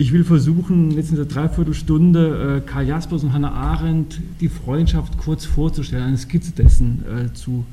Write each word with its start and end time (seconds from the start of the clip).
Ich 0.00 0.12
will 0.12 0.22
versuchen, 0.22 0.92
jetzt 0.92 1.10
in 1.10 1.16
der 1.16 1.24
Dreiviertelstunde 1.24 2.62
äh, 2.64 2.68
Karl 2.68 2.86
Jaspers 2.86 3.24
und 3.24 3.32
Hannah 3.32 3.50
Arendt 3.50 4.20
die 4.40 4.48
Freundschaft 4.48 5.18
kurz 5.18 5.44
vorzustellen, 5.44 6.04
eine 6.04 6.16
Skizze 6.16 6.52
dessen 6.52 7.04
äh, 7.04 7.34
zu 7.34 7.64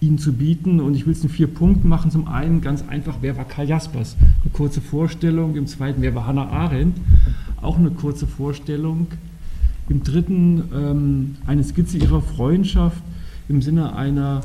Ihnen 0.00 0.18
zu 0.18 0.34
bieten. 0.34 0.78
Und 0.78 0.94
ich 0.94 1.04
will 1.04 1.14
es 1.14 1.24
in 1.24 1.28
vier 1.28 1.48
Punkten 1.48 1.88
machen. 1.88 2.12
Zum 2.12 2.28
einen 2.28 2.60
ganz 2.60 2.84
einfach, 2.86 3.16
wer 3.22 3.36
war 3.36 3.44
Karl 3.44 3.68
Jaspers? 3.68 4.14
Eine 4.20 4.52
kurze 4.52 4.80
Vorstellung. 4.80 5.56
Im 5.56 5.66
zweiten, 5.66 6.00
wer 6.00 6.14
war 6.14 6.28
Hannah 6.28 6.48
Arendt? 6.48 6.96
Auch 7.60 7.76
eine 7.76 7.90
kurze 7.90 8.28
Vorstellung. 8.28 9.08
Im 9.88 10.04
dritten, 10.04 10.62
ähm, 10.72 11.36
eine 11.44 11.64
Skizze 11.64 11.98
ihrer 11.98 12.22
Freundschaft 12.22 13.02
im 13.48 13.62
Sinne 13.62 13.96
einer 13.96 14.42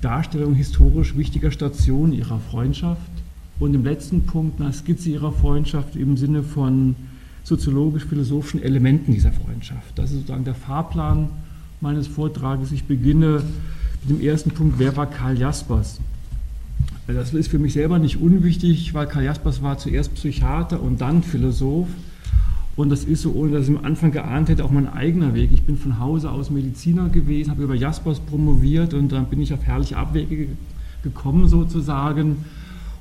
Darstellung 0.00 0.54
historisch 0.54 1.16
wichtiger 1.16 1.52
Stationen 1.52 2.12
ihrer 2.12 2.40
Freundschaft. 2.40 3.17
Und 3.60 3.74
im 3.74 3.84
letzten 3.84 4.22
Punkt 4.22 4.60
eine 4.60 4.72
Skizze 4.72 5.10
ihrer 5.10 5.32
Freundschaft 5.32 5.96
im 5.96 6.16
Sinne 6.16 6.42
von 6.42 6.94
soziologisch-philosophischen 7.42 8.62
Elementen 8.62 9.12
dieser 9.12 9.32
Freundschaft. 9.32 9.98
Das 9.98 10.10
ist 10.10 10.18
sozusagen 10.18 10.44
der 10.44 10.54
Fahrplan 10.54 11.28
meines 11.80 12.06
Vortrages. 12.06 12.72
Ich 12.72 12.84
beginne 12.84 13.42
mit 14.02 14.18
dem 14.18 14.20
ersten 14.20 14.50
Punkt, 14.50 14.78
wer 14.78 14.96
war 14.96 15.06
Karl 15.06 15.38
Jaspers? 15.38 16.00
Das 17.06 17.32
ist 17.32 17.48
für 17.48 17.58
mich 17.58 17.72
selber 17.72 17.98
nicht 17.98 18.20
unwichtig, 18.20 18.92
weil 18.94 19.06
Karl 19.06 19.24
Jaspers 19.24 19.62
war 19.62 19.78
zuerst 19.78 20.14
Psychiater 20.14 20.80
und 20.82 21.00
dann 21.00 21.22
Philosoph. 21.22 21.88
Und 22.76 22.90
das 22.90 23.02
ist 23.02 23.22
so, 23.22 23.32
ohne 23.32 23.52
dass 23.52 23.68
ich 23.68 23.76
am 23.76 23.84
Anfang 23.84 24.12
geahnt 24.12 24.50
hätte, 24.50 24.64
auch 24.64 24.70
mein 24.70 24.88
eigener 24.88 25.34
Weg. 25.34 25.50
Ich 25.52 25.62
bin 25.62 25.76
von 25.76 25.98
Hause 25.98 26.30
aus 26.30 26.50
Mediziner 26.50 27.08
gewesen, 27.08 27.50
habe 27.50 27.64
über 27.64 27.74
Jaspers 27.74 28.20
promoviert 28.20 28.94
und 28.94 29.10
dann 29.10 29.26
bin 29.26 29.40
ich 29.40 29.52
auf 29.52 29.64
herrliche 29.64 29.96
Abwege 29.96 30.48
gekommen 31.02 31.48
sozusagen 31.48 32.44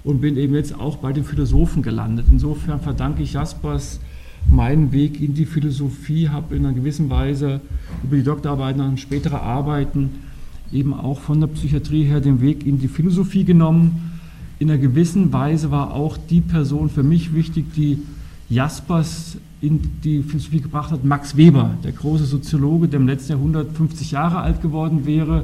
und 0.07 0.21
bin 0.21 0.37
eben 0.37 0.55
jetzt 0.55 0.73
auch 0.73 0.95
bei 0.95 1.11
den 1.11 1.25
Philosophen 1.25 1.83
gelandet. 1.83 2.27
Insofern 2.31 2.79
verdanke 2.79 3.23
ich 3.23 3.33
Jaspers 3.33 3.99
meinen 4.49 4.93
Weg 4.93 5.19
in 5.21 5.33
die 5.33 5.45
Philosophie, 5.45 6.29
habe 6.29 6.55
in 6.55 6.65
einer 6.65 6.73
gewissen 6.73 7.09
Weise 7.09 7.59
über 8.03 8.15
die 8.15 8.23
Doktorarbeiten 8.23 8.81
und 8.81 9.01
spätere 9.01 9.41
Arbeiten 9.41 10.11
eben 10.71 10.93
auch 10.93 11.19
von 11.19 11.41
der 11.41 11.47
Psychiatrie 11.47 12.03
her 12.03 12.21
den 12.21 12.39
Weg 12.39 12.65
in 12.65 12.79
die 12.79 12.87
Philosophie 12.87 13.43
genommen. 13.43 14.13
In 14.59 14.71
einer 14.71 14.79
gewissen 14.79 15.33
Weise 15.33 15.71
war 15.71 15.93
auch 15.93 16.15
die 16.15 16.39
Person 16.39 16.89
für 16.89 17.03
mich 17.03 17.33
wichtig, 17.33 17.65
die 17.75 17.99
Jaspers 18.49 19.37
in 19.59 19.81
die 20.05 20.23
Philosophie 20.23 20.61
gebracht 20.61 20.91
hat, 20.91 21.03
Max 21.03 21.35
Weber, 21.35 21.71
der 21.83 21.91
große 21.91 22.23
Soziologe, 22.23 22.87
der 22.87 23.01
im 23.01 23.07
letzten 23.07 23.33
Jahrhundert 23.33 23.75
50 23.75 24.11
Jahre 24.11 24.39
alt 24.39 24.61
geworden 24.61 25.05
wäre. 25.05 25.43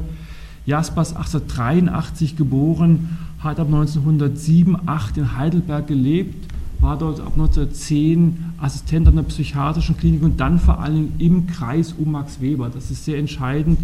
Jaspers 0.66 1.14
1883 1.14 2.38
geboren, 2.38 3.18
hat 3.44 3.60
ab 3.60 3.68
1907, 3.68 4.78
8 4.86 5.18
in 5.18 5.38
Heidelberg 5.38 5.88
gelebt, 5.88 6.54
war 6.80 6.98
dort 6.98 7.20
ab 7.20 7.34
1910 7.34 8.38
Assistent 8.58 9.08
an 9.08 9.16
der 9.16 9.24
psychiatrischen 9.24 9.98
Klinik 9.98 10.24
und 10.24 10.40
dann 10.40 10.60
vor 10.60 10.80
allem 10.80 11.14
im 11.18 11.48
Kreis 11.48 11.94
um 11.98 12.12
Max 12.12 12.42
Weber. 12.42 12.70
Das 12.74 12.92
ist 12.92 13.06
sehr 13.06 13.18
entscheidend, 13.18 13.80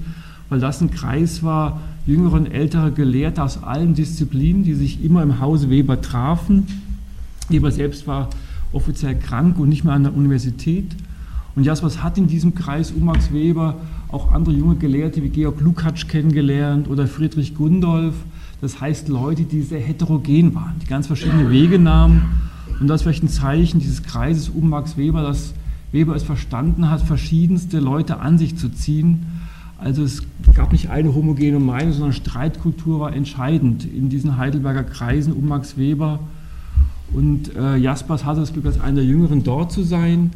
weil 0.50 0.60
das 0.60 0.82
ein 0.82 0.92
Kreis 0.92 1.44
war, 1.44 1.82
jüngere 2.06 2.34
und 2.34 2.48
ältere 2.48 2.92
Gelehrte 2.92 3.44
aus 3.44 3.64
allen 3.64 3.94
Disziplinen, 3.94 4.64
die 4.64 4.74
sich 4.74 5.04
immer 5.04 5.24
im 5.24 5.40
Hause 5.40 5.70
Weber 5.70 6.02
trafen. 6.02 6.68
Weber 7.50 7.72
selbst 7.72 8.08
war 8.08 8.30
offiziell 8.74 9.16
krank 9.16 9.58
und 9.60 9.70
nicht 9.70 9.84
mehr 9.84 9.94
an 9.94 10.04
der 10.04 10.16
Universität. 10.16 10.96
Und 11.56 11.64
Jaspers 11.64 12.04
hat 12.04 12.18
in 12.18 12.28
diesem 12.28 12.56
Kreis 12.56 12.92
um 12.92 13.06
Max 13.06 13.34
Weber 13.34 13.76
auch 14.10 14.32
andere 14.32 14.56
junge 14.56 14.76
Gelehrte 14.76 15.24
wie 15.24 15.30
Georg 15.30 15.60
Lukács 15.62 16.08
kennengelernt 16.08 16.88
oder 16.88 17.08
Friedrich 17.08 17.56
Gundolf. 17.56 18.16
Das 18.62 18.82
heißt 18.82 19.08
Leute, 19.08 19.44
die 19.44 19.62
sehr 19.62 19.80
heterogen 19.80 20.54
waren, 20.54 20.76
die 20.82 20.86
ganz 20.86 21.08
verschiedene 21.08 21.50
Wege 21.50 21.80
nahmen. 21.80 22.26
Und 22.80 22.88
das 22.88 23.02
ist 23.02 23.04
vielleicht 23.04 23.24
ein 23.24 23.30
Zeichen 23.30 23.80
dieses 23.80 24.04
Kreises 24.04 24.50
um 24.50 24.70
Max 24.70 24.98
Weber, 24.98 25.22
dass 25.22 25.54
Weber 25.92 26.16
es 26.16 26.24
verstanden 26.24 26.90
hat, 26.90 27.02
verschiedenste 27.02 27.80
Leute 27.80 28.20
an 28.20 28.38
sich 28.38 28.58
zu 28.58 28.70
ziehen. 28.70 29.26
Also 29.78 30.04
es 30.04 30.24
gab 30.56 30.74
nicht 30.74 30.90
eine 30.90 31.16
homogene 31.16 31.60
Meinung, 31.60 31.94
sondern 31.94 32.14
Streitkultur 32.14 33.00
war 33.00 33.14
entscheidend 33.14 33.86
in 33.86 34.10
diesen 34.10 34.38
Heidelberger 34.38 34.84
Kreisen 34.84 35.34
um 35.34 35.48
Max 35.48 35.78
Weber. 35.78 36.20
Und 37.14 37.56
äh, 37.56 37.78
Jaspers 37.78 38.26
hatte 38.26 38.42
das 38.42 38.54
Glück, 38.54 38.66
als 38.66 38.80
einer 38.80 38.98
der 38.98 39.06
Jüngeren 39.06 39.44
dort 39.44 39.72
zu 39.72 39.84
sein. 39.84 40.32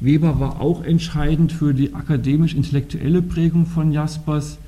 Weber 0.00 0.38
war 0.38 0.60
auch 0.60 0.84
entscheidend 0.84 1.50
für 1.50 1.72
die 1.72 1.94
akademisch-intellektuelle 1.94 3.22
Prägung 3.22 3.66
von 3.66 3.90
Jaspers. 3.90 4.58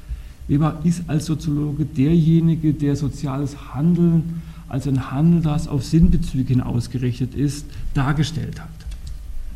Weber 0.49 0.81
ist 0.85 1.09
als 1.09 1.27
Soziologe 1.27 1.85
derjenige, 1.85 2.73
der 2.73 2.97
soziales 2.97 3.75
Handeln 3.75 4.43
als 4.69 4.89
ein 4.89 5.11
Handeln, 5.11 5.43
das 5.43 5.69
auf 5.69 5.85
Sinnbezüge 5.85 6.49
hin 6.49 6.61
ausgerichtet 6.61 7.35
ist, 7.35 7.67
dargestellt 7.95 8.61
hat. 8.61 8.69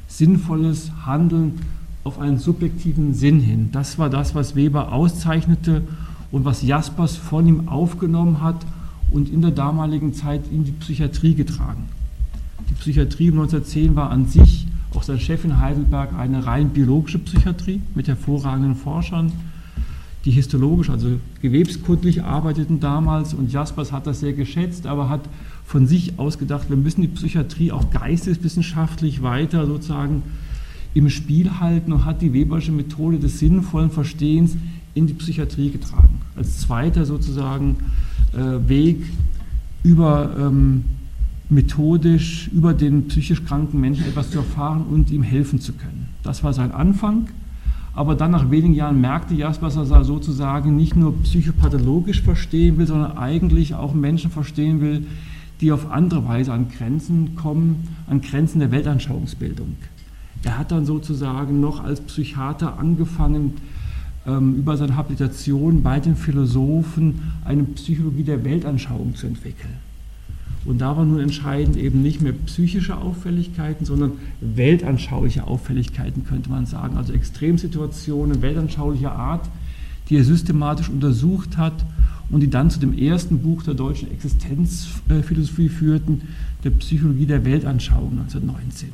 Sinnvolles 0.08 0.90
Handeln 1.04 1.60
auf 2.04 2.18
einen 2.18 2.38
subjektiven 2.38 3.14
Sinn 3.14 3.40
hin. 3.40 3.70
Das 3.72 3.98
war 3.98 4.08
das, 4.08 4.34
was 4.34 4.54
Weber 4.54 4.92
auszeichnete 4.92 5.82
und 6.30 6.44
was 6.44 6.62
Jaspers 6.62 7.16
von 7.16 7.46
ihm 7.46 7.68
aufgenommen 7.68 8.40
hat 8.40 8.64
und 9.10 9.28
in 9.28 9.42
der 9.42 9.50
damaligen 9.50 10.14
Zeit 10.14 10.42
in 10.50 10.64
die 10.64 10.72
Psychiatrie 10.72 11.34
getragen. 11.34 11.84
Die 12.68 12.74
Psychiatrie 12.74 13.30
1910 13.30 13.96
war 13.96 14.10
an 14.10 14.26
sich, 14.26 14.66
auch 14.94 15.02
sein 15.02 15.20
Chef 15.20 15.44
in 15.44 15.60
Heidelberg, 15.60 16.14
eine 16.14 16.46
rein 16.46 16.70
biologische 16.70 17.18
Psychiatrie 17.18 17.82
mit 17.94 18.08
hervorragenden 18.08 18.76
Forschern, 18.76 19.32
die 20.24 20.30
histologisch, 20.30 20.90
also 20.90 21.18
gewebskundlich 21.40 22.22
arbeiteten 22.22 22.80
damals 22.80 23.32
und 23.32 23.50
Jaspers 23.50 23.90
hat 23.90 24.06
das 24.06 24.20
sehr 24.20 24.34
geschätzt, 24.34 24.86
aber 24.86 25.08
hat 25.08 25.22
von 25.64 25.86
sich 25.86 26.18
aus 26.18 26.38
gedacht, 26.38 26.68
wir 26.68 26.76
müssen 26.76 27.00
die 27.00 27.08
Psychiatrie 27.08 27.72
auch 27.72 27.90
geisteswissenschaftlich 27.90 29.22
weiter 29.22 29.66
sozusagen 29.66 30.22
im 30.92 31.08
Spiel 31.08 31.60
halten 31.60 31.92
und 31.92 32.04
hat 32.04 32.20
die 32.20 32.32
Webersche 32.32 32.72
Methode 32.72 33.18
des 33.18 33.38
sinnvollen 33.38 33.90
Verstehens 33.90 34.56
in 34.94 35.06
die 35.06 35.14
Psychiatrie 35.14 35.70
getragen. 35.70 36.20
Als 36.36 36.58
zweiter 36.58 37.06
sozusagen 37.06 37.76
äh, 38.32 38.68
Weg 38.68 39.04
über 39.82 40.36
ähm, 40.38 40.84
methodisch 41.48 42.48
über 42.48 42.74
den 42.74 43.08
psychisch 43.08 43.44
kranken 43.44 43.80
Menschen 43.80 44.06
etwas 44.06 44.30
zu 44.30 44.38
erfahren 44.38 44.82
und 44.82 45.10
ihm 45.10 45.22
helfen 45.22 45.60
zu 45.60 45.72
können. 45.72 46.08
Das 46.22 46.44
war 46.44 46.52
sein 46.52 46.72
Anfang. 46.72 47.28
Aber 47.94 48.14
dann 48.14 48.30
nach 48.30 48.50
wenigen 48.50 48.74
Jahren 48.74 49.00
merkte 49.00 49.34
Jaspers, 49.34 49.74
dass 49.74 49.90
er 49.90 50.04
sozusagen 50.04 50.76
nicht 50.76 50.96
nur 50.96 51.20
psychopathologisch 51.22 52.22
verstehen 52.22 52.78
will, 52.78 52.86
sondern 52.86 53.18
eigentlich 53.18 53.74
auch 53.74 53.94
Menschen 53.94 54.30
verstehen 54.30 54.80
will, 54.80 55.06
die 55.60 55.72
auf 55.72 55.90
andere 55.90 56.26
Weise 56.26 56.52
an 56.52 56.68
Grenzen 56.70 57.34
kommen, 57.34 57.88
an 58.08 58.20
Grenzen 58.20 58.60
der 58.60 58.70
Weltanschauungsbildung. 58.70 59.76
Er 60.42 60.58
hat 60.58 60.72
dann 60.72 60.86
sozusagen 60.86 61.60
noch 61.60 61.82
als 61.84 62.00
Psychiater 62.00 62.78
angefangen, 62.78 63.54
ähm, 64.26 64.56
über 64.56 64.76
seine 64.76 64.96
Habilitation 64.96 65.82
bei 65.82 66.00
den 66.00 66.16
Philosophen 66.16 67.32
eine 67.44 67.64
Psychologie 67.64 68.22
der 68.22 68.44
Weltanschauung 68.44 69.14
zu 69.14 69.26
entwickeln. 69.26 69.89
Und 70.64 70.80
da 70.80 70.96
war 70.96 71.04
nun 71.04 71.20
entscheidend 71.20 71.76
eben 71.76 72.02
nicht 72.02 72.20
mehr 72.20 72.32
psychische 72.32 72.98
Auffälligkeiten, 72.98 73.86
sondern 73.86 74.12
weltanschauliche 74.40 75.46
Auffälligkeiten, 75.46 76.24
könnte 76.24 76.50
man 76.50 76.66
sagen. 76.66 76.96
Also 76.96 77.12
Extremsituationen 77.12 78.42
weltanschaulicher 78.42 79.12
Art, 79.12 79.48
die 80.08 80.16
er 80.16 80.24
systematisch 80.24 80.90
untersucht 80.90 81.56
hat 81.56 81.84
und 82.28 82.40
die 82.40 82.50
dann 82.50 82.70
zu 82.70 82.78
dem 82.78 82.96
ersten 82.96 83.38
Buch 83.38 83.62
der 83.62 83.74
deutschen 83.74 84.10
Existenzphilosophie 84.10 85.68
führten, 85.68 86.22
der 86.62 86.70
Psychologie 86.70 87.26
der 87.26 87.44
Weltanschauung 87.44 88.12
1919. 88.18 88.90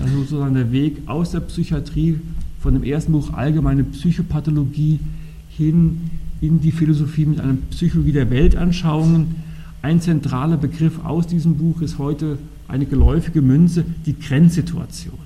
Das 0.00 0.08
ist 0.08 0.16
sozusagen 0.16 0.54
der 0.54 0.72
Weg 0.72 1.02
aus 1.06 1.30
der 1.30 1.40
Psychiatrie 1.40 2.18
von 2.60 2.74
dem 2.74 2.82
ersten 2.82 3.12
Buch 3.12 3.32
Allgemeine 3.32 3.84
Psychopathologie 3.84 4.98
hin 5.48 6.10
in 6.40 6.60
die 6.60 6.72
Philosophie 6.72 7.26
mit 7.26 7.40
einer 7.40 7.56
Psychologie 7.70 8.12
der 8.12 8.30
Weltanschauungen. 8.30 9.49
Ein 9.82 10.00
zentraler 10.00 10.56
Begriff 10.56 11.04
aus 11.04 11.26
diesem 11.26 11.56
Buch 11.56 11.80
ist 11.80 11.98
heute 11.98 12.38
eine 12.68 12.86
geläufige 12.86 13.42
Münze, 13.42 13.84
die 14.06 14.18
Grenzsituation. 14.18 15.18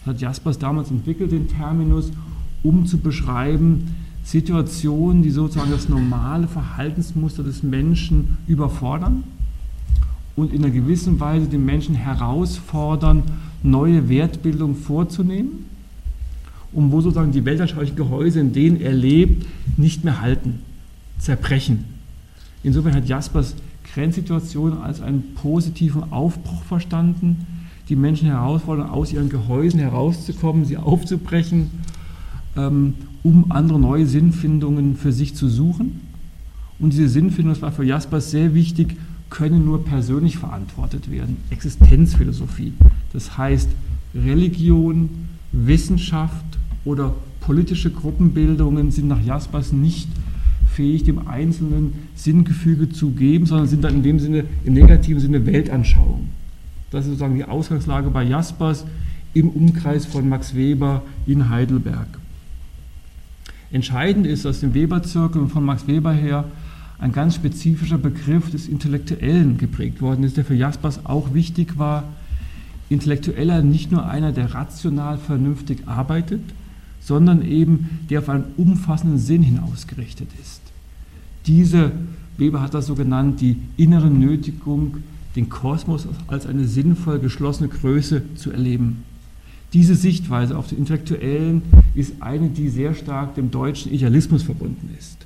Das 0.00 0.14
hat 0.14 0.20
Jaspers 0.20 0.58
damals 0.58 0.90
entwickelt, 0.90 1.32
den 1.32 1.48
Terminus, 1.48 2.10
um 2.62 2.86
zu 2.86 2.98
beschreiben 2.98 3.94
Situationen, 4.24 5.22
die 5.22 5.30
sozusagen 5.30 5.70
das 5.70 5.88
normale 5.88 6.48
Verhaltensmuster 6.48 7.42
des 7.42 7.62
Menschen 7.62 8.38
überfordern 8.46 9.24
und 10.36 10.52
in 10.52 10.64
einer 10.64 10.72
gewissen 10.72 11.20
Weise 11.20 11.46
den 11.46 11.64
Menschen 11.64 11.94
herausfordern, 11.94 13.22
neue 13.62 14.08
Wertbildung 14.08 14.74
vorzunehmen 14.74 15.66
um 16.72 16.92
wo 16.92 17.00
sozusagen 17.00 17.32
die 17.32 17.44
weltanschaulichen 17.44 17.96
Gehäuse, 17.96 18.40
in 18.40 18.52
denen 18.52 18.80
er 18.80 18.92
lebt, 18.92 19.46
nicht 19.76 20.04
mehr 20.04 20.20
halten, 20.20 20.60
zerbrechen. 21.18 21.84
Insofern 22.62 22.94
hat 22.94 23.08
Jaspers 23.08 23.54
Grenzsituation 23.94 24.78
als 24.78 25.00
einen 25.00 25.34
positiven 25.34 26.12
Aufbruch 26.12 26.62
verstanden, 26.64 27.46
die 27.88 27.96
Menschen 27.96 28.28
herausfordern, 28.28 28.90
aus 28.90 29.12
ihren 29.12 29.28
Gehäusen 29.28 29.80
herauszukommen, 29.80 30.64
sie 30.64 30.76
aufzubrechen, 30.76 31.70
ähm, 32.56 32.94
um 33.22 33.50
andere 33.50 33.78
neue 33.80 34.06
Sinnfindungen 34.06 34.96
für 34.96 35.12
sich 35.12 35.34
zu 35.34 35.48
suchen. 35.48 36.00
Und 36.78 36.92
diese 36.92 37.08
Sinnfindung, 37.08 37.54
das 37.54 37.62
war 37.62 37.72
für 37.72 37.84
Jaspers 37.84 38.30
sehr 38.30 38.54
wichtig, 38.54 38.96
können 39.30 39.64
nur 39.64 39.84
persönlich 39.84 40.38
verantwortet 40.38 41.10
werden. 41.10 41.36
Existenzphilosophie. 41.50 42.72
Das 43.12 43.36
heißt, 43.36 43.68
Religion, 44.14 45.10
Wissenschaft 45.52 46.58
oder 46.84 47.14
politische 47.40 47.90
Gruppenbildungen 47.90 48.90
sind 48.90 49.08
nach 49.08 49.22
Jaspers 49.22 49.72
nicht 49.72 50.08
fähig, 50.78 51.02
dem 51.02 51.26
Einzelnen 51.26 51.94
Sinngefüge 52.14 52.88
zu 52.88 53.10
geben, 53.10 53.46
sondern 53.46 53.66
sind 53.66 53.82
dann 53.82 53.96
in 53.96 54.02
dem 54.04 54.20
Sinne, 54.20 54.44
im 54.64 54.74
negativen 54.74 55.20
Sinne 55.20 55.44
Weltanschauung. 55.44 56.28
Das 56.92 57.00
ist 57.00 57.10
sozusagen 57.10 57.34
die 57.34 57.44
Ausgangslage 57.44 58.10
bei 58.10 58.22
Jaspers 58.22 58.84
im 59.34 59.48
Umkreis 59.48 60.06
von 60.06 60.28
Max 60.28 60.54
Weber 60.54 61.02
in 61.26 61.50
Heidelberg. 61.50 62.06
Entscheidend 63.72 64.24
ist 64.24 64.46
aus 64.46 64.60
dem 64.60 64.72
Weberzirkel 64.72 65.42
und 65.42 65.48
von 65.48 65.64
Max 65.64 65.88
Weber 65.88 66.12
her 66.12 66.44
ein 67.00 67.10
ganz 67.10 67.34
spezifischer 67.34 67.98
Begriff 67.98 68.52
des 68.52 68.68
Intellektuellen 68.68 69.58
geprägt 69.58 70.00
worden 70.00 70.22
ist, 70.22 70.36
der 70.36 70.44
für 70.44 70.54
Jaspers 70.54 71.04
auch 71.06 71.34
wichtig 71.34 71.76
war. 71.76 72.04
Intellektueller 72.88 73.62
nicht 73.62 73.90
nur 73.90 74.08
einer, 74.08 74.30
der 74.30 74.54
rational 74.54 75.18
vernünftig 75.18 75.88
arbeitet, 75.88 76.42
sondern 77.00 77.42
eben 77.42 77.98
der 78.10 78.20
auf 78.20 78.28
einen 78.28 78.44
umfassenden 78.56 79.18
Sinn 79.18 79.42
hinausgerichtet 79.42 80.28
ist. 80.40 80.67
Diese, 81.48 81.92
Weber 82.36 82.60
hat 82.60 82.74
das 82.74 82.86
so 82.86 82.94
genannt, 82.94 83.40
die 83.40 83.56
innere 83.76 84.08
Nötigung, 84.08 84.98
den 85.34 85.48
Kosmos 85.48 86.06
als 86.26 86.46
eine 86.46 86.66
sinnvoll 86.66 87.18
geschlossene 87.18 87.68
Größe 87.68 88.22
zu 88.34 88.52
erleben. 88.52 89.02
Diese 89.72 89.94
Sichtweise 89.94 90.56
auf 90.56 90.68
den 90.68 90.78
Intellektuellen 90.78 91.62
ist 91.94 92.20
eine, 92.20 92.48
die 92.50 92.68
sehr 92.68 92.94
stark 92.94 93.34
dem 93.34 93.50
deutschen 93.50 93.92
Idealismus 93.92 94.42
verbunden 94.42 94.90
ist. 94.98 95.18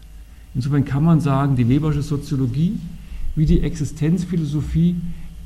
Insofern 0.54 0.84
kann 0.84 1.04
man 1.04 1.20
sagen, 1.20 1.56
die 1.56 1.68
Webersche 1.68 2.02
Soziologie 2.02 2.78
wie 3.34 3.46
die 3.46 3.60
Existenzphilosophie 3.60 4.96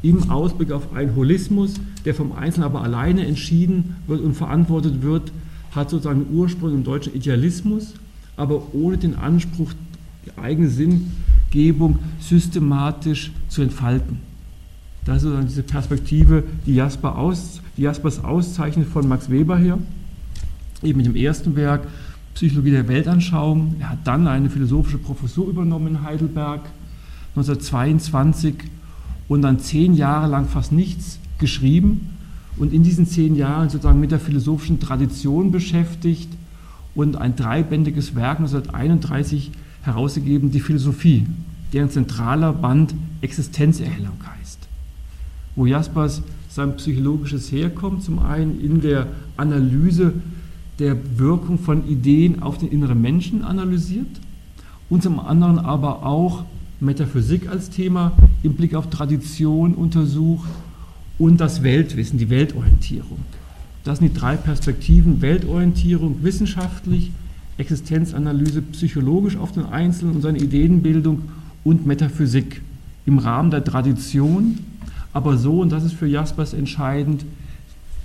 im 0.03 0.31
Ausblick 0.31 0.73
auf 0.73 0.93
einen 0.93 1.17
Holismus, 1.17 1.75
der 2.05 2.15
vom 2.15 2.33
Einzelnen 2.33 2.67
aber 2.67 2.83
alleine 2.83 3.27
entschieden 3.27 3.97
wird 4.07 4.21
und 4.21 4.35
verantwortet 4.35 5.03
wird, 5.03 5.33
hat 5.71 5.91
sozusagen 5.91 6.27
Ursprung 6.33 6.75
im 6.75 6.85
deutschen 6.85 7.15
Idealismus, 7.15 7.95
aber 8.37 8.75
ohne 8.75 8.99
den 8.99 9.15
Anspruch, 9.15 9.73
die 10.27 10.39
eigene 10.39 10.69
Sinngebung 10.69 11.99
systematisch 12.21 13.33
zu 13.49 13.63
entfalten. 13.63 14.19
Das 15.05 15.19
ist 15.19 15.23
sozusagen 15.23 15.47
diese 15.47 15.63
Perspektive, 15.63 16.43
die, 16.67 16.75
Jasper 16.75 17.17
aus, 17.17 17.61
die 17.77 17.83
Jaspers 17.83 18.23
auszeichnet 18.23 18.89
von 18.89 19.07
Max 19.07 19.31
Weber 19.31 19.57
her, 19.57 19.79
eben 20.83 20.97
mit 20.97 21.07
dem 21.07 21.17
ersten 21.17 21.55
Werk 21.55 21.87
Psychologie 22.35 22.73
der 22.73 22.89
Weltanschauung. 22.89 23.77
Er 23.79 23.91
hat 23.91 23.99
dann 24.05 24.27
eine 24.27 24.51
philosophische 24.51 24.99
Professur 24.99 25.49
übernommen 25.49 25.87
in 25.87 26.03
Heidelberg 26.03 26.63
1922 27.37 28.55
und 29.29 29.43
dann 29.43 29.59
zehn 29.59 29.95
Jahre 29.95 30.27
lang 30.27 30.47
fast 30.47 30.73
nichts 30.73 31.19
geschrieben 31.39 32.11
und 32.59 32.73
in 32.73 32.83
diesen 32.83 33.07
zehn 33.07 33.37
Jahren 33.37 33.71
sozusagen 33.71 34.01
mit 34.01 34.11
der 34.11 34.21
philosophischen 34.21 34.81
Tradition 34.81 35.51
beschäftigt 35.51 36.31
und 36.95 37.17
ein 37.17 37.37
dreibändiges 37.37 38.15
Werk 38.15 38.39
1931 38.39 39.53
herausgegeben, 39.87 40.51
die 40.51 40.61
Philosophie, 40.61 41.27
deren 41.73 41.91
zentraler 41.91 42.53
Band 42.53 42.95
Existenzerhellung 43.21 44.19
heißt 44.25 44.47
wo 45.57 45.65
Jaspers 45.67 46.23
sein 46.49 46.77
psychologisches 46.77 47.51
Herkommen 47.51 48.01
zum 48.01 48.19
einen 48.21 48.61
in 48.61 48.81
der 48.83 49.09
Analyse 49.37 50.13
der 50.79 50.97
Wirkung 51.19 51.59
von 51.59 51.89
Ideen 51.89 52.43
auf 52.43 52.59
den 52.59 52.71
inneren 52.71 53.01
Menschen 53.01 53.43
analysiert 53.43 54.07
und 54.89 55.03
zum 55.03 55.19
anderen 55.19 55.59
aber 55.59 56.05
auch 56.05 56.45
Metaphysik 56.79 57.49
als 57.49 57.71
Thema 57.71 58.13
im 58.43 58.55
Blick 58.55 58.75
auf 58.75 58.91
Tradition 58.91 59.75
untersucht 59.75 60.49
und 61.19 61.41
das 61.41 61.63
Weltwissen, 61.63 62.19
die 62.19 62.29
Weltorientierung. 62.29 63.19
Das 63.85 63.99
sind 63.99 64.15
die 64.15 64.19
drei 64.19 64.37
Perspektiven, 64.37 65.23
Weltorientierung 65.23 66.23
wissenschaftlich, 66.23 67.11
Existenzanalyse 67.59 68.63
psychologisch 68.63 69.37
auf 69.37 69.53
den 69.53 69.67
Einzelnen 69.67 70.17
und 70.17 70.23
seine 70.23 70.39
Ideenbildung 70.39 71.23
und 71.65 71.87
Metaphysik 71.87 72.61
im 73.07 73.19
Rahmen 73.19 73.51
der 73.51 73.65
Tradition 73.65 74.59
aber 75.17 75.39
so, 75.39 75.63
und 75.63 75.73
das 75.73 75.83
ist 75.83 75.95
für 75.95 76.07
Jaspers 76.07 76.53
entscheidend, 76.53 77.25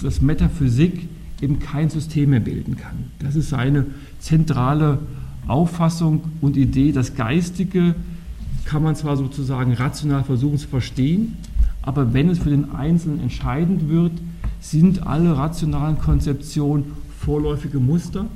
dass 0.01 0.21
Metaphysik 0.21 1.09
eben 1.41 1.59
kein 1.59 1.89
System 1.89 2.29
mehr 2.29 2.39
bilden 2.39 2.77
kann. 2.77 3.11
Das 3.19 3.35
ist 3.35 3.49
seine 3.49 3.85
zentrale 4.19 4.99
Auffassung 5.45 6.21
und 6.39 6.55
Idee. 6.55 6.93
Das 6.93 7.15
Geistige 7.15 7.95
kann 8.63 8.81
man 8.81 8.95
zwar 8.95 9.17
sozusagen 9.17 9.73
rational 9.73 10.23
versuchen 10.23 10.57
zu 10.57 10.69
verstehen, 10.69 11.35
aber 11.81 12.13
wenn 12.13 12.29
es 12.29 12.39
für 12.39 12.49
den 12.49 12.71
Einzelnen 12.71 13.19
entscheidend 13.19 13.89
wird, 13.89 14.13
sind 14.61 15.05
alle 15.05 15.35
rationalen 15.35 15.97
Konzeptionen 15.97 16.93
vorläufige 17.19 17.81
Muster 17.81 18.27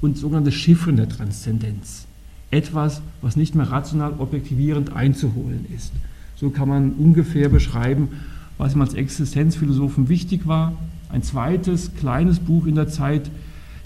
und 0.00 0.16
sogenannte 0.16 0.52
Chiffren 0.52 0.96
der 0.96 1.08
Transzendenz. 1.08 2.06
Etwas, 2.50 3.02
was 3.20 3.36
nicht 3.36 3.54
mehr 3.54 3.70
rational 3.70 4.14
objektivierend 4.18 4.94
einzuholen 4.94 5.66
ist. 5.74 5.92
So 6.36 6.50
kann 6.50 6.68
man 6.68 6.92
ungefähr 6.92 7.48
beschreiben, 7.48 8.08
was 8.56 8.74
ihm 8.74 8.80
als 8.80 8.94
Existenzphilosophen 8.94 10.08
wichtig 10.08 10.46
war. 10.46 10.72
Ein 11.10 11.22
zweites 11.22 11.94
kleines 11.94 12.38
Buch 12.38 12.66
in 12.66 12.74
der 12.74 12.88
Zeit, 12.88 13.30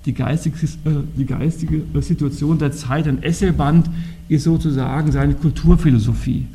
die 0.05 0.12
geistige, 0.12 0.56
äh, 0.85 1.03
die 1.17 1.26
geistige 1.26 1.82
Situation 2.00 2.58
der 2.58 2.73
Zeit, 2.73 3.06
ein 3.06 3.23
Essayband, 3.23 3.88
ist 4.29 4.44
sozusagen 4.44 5.12
seine 5.12 5.35
Kulturphilosophie. 5.35 6.47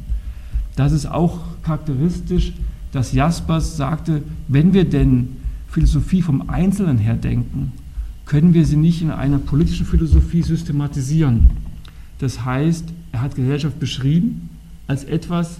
Das 0.76 0.92
ist 0.92 1.08
auch 1.08 1.40
charakteristisch, 1.64 2.54
dass 2.92 3.14
Jaspers 3.14 3.78
sagte, 3.78 4.22
wenn 4.48 4.74
wir 4.74 4.86
denn 4.86 5.38
Philosophie 5.68 6.22
vom 6.22 6.50
Einzelnen 6.50 6.98
her 6.98 7.16
denken, 7.16 7.74
können 8.28 8.54
wir 8.54 8.66
sie 8.66 8.76
nicht 8.76 9.02
in 9.02 9.10
einer 9.10 9.40
politischen 9.40 9.86
Philosophie 9.86 10.44
systematisieren. 10.44 11.48
Das 12.20 12.44
heißt, 12.44 12.86
er 13.14 13.22
hat 13.22 13.36
Gesellschaft 13.36 13.80
beschrieben 13.80 14.50
als 14.86 15.06
etwas, 15.06 15.60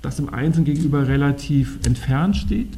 das 0.00 0.16
dem 0.16 0.30
Einzelnen 0.30 0.64
gegenüber 0.64 1.06
relativ 1.06 1.78
entfernt 1.86 2.36
steht. 2.36 2.70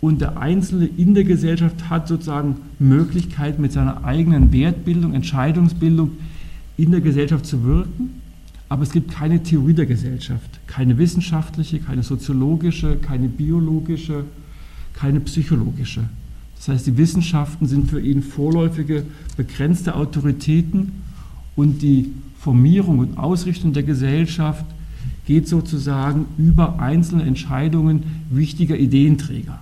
Und 0.00 0.20
der 0.20 0.36
Einzelne 0.36 0.86
in 0.96 1.14
der 1.14 1.24
Gesellschaft 1.24 1.90
hat 1.90 2.08
sozusagen 2.08 2.56
Möglichkeit, 2.78 3.58
mit 3.58 3.72
seiner 3.72 4.04
eigenen 4.04 4.52
Wertbildung, 4.52 5.14
Entscheidungsbildung 5.14 6.12
in 6.76 6.90
der 6.90 7.00
Gesellschaft 7.00 7.46
zu 7.46 7.64
wirken. 7.64 8.20
Aber 8.68 8.82
es 8.82 8.90
gibt 8.90 9.12
keine 9.12 9.42
Theorie 9.42 9.74
der 9.74 9.86
Gesellschaft, 9.86 10.60
keine 10.66 10.98
wissenschaftliche, 10.98 11.78
keine 11.78 12.02
soziologische, 12.02 12.96
keine 12.96 13.28
biologische, 13.28 14.24
keine 14.94 15.20
psychologische. 15.20 16.04
Das 16.62 16.76
heißt, 16.76 16.86
die 16.86 16.96
Wissenschaften 16.96 17.66
sind 17.66 17.90
für 17.90 18.00
ihn 18.00 18.22
vorläufige, 18.22 19.02
begrenzte 19.36 19.96
Autoritäten 19.96 20.92
und 21.56 21.82
die 21.82 22.12
Formierung 22.38 23.00
und 23.00 23.18
Ausrichtung 23.18 23.72
der 23.72 23.82
Gesellschaft 23.82 24.64
geht 25.26 25.48
sozusagen 25.48 26.26
über 26.38 26.78
einzelne 26.78 27.24
Entscheidungen 27.24 28.04
wichtiger 28.30 28.76
Ideenträger, 28.76 29.58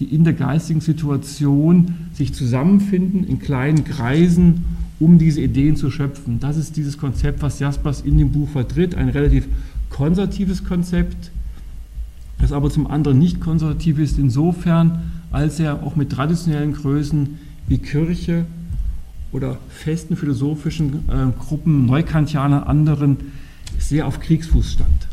die 0.00 0.06
in 0.06 0.24
der 0.24 0.32
geistigen 0.32 0.80
Situation 0.80 1.94
sich 2.14 2.32
zusammenfinden 2.32 3.24
in 3.24 3.38
kleinen 3.38 3.84
Kreisen, 3.84 4.64
um 5.00 5.18
diese 5.18 5.42
Ideen 5.42 5.76
zu 5.76 5.90
schöpfen. 5.90 6.40
Das 6.40 6.56
ist 6.56 6.78
dieses 6.78 6.96
Konzept, 6.96 7.42
was 7.42 7.58
Jaspers 7.58 8.00
in 8.00 8.16
dem 8.16 8.32
Buch 8.32 8.48
vertritt, 8.48 8.94
ein 8.94 9.10
relativ 9.10 9.48
konservatives 9.90 10.64
Konzept, 10.64 11.30
das 12.38 12.52
aber 12.52 12.70
zum 12.70 12.86
anderen 12.86 13.18
nicht 13.18 13.38
konservativ 13.38 13.98
ist 13.98 14.18
insofern, 14.18 15.02
als 15.32 15.58
er 15.58 15.82
auch 15.82 15.96
mit 15.96 16.12
traditionellen 16.12 16.74
Größen 16.74 17.38
wie 17.66 17.78
Kirche 17.78 18.44
oder 19.32 19.58
festen 19.70 20.16
philosophischen 20.16 21.08
äh, 21.08 21.32
Gruppen, 21.38 21.86
Neukantianer, 21.86 22.68
anderen 22.68 23.16
sehr 23.78 24.06
auf 24.06 24.20
Kriegsfuß 24.20 24.72
stand. 24.72 25.08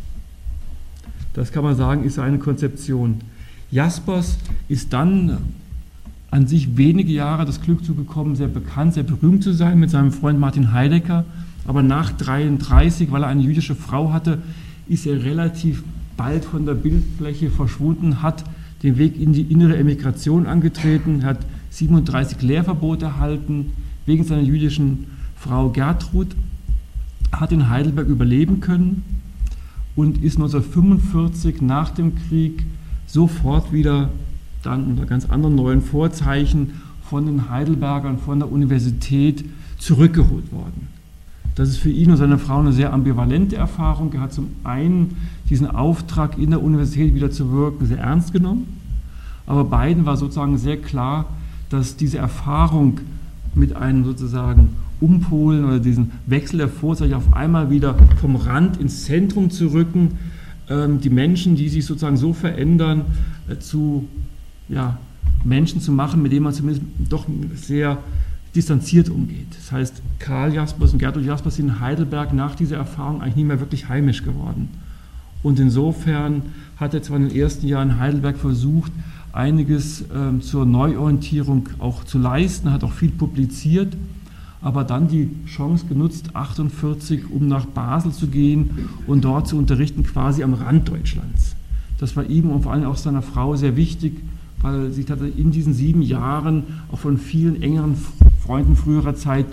Das 1.34 1.52
kann 1.52 1.64
man 1.64 1.76
sagen, 1.76 2.04
ist 2.04 2.20
eine 2.20 2.38
Konzeption. 2.38 3.22
Jaspers 3.72 4.38
ist 4.68 4.94
dann 4.94 5.38
an 6.32 6.48
sich 6.48 6.78
wenige 6.78 7.12
Jahre 7.12 7.46
das 7.46 7.62
Glück 7.62 7.84
zugekommen, 7.84 8.36
sehr 8.36 8.48
bekannt, 8.48 8.94
sehr 8.94 9.04
berühmt 9.04 9.44
zu 9.44 9.54
sein 9.54 9.80
mit 9.80 9.90
seinem 9.90 10.12
Freund 10.12 10.40
Martin 10.40 10.74
Heidegger. 10.74 11.26
Aber 11.66 11.82
nach 11.82 12.12
33, 12.12 13.12
weil 13.12 13.24
er 13.24 13.30
eine 13.30 13.42
jüdische 13.42 13.76
Frau 13.76 14.12
hatte, 14.12 14.40
ist 14.88 15.06
er 15.06 15.24
relativ 15.24 15.84
bald 16.18 16.46
von 16.46 16.66
der 16.66 16.74
Bildfläche 16.74 17.50
verschwunden, 17.50 18.22
hat 18.22 18.44
den 18.83 18.98
Weg 18.98 19.19
in 19.19 19.33
die 19.33 19.41
innere 19.41 19.77
Emigration 19.77 20.45
angetreten, 20.45 21.24
hat 21.24 21.39
37 21.71 22.41
Lehrverbote 22.41 23.05
erhalten 23.05 23.71
wegen 24.05 24.24
seiner 24.24 24.41
jüdischen 24.41 25.07
Frau 25.36 25.69
Gertrud 25.69 26.27
hat 27.31 27.51
in 27.51 27.69
Heidelberg 27.69 28.07
überleben 28.07 28.59
können 28.59 29.03
und 29.95 30.24
ist 30.24 30.38
1945 30.38 31.62
nach 31.62 31.91
dem 31.91 32.13
Krieg 32.15 32.65
sofort 33.05 33.71
wieder 33.71 34.09
dann 34.63 34.86
unter 34.86 35.05
ganz 35.05 35.25
anderen 35.25 35.55
neuen 35.55 35.81
Vorzeichen 35.81 36.81
von 37.03 37.25
den 37.25 37.50
Heidelbergern 37.50 38.17
von 38.17 38.39
der 38.39 38.51
Universität 38.51 39.45
zurückgeholt 39.77 40.51
worden. 40.51 40.88
Das 41.60 41.68
ist 41.68 41.80
für 41.80 41.89
ihn 41.89 42.10
und 42.10 42.16
seine 42.16 42.38
Frau 42.38 42.62
eine 42.62 42.72
sehr 42.72 42.94
ambivalente 42.94 43.58
Erfahrung. 43.58 44.13
Er 44.13 44.22
hat 44.22 44.32
zum 44.32 44.48
einen 44.63 45.18
diesen 45.50 45.68
Auftrag 45.70 46.38
in 46.38 46.51
der 46.51 46.63
Universität 46.63 47.13
wieder 47.13 47.32
zu 47.32 47.51
wirken 47.51 47.86
sehr 47.86 47.98
ernst 47.98 48.32
genommen, 48.32 48.66
aber 49.46 49.66
beiden 49.66 50.06
war 50.06 50.16
sozusagen 50.16 50.58
sehr 50.58 50.78
klar, 50.78 51.25
dass 51.70 51.98
diese 51.98 52.18
Erfahrung 52.18 53.01
mit 53.56 53.75
einem 53.75 54.06
sozusagen 54.06 54.70
Umpolen 55.01 55.66
oder 55.66 55.80
diesen 55.80 56.12
Wechsel 56.28 56.60
der 56.60 56.70
Vorzeichen 56.70 57.16
auf 57.16 57.34
einmal 57.34 57.70
wieder 57.70 57.96
vom 58.22 58.38
Rand 58.38 58.78
ins 58.78 59.04
Zentrum 59.04 59.50
zu 59.50 59.74
rücken, 59.74 60.18
ähm, 60.70 61.01
die 61.01 61.10
Menschen, 61.10 61.58
die 61.58 61.68
sich 61.68 61.86
sozusagen 61.86 62.16
so 62.16 62.32
verändern, 62.32 63.01
äh, 63.50 63.60
zu 63.60 64.08
ja, 64.70 64.98
Menschen 65.44 65.82
zu 65.82 65.92
machen, 65.92 66.22
mit 66.22 66.32
denen 66.32 66.44
man 66.44 66.54
zumindest 66.54 66.86
doch 67.10 67.25
sehr 67.54 67.98
distanziert 68.56 69.10
umgeht. 69.10 69.48
Das 69.56 69.72
heißt, 69.72 70.01
Karl 70.18 70.53
Jaspers 70.53 70.94
und 70.94 71.00
Gertrud 71.00 71.24
Jaspers 71.24 71.56
sind 71.56 71.68
in 71.68 71.79
Heidelberg 71.79 72.34
nach 72.34 72.56
dieser 72.56 72.77
Erfahrung 72.77 73.22
eigentlich 73.22 73.36
nie 73.36 73.44
mehr 73.44 73.60
wirklich 73.60 73.89
heimisch 73.89 74.24
geworden. 74.24 74.70
Und 75.44 75.60
insofern 75.60 76.41
hat 76.77 76.94
er 76.94 77.01
zwar 77.01 77.18
in 77.18 77.29
den 77.29 77.38
ersten 77.38 77.68
Jahren 77.68 77.91
in 77.91 78.00
Heidelberg 78.00 78.38
versucht, 78.38 78.91
einiges 79.32 80.03
ähm, 80.13 80.41
zur 80.41 80.65
Neuorientierung 80.65 81.70
auch 81.79 82.03
zu 82.03 82.18
leisten, 82.18 82.72
hat 82.72 82.84
auch 82.84 82.91
viel 82.91 83.12
publiziert, 83.12 83.96
aber 84.62 84.84
dann 84.84 85.08
die 85.08 85.29
Chance 85.46 85.86
genutzt, 85.88 86.36
48, 86.36 87.29
um 87.32 87.48
nach 87.48 87.65
Basel 87.65 88.12
zu 88.12 88.27
gehen 88.27 88.89
und 89.08 89.24
dort 89.24 89.48
zu 89.48 89.58
unterrichten, 89.58 90.03
quasi 90.03 90.44
am 90.44 90.53
Rand 90.53 90.89
Deutschlands. 90.89 91.56
Das 92.00 92.15
war 92.15 92.25
ihm 92.25 92.50
und 92.50 92.63
vor 92.63 92.74
allem 92.74 92.86
auch 92.86 92.98
seiner 92.98 93.22
Frau 93.22 93.56
sehr 93.56 93.75
wichtig, 93.75 94.13
weil 94.62 94.91
sie 94.91 95.06
in 95.38 95.51
diesen 95.51 95.74
sieben 95.74 96.01
Jahren 96.01 96.63
auch 96.91 97.00
von 97.00 97.18
vielen 97.18 97.62
engeren 97.62 97.96
Freunden 98.50 98.75
früherer 98.75 99.13
Zeit 99.13 99.46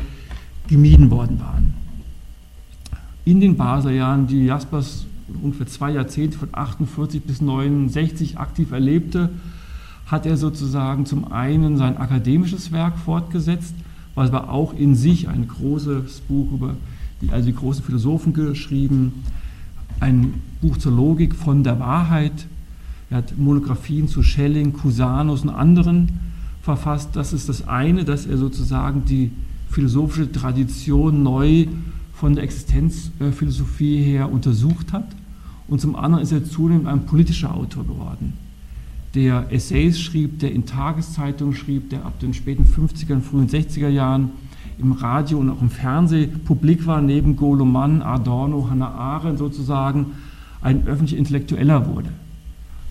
gemieden 0.69 1.11
worden 1.11 1.39
waren. 1.39 1.75
In 3.27 3.41
den 3.41 3.59
Basler 3.59 3.91
Jahren, 3.91 4.27
die 4.27 4.47
Jaspers 4.47 5.05
ungefähr 5.43 5.67
zwei 5.67 5.91
Jahrzehnte 5.91 6.39
von 6.39 6.49
48 6.53 7.23
bis 7.23 7.43
69 7.43 8.39
aktiv 8.39 8.73
erlebte, 8.73 9.29
hat 10.07 10.25
er 10.25 10.39
sozusagen 10.39 11.05
zum 11.05 11.31
einen 11.31 11.77
sein 11.77 11.99
akademisches 11.99 12.73
Werk 12.73 12.97
fortgesetzt, 12.97 13.75
was 14.15 14.31
aber 14.31 14.49
auch 14.49 14.73
in 14.73 14.95
sich 14.95 15.29
ein 15.29 15.47
großes 15.47 16.21
Buch 16.21 16.51
über 16.51 16.75
die, 17.21 17.29
also 17.29 17.49
die 17.49 17.55
großen 17.55 17.85
Philosophen 17.85 18.33
geschrieben, 18.33 19.25
ein 20.01 20.41
Buch 20.63 20.79
zur 20.79 20.93
Logik 20.93 21.35
von 21.35 21.65
der 21.65 21.79
Wahrheit. 21.79 22.47
Er 23.11 23.19
hat 23.19 23.37
Monographien 23.37 24.09
zu 24.09 24.23
Schelling, 24.23 24.73
Cusanus 24.73 25.43
und 25.43 25.51
anderen 25.51 26.19
verfasst. 26.67 27.11
Das 27.15 27.33
ist 27.33 27.49
das 27.49 27.67
eine, 27.67 28.05
dass 28.05 28.27
er 28.27 28.37
sozusagen 28.37 29.05
die 29.07 29.31
philosophische 29.71 30.31
Tradition 30.31 31.23
neu 31.23 31.67
von 32.13 32.35
der 32.35 32.45
Existenzphilosophie 32.45 34.03
her 34.03 34.31
untersucht 34.31 34.93
hat. 34.93 35.09
Und 35.69 35.81
zum 35.81 35.97
anderen 35.97 36.23
ist 36.23 36.33
er 36.33 36.45
zunehmend 36.45 36.87
ein 36.87 37.07
politischer 37.07 37.55
Autor 37.55 37.85
geworden 37.85 38.35
der 39.17 39.51
Essays 39.51 39.99
schrieb, 39.99 40.41
der 40.41 40.53
in 40.53 40.67
Tageszeitungen 40.67 41.55
schrieb, 41.55 41.89
der 41.89 42.05
ab 42.05 42.21
den 42.21 42.35
späten 42.35 42.65
50er 42.65 43.21
frühen 43.21 43.49
60er 43.49 43.89
Jahren 43.89 44.31
im 44.79 44.93
Radio 44.93 45.39
und 45.39 45.49
auch 45.49 45.63
im 45.63 45.71
Fernsehen 45.71 46.41
publik 46.45 46.87
war, 46.87 47.01
neben 47.01 47.35
Goloman, 47.35 48.03
Adorno, 48.03 48.69
Hannah 48.69 48.91
Arendt 48.91 49.39
sozusagen 49.39 50.13
ein 50.61 50.87
öffentlicher 50.87 51.19
Intellektueller 51.19 51.87
wurde. 51.87 52.11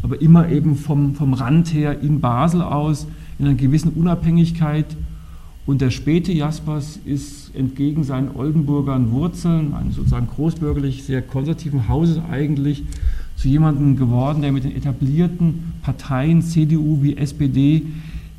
Aber 0.01 0.19
immer 0.19 0.49
eben 0.49 0.75
vom, 0.75 1.13
vom 1.13 1.33
Rand 1.33 1.71
her 1.73 2.01
in 2.01 2.21
Basel 2.21 2.63
aus, 2.63 3.05
in 3.39 3.45
einer 3.45 3.55
gewissen 3.55 3.91
Unabhängigkeit. 3.93 4.85
Und 5.65 5.81
der 5.81 5.89
späte 5.89 6.31
Jaspers 6.31 6.99
ist 7.05 7.55
entgegen 7.55 8.03
seinen 8.03 8.35
Oldenburgern 8.35 9.11
Wurzeln, 9.11 9.73
eines 9.73 9.95
sozusagen 9.95 10.27
großbürgerlich 10.27 11.03
sehr 11.03 11.21
konservativen 11.21 11.87
Hauses 11.87 12.19
eigentlich, 12.29 12.83
zu 13.35 13.47
jemandem 13.47 13.97
geworden, 13.97 14.41
der 14.41 14.51
mit 14.51 14.63
den 14.63 14.75
etablierten 14.75 15.73
Parteien 15.81 16.41
CDU 16.41 17.01
wie 17.01 17.17
SPD 17.17 17.83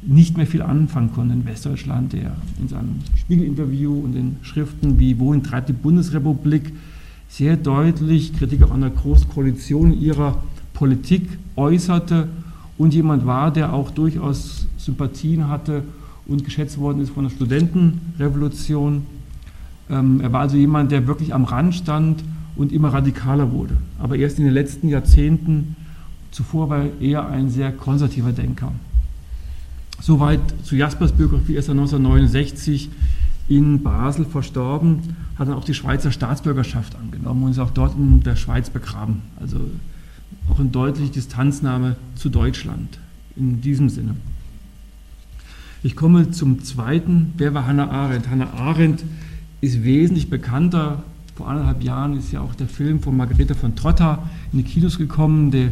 nicht 0.07 0.37
mehr 0.37 0.47
viel 0.47 0.63
anfangen 0.63 1.13
konnte 1.13 1.35
in 1.35 1.45
Westdeutschland, 1.45 2.13
der 2.13 2.37
in 2.61 2.69
seinem 2.69 3.01
Spiegelinterview 3.17 3.93
und 3.93 4.15
in 4.15 4.37
Schriften 4.43 4.99
wie 4.99 5.19
Wohin 5.19 5.43
treibt 5.43 5.69
die 5.69 5.73
Bundesrepublik 5.73 6.73
sehr 7.29 7.57
deutlich 7.57 8.33
Kritik 8.37 8.63
auch 8.63 8.71
an 8.71 8.83
der 8.83 8.91
Großkoalition 8.91 10.01
ihrer 10.01 10.43
Politik 10.75 11.39
äußerte 11.57 12.29
und 12.79 12.95
jemand 12.95 13.27
war, 13.27 13.51
der 13.51 13.73
auch 13.73 13.91
durchaus 13.91 14.67
Sympathien 14.87 15.49
hatte 15.49 15.83
und 16.27 16.45
geschätzt 16.45 16.79
worden 16.79 17.01
ist 17.01 17.11
von 17.11 17.25
der 17.25 17.31
Studentenrevolution. 17.31 19.07
Ähm, 19.91 20.21
er 20.21 20.33
war 20.33 20.41
also 20.41 20.57
jemand, 20.57 20.91
der 20.93 21.07
wirklich 21.07 21.35
am 21.35 21.45
Rand 21.45 21.75
stand 21.75 22.25
und 22.57 22.73
immer 22.73 22.93
radikaler 22.93 23.53
wurde. 23.53 23.77
Aber 23.99 24.17
erst 24.17 24.39
in 24.39 24.45
den 24.45 24.55
letzten 24.55 24.89
Jahrzehnten, 24.89 25.77
zuvor 26.31 26.71
war 26.71 26.79
er 26.85 27.01
eher 27.01 27.29
ein 27.29 27.51
sehr 27.51 27.73
konservativer 27.73 28.33
Denker. 28.33 28.73
Soweit 30.01 30.41
zu 30.63 30.77
Jaspers 30.77 31.13
Biografie, 31.13 31.55
er 31.55 31.61
ist 31.61 31.71
1969 31.71 32.91
in 33.49 33.83
Basel 33.83 34.25
verstorben, 34.25 35.17
hat 35.39 35.49
dann 35.49 35.55
auch 35.55 35.65
die 35.65 35.75
Schweizer 35.75 36.11
Staatsbürgerschaft 36.11 36.97
angenommen 36.97 37.45
und 37.45 37.51
ist 37.53 37.59
auch 37.59 37.71
dort 37.71 37.97
in 37.97 38.23
der 38.23 38.37
Schweiz 38.37 38.71
begraben. 38.71 39.23
Also 39.41 39.59
auch 40.51 40.59
eine 40.59 40.69
deutliche 40.69 41.13
Distanznahme 41.13 41.97
zu 42.15 42.29
Deutschland 42.29 42.99
in 43.37 43.61
diesem 43.61 43.89
Sinne. 43.89 44.17
Ich 45.87 45.95
komme 45.95 46.33
zum 46.33 46.65
zweiten. 46.65 47.33
Wer 47.37 47.55
war 47.55 47.65
Hannah 47.65 47.89
Arendt? 47.89 48.29
Hannah 48.29 48.53
Arendt 48.55 49.05
ist 49.61 49.85
wesentlich 49.85 50.29
bekannter 50.29 51.05
vor 51.37 51.47
anderthalb 51.47 51.81
Jahren 51.85 52.19
ist 52.19 52.33
ja 52.33 52.41
auch 52.41 52.57
der 52.57 52.67
Film 52.67 52.99
von 52.99 53.17
Margarete 53.17 53.55
von 53.55 53.77
Trotta 53.77 54.29
in 54.51 54.59
die 54.59 54.65
Kinos 54.65 54.99
gekommen, 54.99 55.53
der 55.53 55.69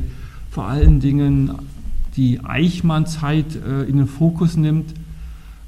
vor 0.52 0.66
allen 0.66 1.00
Dingen 1.00 1.50
die 2.14 2.38
Eichmann-Zeit 2.44 3.56
äh, 3.56 3.82
in 3.88 3.96
den 3.96 4.06
Fokus 4.06 4.56
nimmt. 4.56 4.94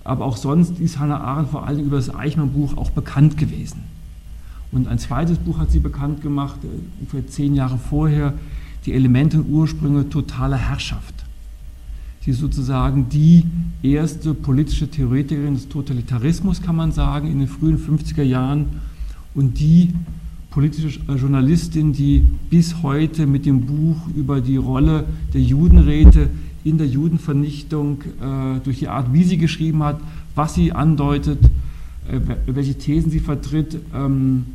Aber 0.05 0.25
auch 0.25 0.37
sonst 0.37 0.79
ist 0.79 1.01
Hannah 1.01 1.23
Arendt 1.23 1.51
vor 1.51 1.67
allen 1.67 1.79
Dingen 1.79 1.89
über 1.89 1.97
das 1.97 2.15
Eichmann-Buch 2.15 2.77
auch 2.77 2.91
bekannt 2.91 3.37
gewesen. 3.39 3.83
Und 4.71 4.87
ein 4.87 5.01
zweites 5.01 5.39
Buch 5.39 5.59
hat 5.59 5.73
sie 5.73 5.81
bekannt 5.81 6.23
gemacht, 6.23 6.61
äh, 6.63 6.69
ungefähr 7.01 7.27
zehn 7.27 7.57
Jahre 7.57 7.79
vorher, 7.79 8.33
die 8.85 8.93
Elemente 8.93 9.39
und 9.39 9.51
Ursprünge 9.51 10.09
totaler 10.09 10.57
Herrschaft. 10.57 11.16
Sie 12.27 12.33
ist 12.33 12.41
sozusagen 12.41 13.09
die 13.09 13.45
erste 13.85 14.35
politische 14.35 14.91
Theoretikerin 14.91 15.55
des 15.55 15.69
Totalitarismus, 15.69 16.61
kann 16.61 16.75
man 16.75 16.91
sagen, 16.91 17.31
in 17.31 17.39
den 17.39 17.47
frühen 17.47 17.79
50er 17.79 18.25
Jahren 18.25 18.81
und 19.37 19.61
die 19.61 19.95
politische 20.51 20.99
Journalistin, 21.07 21.93
die 21.93 22.25
bis 22.51 22.83
heute 22.83 23.29
mit 23.29 23.47
dem 23.47 23.61
Buch 23.61 24.09
über 24.17 24.41
die 24.41 24.57
Rolle 24.57 25.05
der 25.35 25.41
Judenräte 25.41 26.29
in 26.65 26.79
der 26.79 26.89
Judenvernichtung 26.89 28.03
äh, 28.03 28.59
durch 28.65 28.81
die 28.81 28.89
Art, 28.89 29.13
wie 29.13 29.23
sie 29.23 29.39
geschrieben 29.39 29.85
hat, 29.85 30.01
was 30.35 30.55
sie 30.55 30.73
andeutet, 30.73 31.39
äh, 32.11 32.19
welche 32.47 32.75
Thesen 32.75 33.13
sie 33.13 33.21
vertritt, 33.21 33.79
ähm, 33.95 34.47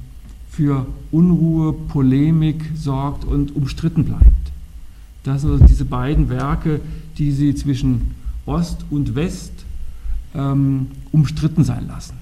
für 0.50 0.88
Unruhe, 1.10 1.72
Polemik 1.72 2.66
sorgt 2.75 3.24
und 3.24 3.56
umstritten 3.56 4.04
bleibt. 4.04 4.25
Das 5.24 5.42
sind 5.42 5.51
also 5.51 5.66
diese 5.66 5.86
beiden 5.86 6.30
Werke, 6.30 6.82
die 7.22 7.32
sie 7.32 7.54
zwischen 7.54 8.16
Ost 8.48 8.84
und 8.90 9.13
West 9.13 9.54
ähm, 10.34 10.88
umstritten 11.12 11.63
sein 11.63 11.88
lassen. 11.88 12.16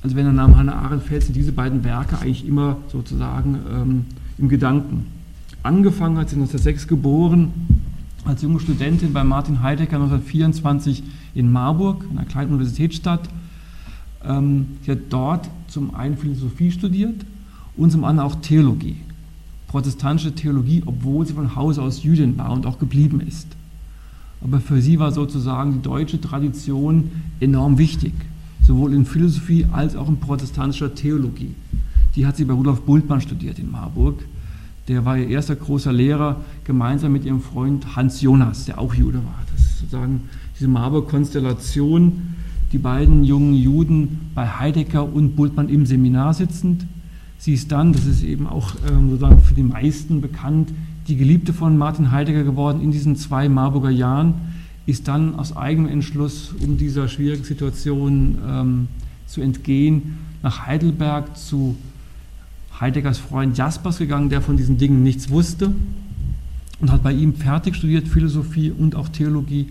Also 0.00 0.14
wenn 0.14 0.26
der 0.26 0.32
Name 0.32 0.56
Hannah 0.56 0.76
Arendt 0.76 1.02
fällt, 1.02 1.24
sind 1.24 1.34
diese 1.34 1.50
beiden 1.50 1.82
Werke 1.82 2.16
eigentlich 2.20 2.46
immer 2.46 2.76
sozusagen 2.92 3.58
ähm, 3.68 4.04
im 4.38 4.48
Gedanken. 4.48 5.06
Angefangen 5.64 6.18
hat 6.18 6.28
sie 6.28 6.36
1906 6.36 6.86
geboren, 6.86 7.50
als 8.24 8.42
junge 8.42 8.60
Studentin 8.60 9.12
bei 9.12 9.24
Martin 9.24 9.60
Heidegger 9.60 9.96
1924 9.96 11.02
in 11.34 11.50
Marburg, 11.50 12.04
einer 12.08 12.24
kleinen 12.24 12.52
Universitätsstadt. 12.52 13.28
Ähm, 14.24 14.66
sie 14.84 14.92
hat 14.92 15.00
dort 15.10 15.50
zum 15.66 15.96
einen 15.96 16.16
Philosophie 16.16 16.70
studiert 16.70 17.26
und 17.76 17.90
zum 17.90 18.04
anderen 18.04 18.30
auch 18.30 18.36
Theologie. 18.36 18.98
Protestantische 19.66 20.32
Theologie, 20.32 20.84
obwohl 20.86 21.26
sie 21.26 21.32
von 21.32 21.56
Hause 21.56 21.82
aus 21.82 22.04
Jüdin 22.04 22.38
war 22.38 22.52
und 22.52 22.66
auch 22.66 22.78
geblieben 22.78 23.20
ist. 23.20 23.57
Aber 24.42 24.60
für 24.60 24.80
sie 24.80 24.98
war 24.98 25.12
sozusagen 25.12 25.72
die 25.72 25.82
deutsche 25.82 26.20
Tradition 26.20 27.10
enorm 27.40 27.78
wichtig 27.78 28.12
sowohl 28.68 28.92
in 28.92 29.06
Philosophie 29.06 29.66
als 29.72 29.96
auch 29.96 30.08
in 30.10 30.18
protestantischer 30.18 30.94
Theologie. 30.94 31.54
Die 32.14 32.26
hat 32.26 32.36
sie 32.36 32.44
bei 32.44 32.52
Rudolf 32.52 32.82
Bultmann 32.82 33.22
studiert 33.22 33.58
in 33.58 33.70
Marburg. 33.70 34.22
Der 34.88 35.06
war 35.06 35.16
ihr 35.16 35.28
erster 35.28 35.56
großer 35.56 35.92
Lehrer, 35.92 36.42
gemeinsam 36.64 37.12
mit 37.12 37.24
ihrem 37.24 37.40
Freund 37.40 37.96
Hans 37.96 38.20
Jonas, 38.20 38.66
der 38.66 38.78
auch 38.78 38.92
Jude 38.92 39.18
war. 39.18 39.42
Das 39.52 39.64
ist 39.64 39.78
sozusagen 39.78 40.28
diese 40.54 40.68
Marburg-Konstellation, 40.68 42.34
die 42.72 42.78
beiden 42.78 43.24
jungen 43.24 43.54
Juden 43.54 44.30
bei 44.34 44.46
Heidegger 44.46 45.10
und 45.10 45.34
Bultmann 45.34 45.70
im 45.70 45.86
Seminar 45.86 46.34
sitzend. 46.34 46.86
Sie 47.38 47.54
ist 47.54 47.72
dann, 47.72 47.94
das 47.94 48.04
ist 48.04 48.22
eben 48.22 48.46
auch 48.46 48.74
ähm, 48.90 49.08
sozusagen 49.08 49.40
für 49.40 49.54
die 49.54 49.62
meisten 49.62 50.20
bekannt, 50.20 50.72
die 51.08 51.16
Geliebte 51.16 51.54
von 51.54 51.78
Martin 51.78 52.12
Heidegger 52.12 52.44
geworden 52.44 52.82
in 52.82 52.92
diesen 52.92 53.16
zwei 53.16 53.48
Marburger 53.48 53.90
Jahren 53.90 54.34
ist 54.84 55.08
dann 55.08 55.34
aus 55.36 55.56
eigenem 55.56 55.90
Entschluss, 55.90 56.54
um 56.60 56.76
dieser 56.76 57.08
schwierigen 57.08 57.44
Situation 57.44 58.38
ähm, 58.46 58.88
zu 59.26 59.40
entgehen, 59.40 60.18
nach 60.42 60.66
Heidelberg 60.66 61.36
zu 61.36 61.76
Heideggers 62.78 63.18
Freund 63.18 63.56
Jaspers 63.56 63.98
gegangen, 63.98 64.28
der 64.28 64.42
von 64.42 64.56
diesen 64.56 64.76
Dingen 64.78 65.02
nichts 65.02 65.30
wusste 65.30 65.74
und 66.80 66.92
hat 66.92 67.02
bei 67.02 67.12
ihm 67.12 67.34
fertig 67.34 67.74
studiert, 67.74 68.06
Philosophie 68.06 68.70
und 68.70 68.94
auch 68.94 69.08
Theologie 69.08 69.68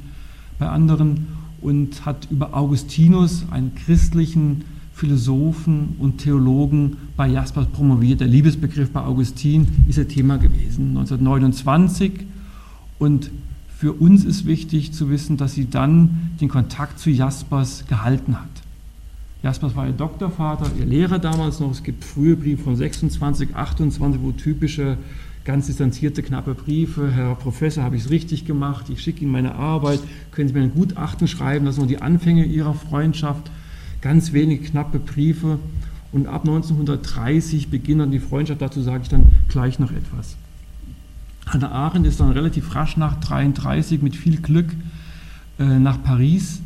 bei 0.57 0.67
anderen 0.67 1.27
und 1.61 2.05
hat 2.05 2.27
über 2.31 2.55
Augustinus, 2.55 3.45
einen 3.51 3.75
christlichen 3.75 4.63
Philosophen 4.97 5.95
und 5.99 6.17
Theologen, 6.17 6.97
bei 7.15 7.27
Jaspers 7.27 7.67
promoviert. 7.67 8.19
Der 8.19 8.27
Liebesbegriff 8.27 8.89
bei 8.89 9.01
Augustin 9.01 9.67
ist 9.87 9.99
ein 9.99 10.09
Thema 10.09 10.37
gewesen, 10.37 10.97
1929. 10.97 12.25
Und 12.97 13.29
für 13.77 13.93
uns 13.93 14.25
ist 14.25 14.47
wichtig 14.47 14.93
zu 14.93 15.11
wissen, 15.11 15.37
dass 15.37 15.53
sie 15.53 15.69
dann 15.69 16.31
den 16.41 16.49
Kontakt 16.49 16.97
zu 16.97 17.11
Jaspers 17.11 17.85
gehalten 17.87 18.39
hat. 18.39 18.49
Jaspers 19.43 19.75
war 19.75 19.85
ihr 19.85 19.93
Doktorvater, 19.93 20.71
ihr 20.79 20.87
Lehrer 20.87 21.19
damals 21.19 21.59
noch. 21.59 21.69
Es 21.69 21.83
gibt 21.83 22.03
frühe 22.03 22.35
Briefe 22.35 22.63
von 22.63 22.75
26, 22.75 23.55
28, 23.55 24.19
wo 24.23 24.31
typische, 24.31 24.97
ganz 25.45 25.67
distanzierte, 25.67 26.23
knappe 26.23 26.55
Briefe. 26.55 27.11
Herr 27.11 27.35
Professor, 27.35 27.83
habe 27.83 27.97
ich 27.97 28.05
es 28.05 28.09
richtig 28.09 28.45
gemacht? 28.45 28.89
Ich 28.89 29.01
schicke 29.01 29.21
Ihnen 29.21 29.31
meine 29.31 29.53
Arbeit. 29.53 29.99
Können 30.31 30.47
Sie 30.47 30.55
mir 30.55 30.61
ein 30.61 30.73
Gutachten 30.73 31.27
schreiben? 31.27 31.67
Das 31.67 31.75
sind 31.75 31.83
noch 31.83 31.87
die 31.87 32.01
Anfänge 32.01 32.45
Ihrer 32.45 32.73
Freundschaft. 32.73 33.51
Ganz 34.07 34.31
wenige 34.31 34.63
knappe 34.63 34.99
Briefe. 34.99 35.59
Und 36.13 36.27
ab 36.27 36.43
1930 36.47 37.67
beginnt 37.67 37.99
dann 37.99 38.09
die 38.09 38.21
Freundschaft. 38.21 38.61
Dazu 38.61 38.81
sage 38.81 39.03
ich 39.03 39.09
dann 39.09 39.25
gleich 39.49 39.79
noch 39.79 39.91
etwas. 39.91 40.37
Hannah 41.45 41.73
Arendt 41.73 42.07
ist 42.07 42.21
dann 42.21 42.31
relativ 42.31 42.73
rasch 42.73 42.95
nach 42.95 43.15
1933 43.15 44.01
mit 44.01 44.15
viel 44.15 44.37
Glück 44.37 44.73
äh, 45.59 45.79
nach 45.79 46.01
Paris 46.01 46.61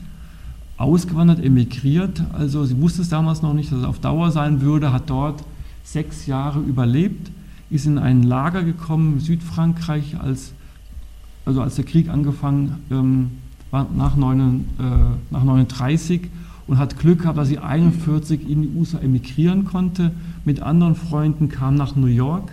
ausgewandert, 0.77 1.43
emigriert. 1.43 2.24
Also 2.31 2.63
sie 2.63 2.79
wusste 2.79 3.01
es 3.01 3.10
damals 3.10 3.41
noch 3.41 3.55
nicht, 3.55 3.71
dass 3.71 3.79
es 3.79 3.86
auf 3.86 3.98
Dauer 3.98 4.29
sein 4.29 4.62
würde, 4.62 4.93
hat 4.93 5.10
dort 5.10 5.43
sechs 5.83 6.27
Jahre 6.27 6.60
überlebt, 6.60 7.31
ist 7.71 7.88
in 7.88 7.98
ein 7.98 8.21
Lager 8.21 8.62
gekommen, 8.62 9.19
Südfrankreich, 9.19 10.19
als, 10.19 10.53
also 11.48 11.63
als 11.63 11.74
der 11.74 11.86
Krieg 11.86 12.07
angefangen 12.07 12.75
ähm, 12.91 13.31
war 13.71 13.88
nach, 13.98 14.15
9, 14.15 14.65
äh, 14.77 15.33
nach 15.33 15.43
39 15.43 16.29
und 16.72 16.78
hat 16.78 16.98
Glück 16.98 17.24
gehabt, 17.24 17.38
dass 17.38 17.50
sie 17.50 17.60
41 17.60 18.50
in 18.50 18.62
die 18.62 18.70
USA 18.70 19.00
emigrieren 19.00 19.66
konnte. 19.66 20.13
Mit 20.46 20.62
anderen 20.62 20.96
Freunden 20.96 21.50
kam 21.50 21.75
nach 21.75 21.98
New 21.98 22.08
York 22.08 22.50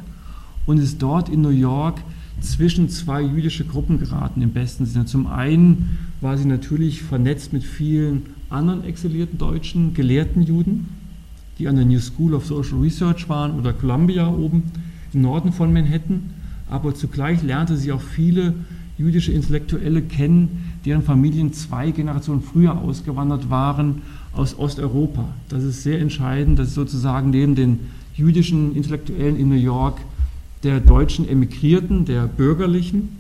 und 0.66 0.78
ist 0.78 1.00
dort 1.00 1.28
in 1.28 1.40
New 1.40 1.50
York 1.50 2.00
zwischen 2.40 2.88
zwei 2.88 3.22
jüdische 3.22 3.64
Gruppen 3.64 4.00
geraten, 4.00 4.42
im 4.42 4.50
besten 4.50 4.86
Sinne. 4.86 5.06
Zum 5.06 5.28
einen 5.28 5.98
war 6.20 6.36
sie 6.36 6.46
natürlich 6.46 7.00
vernetzt 7.00 7.52
mit 7.52 7.62
vielen 7.62 8.22
anderen 8.50 8.82
exilierten 8.82 9.38
deutschen 9.38 9.94
gelehrten 9.94 10.42
Juden, 10.42 10.88
die 11.60 11.68
an 11.68 11.76
der 11.76 11.84
New 11.84 12.00
School 12.00 12.34
of 12.34 12.44
Social 12.44 12.80
Research 12.80 13.28
waren 13.28 13.52
oder 13.56 13.72
Columbia 13.72 14.26
oben 14.26 14.64
im 15.12 15.22
Norden 15.22 15.52
von 15.52 15.72
Manhattan. 15.72 16.30
Aber 16.68 16.92
zugleich 16.92 17.44
lernte 17.44 17.76
sie 17.76 17.92
auch 17.92 18.02
viele 18.02 18.54
jüdische 18.98 19.30
Intellektuelle 19.30 20.02
kennen, 20.02 20.67
deren 20.88 21.02
Familien 21.02 21.52
zwei 21.52 21.90
Generationen 21.90 22.42
früher 22.42 22.78
ausgewandert 22.78 23.50
waren 23.50 24.00
aus 24.32 24.58
Osteuropa. 24.58 25.26
Das 25.50 25.62
ist 25.62 25.82
sehr 25.82 26.00
entscheidend, 26.00 26.58
dass 26.58 26.72
sozusagen 26.72 27.28
neben 27.28 27.54
den 27.54 27.80
jüdischen 28.14 28.74
Intellektuellen 28.74 29.36
in 29.36 29.50
New 29.50 29.54
York 29.54 30.00
der 30.62 30.80
deutschen 30.80 31.28
Emigrierten, 31.28 32.06
der 32.06 32.26
Bürgerlichen, 32.26 33.18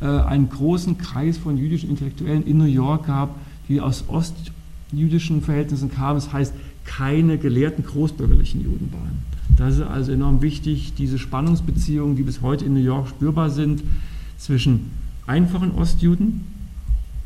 äh, 0.00 0.06
einen 0.06 0.50
großen 0.50 0.98
Kreis 0.98 1.36
von 1.36 1.58
jüdischen 1.58 1.90
Intellektuellen 1.90 2.46
in 2.46 2.58
New 2.58 2.64
York 2.64 3.08
gab, 3.08 3.34
die 3.68 3.80
aus 3.80 4.04
ostjüdischen 4.06 5.42
Verhältnissen 5.42 5.90
kamen. 5.90 6.14
Das 6.14 6.32
heißt, 6.32 6.54
keine 6.84 7.38
gelehrten 7.38 7.84
großbürgerlichen 7.84 8.62
Juden 8.62 8.88
waren. 8.92 9.18
Das 9.56 9.74
ist 9.74 9.82
also 9.82 10.12
enorm 10.12 10.42
wichtig, 10.42 10.92
diese 10.96 11.18
Spannungsbeziehungen, 11.18 12.14
die 12.14 12.22
bis 12.22 12.40
heute 12.40 12.64
in 12.66 12.74
New 12.74 12.80
York 12.80 13.08
spürbar 13.08 13.50
sind, 13.50 13.82
zwischen 14.38 14.92
einfachen 15.26 15.72
Ostjuden 15.72 16.59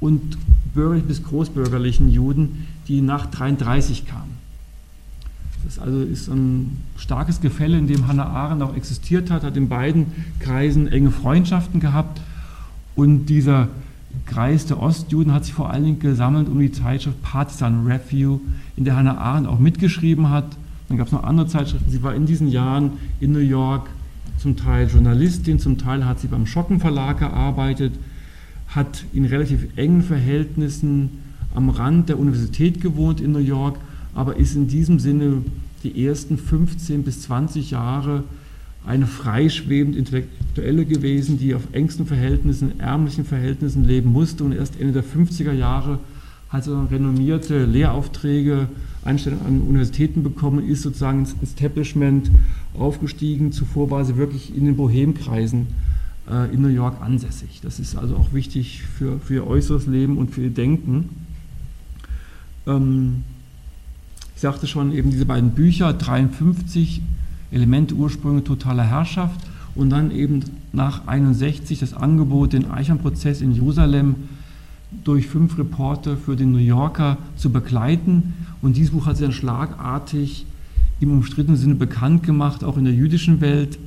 und 0.04 0.36
bürgerlich 0.74 1.04
bis 1.04 1.22
großbürgerlichen 1.22 2.10
Juden, 2.10 2.66
die 2.88 3.00
nach 3.00 3.24
33 3.24 4.06
kamen. 4.06 4.34
Das 5.64 5.78
also 5.78 6.02
ist 6.02 6.28
ein 6.28 6.76
starkes 6.98 7.40
Gefälle, 7.40 7.78
in 7.78 7.86
dem 7.86 8.06
Hannah 8.06 8.26
Arendt 8.26 8.62
auch 8.62 8.76
existiert 8.76 9.30
hat, 9.30 9.44
hat 9.44 9.56
in 9.56 9.70
beiden 9.70 10.08
Kreisen 10.40 10.88
enge 10.88 11.10
Freundschaften 11.10 11.80
gehabt 11.80 12.20
und 12.94 13.26
dieser 13.26 13.68
Kreis 14.26 14.66
der 14.66 14.78
Ostjuden 14.78 15.32
hat 15.32 15.46
sich 15.46 15.54
vor 15.54 15.70
allen 15.70 15.84
Dingen 15.84 16.00
gesammelt 16.00 16.50
um 16.50 16.60
die 16.60 16.70
Zeitschrift 16.70 17.22
Partisan 17.22 17.86
Review, 17.86 18.40
in 18.76 18.84
der 18.84 18.96
Hannah 18.96 19.16
Arendt 19.16 19.48
auch 19.48 19.58
mitgeschrieben 19.58 20.28
hat. 20.28 20.44
Dann 20.90 20.98
gab 20.98 21.06
es 21.06 21.14
noch 21.14 21.24
andere 21.24 21.46
Zeitschriften. 21.46 21.90
Sie 21.90 22.02
war 22.02 22.14
in 22.14 22.26
diesen 22.26 22.48
Jahren 22.48 22.92
in 23.20 23.32
New 23.32 23.38
York 23.38 23.88
zum 24.36 24.58
Teil 24.58 24.86
Journalistin, 24.86 25.58
zum 25.58 25.78
Teil 25.78 26.04
hat 26.04 26.20
sie 26.20 26.26
beim 26.26 26.46
Schocken 26.46 26.78
Verlag 26.78 27.20
gearbeitet, 27.20 27.94
hat 28.74 29.04
in 29.12 29.24
relativ 29.24 29.66
engen 29.76 30.02
Verhältnissen 30.02 31.10
am 31.54 31.68
Rand 31.70 32.08
der 32.08 32.18
Universität 32.18 32.80
gewohnt 32.80 33.20
in 33.20 33.32
New 33.32 33.38
York, 33.38 33.76
aber 34.14 34.36
ist 34.36 34.56
in 34.56 34.66
diesem 34.66 34.98
Sinne 34.98 35.42
die 35.84 36.04
ersten 36.06 36.38
15 36.38 37.04
bis 37.04 37.22
20 37.22 37.70
Jahre 37.70 38.24
eine 38.84 39.06
freischwebend 39.06 39.96
Intellektuelle 39.96 40.84
gewesen, 40.84 41.38
die 41.38 41.54
auf 41.54 41.62
engsten 41.72 42.06
Verhältnissen, 42.06 42.80
ärmlichen 42.80 43.24
Verhältnissen 43.24 43.84
leben 43.84 44.12
musste 44.12 44.44
und 44.44 44.52
erst 44.52 44.78
Ende 44.80 44.92
der 44.92 45.04
50er 45.04 45.52
Jahre 45.52 45.98
hat 46.48 46.64
sie 46.64 46.88
renommierte 46.90 47.64
Lehraufträge, 47.64 48.68
Einstellungen 49.04 49.46
an 49.46 49.60
Universitäten 49.62 50.22
bekommen, 50.22 50.68
ist 50.68 50.82
sozusagen 50.82 51.20
ins 51.20 51.34
Establishment 51.42 52.30
aufgestiegen. 52.78 53.52
Zuvor 53.52 53.90
war 53.90 54.04
sie 54.04 54.16
wirklich 54.16 54.56
in 54.56 54.64
den 54.64 54.76
Bohemkreisen 54.76 55.66
in 56.26 56.62
New 56.62 56.68
York 56.68 57.02
ansässig. 57.02 57.60
Das 57.62 57.78
ist 57.78 57.96
also 57.96 58.16
auch 58.16 58.32
wichtig 58.32 58.82
für, 58.82 59.18
für 59.20 59.34
ihr 59.34 59.46
äußeres 59.46 59.86
Leben 59.86 60.16
und 60.16 60.30
für 60.30 60.42
ihr 60.42 60.50
Denken. 60.50 61.10
Ähm, 62.66 63.24
ich 64.34 64.40
sagte 64.40 64.66
schon, 64.66 64.92
eben 64.92 65.10
diese 65.10 65.26
beiden 65.26 65.50
Bücher, 65.50 65.92
53 65.92 67.02
Elemente, 67.50 67.94
Ursprünge 67.94 68.42
totaler 68.42 68.84
Herrschaft 68.84 69.40
und 69.74 69.90
dann 69.90 70.10
eben 70.10 70.40
nach 70.72 71.06
61 71.06 71.78
das 71.78 71.94
Angebot, 71.94 72.52
den 72.52 72.70
Eichernprozess 72.70 73.40
in 73.40 73.52
Jerusalem 73.52 74.16
durch 75.04 75.26
fünf 75.26 75.58
Reporter 75.58 76.16
für 76.16 76.36
den 76.36 76.52
New 76.52 76.58
Yorker 76.58 77.18
zu 77.36 77.50
begleiten. 77.50 78.34
Und 78.62 78.76
dieses 78.76 78.92
Buch 78.92 79.06
hat 79.06 79.16
sie 79.16 79.24
dann 79.24 79.32
schlagartig 79.32 80.46
im 81.00 81.10
umstrittenen 81.10 81.58
Sinne 81.58 81.74
bekannt 81.74 82.22
gemacht, 82.22 82.64
auch 82.64 82.76
in 82.76 82.84
der 82.84 82.94
jüdischen 82.94 83.40
Welt. 83.40 83.78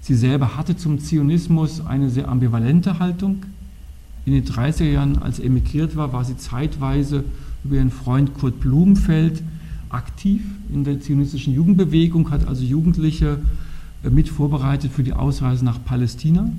Sie 0.00 0.14
selber 0.14 0.56
hatte 0.56 0.76
zum 0.76 0.98
Zionismus 0.98 1.84
eine 1.84 2.10
sehr 2.10 2.28
ambivalente 2.28 2.98
Haltung. 2.98 3.44
In 4.24 4.32
den 4.32 4.44
30er 4.44 4.84
Jahren, 4.84 5.18
als 5.18 5.36
sie 5.36 5.44
emigriert 5.44 5.96
war, 5.96 6.12
war 6.12 6.24
sie 6.24 6.36
zeitweise 6.36 7.24
über 7.64 7.76
ihren 7.76 7.90
Freund 7.90 8.34
Kurt 8.34 8.60
Blumenfeld 8.60 9.42
aktiv 9.90 10.42
in 10.72 10.84
der 10.84 11.00
zionistischen 11.00 11.54
Jugendbewegung, 11.54 12.30
hat 12.30 12.46
also 12.46 12.64
Jugendliche 12.64 13.38
äh, 14.04 14.10
mit 14.10 14.28
vorbereitet 14.28 14.92
für 14.92 15.02
die 15.02 15.12
Ausreise 15.12 15.64
nach 15.64 15.82
Palästina 15.84 16.50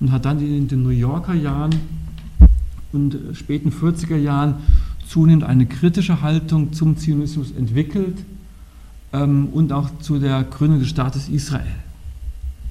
und 0.00 0.12
hat 0.12 0.24
dann 0.24 0.40
in 0.40 0.66
den 0.66 0.82
New 0.82 0.88
Yorker 0.88 1.34
Jahren 1.34 1.74
und 2.92 3.14
äh, 3.14 3.34
späten 3.34 3.70
40er 3.70 4.16
Jahren 4.16 4.54
zunehmend 5.06 5.44
eine 5.44 5.66
kritische 5.66 6.22
Haltung 6.22 6.72
zum 6.72 6.96
Zionismus 6.96 7.52
entwickelt 7.52 8.24
ähm, 9.12 9.48
und 9.52 9.72
auch 9.72 9.90
zu 10.00 10.18
der 10.18 10.42
Gründung 10.44 10.80
des 10.80 10.88
Staates 10.88 11.28
Israel. 11.28 11.83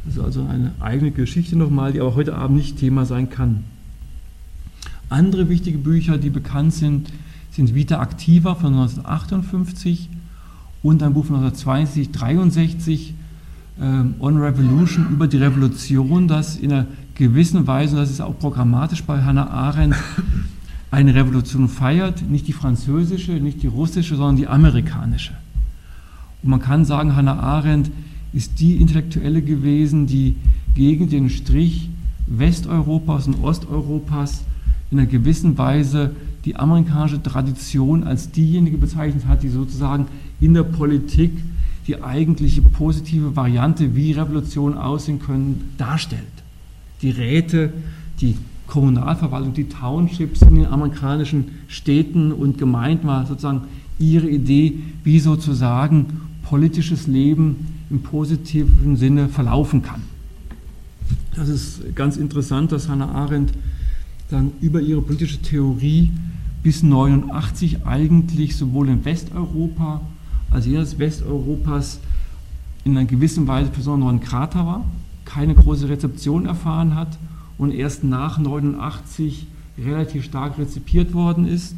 Das 0.06 0.16
ist 0.16 0.20
also 0.20 0.46
eine 0.46 0.72
eigene 0.80 1.12
Geschichte 1.12 1.56
nochmal, 1.56 1.94
die 1.94 2.02
aber 2.02 2.16
heute 2.16 2.36
Abend 2.36 2.58
nicht 2.58 2.78
Thema 2.78 3.06
sein 3.06 3.30
kann. 3.30 3.64
Andere 5.10 5.50
wichtige 5.50 5.78
Bücher, 5.78 6.18
die 6.18 6.30
bekannt 6.30 6.74
sind, 6.74 7.10
sind 7.52 7.76
Vita 7.76 8.02
Activa 8.02 8.56
von 8.56 8.74
1958 8.74 10.10
und 10.82 11.04
ein 11.04 11.14
Buch 11.14 11.26
von 11.26 11.36
1962, 11.36 12.12
63, 12.12 13.14
ähm, 13.80 14.16
On 14.20 14.38
Revolution, 14.38 15.08
über 15.12 15.28
die 15.28 15.38
Revolution, 15.38 16.28
das 16.28 16.58
in 16.58 16.74
einer 16.74 16.88
gewissen 17.16 17.66
Weise, 17.68 17.96
und 17.96 18.02
das 18.02 18.10
ist 18.10 18.22
auch 18.22 18.38
programmatisch 18.38 19.04
bei 19.04 19.24
Hannah 19.24 19.50
Arendt, 19.50 19.96
eine 20.92 21.16
Revolution 21.16 21.70
feiert, 21.70 22.30
nicht 22.30 22.48
die 22.48 22.54
französische, 22.54 23.32
nicht 23.34 23.64
die 23.64 23.68
russische, 23.68 24.16
sondern 24.16 24.36
die 24.36 24.48
amerikanische. 24.48 25.34
Und 26.44 26.50
man 26.50 26.60
kann 26.60 26.86
sagen, 26.86 27.16
Hannah 27.16 27.40
Arendt 27.40 27.90
ist 28.34 28.60
die 28.60 28.78
Intellektuelle 28.78 29.42
gewesen, 29.42 30.08
die 30.08 30.36
gegen 30.76 31.10
den 31.10 31.30
Strich 31.30 31.90
Westeuropas 32.28 33.28
und 33.28 33.44
Osteuropas 33.44 34.44
in 34.92 35.00
einer 35.00 35.08
gewissen 35.08 35.58
Weise 35.58 36.16
die 36.46 36.56
amerikanische 36.56 37.22
Tradition 37.22 38.04
als 38.04 38.32
diejenige 38.32 38.78
bezeichnet 38.78 39.28
hat, 39.28 39.44
die 39.44 39.50
sozusagen 39.50 40.08
in 40.42 40.54
der 40.54 40.64
Politik 40.64 41.32
die 41.88 42.02
eigentliche 42.02 42.62
positive 42.62 43.36
Variante, 43.36 43.96
wie 43.96 44.14
Revolutionen 44.14 44.78
aussehen 44.78 45.20
können, 45.20 45.74
darstellt. 45.78 46.22
Die 47.02 47.12
Räte, 47.12 47.74
die 48.22 48.38
Kommunalverwaltung, 48.68 49.54
die 49.54 49.68
Townships 49.68 50.42
in 50.42 50.56
den 50.56 50.66
amerikanischen 50.66 51.60
Städten 51.68 52.32
und 52.32 52.58
Gemeinden 52.58 53.08
war 53.08 53.26
sozusagen 53.26 53.62
ihre 54.00 54.30
Idee, 54.30 54.80
wie 55.04 55.20
sozusagen 55.20 56.22
politisches 56.44 57.08
Leben 57.08 57.73
im 57.94 58.02
positiven 58.02 58.96
Sinne 58.98 59.30
verlaufen 59.30 59.84
kann. 59.84 60.02
Das 61.36 61.48
ist 61.48 61.96
ganz 61.96 62.18
interessant, 62.18 62.72
dass 62.72 62.90
Hannah 62.90 63.12
Arendt 63.12 63.54
dann 64.30 64.52
über 64.62 64.82
ihre 64.82 65.02
politische 65.02 65.40
Theorie 65.40 66.10
bis 66.64 66.82
89 66.82 67.86
eigentlich 67.86 68.56
sowohl 68.56 68.90
in 68.90 69.06
Westeuropa 69.06 70.02
als 70.50 70.66
jenseits 70.66 70.98
Westeuropas 70.98 72.00
in 72.84 72.98
einer 72.98 73.06
gewissen 73.06 73.48
Weise 73.48 73.70
besonderen 73.70 74.22
Krater 74.22 74.66
war, 74.66 74.86
keine 75.24 75.54
große 75.54 75.88
Rezeption 75.88 76.48
erfahren 76.48 76.96
hat 76.96 77.20
und 77.60 77.72
erst 77.72 78.04
nach 78.04 78.40
89 78.40 79.46
relativ 79.78 80.24
stark 80.24 80.58
rezipiert 80.58 81.14
worden 81.14 81.48
ist 81.48 81.76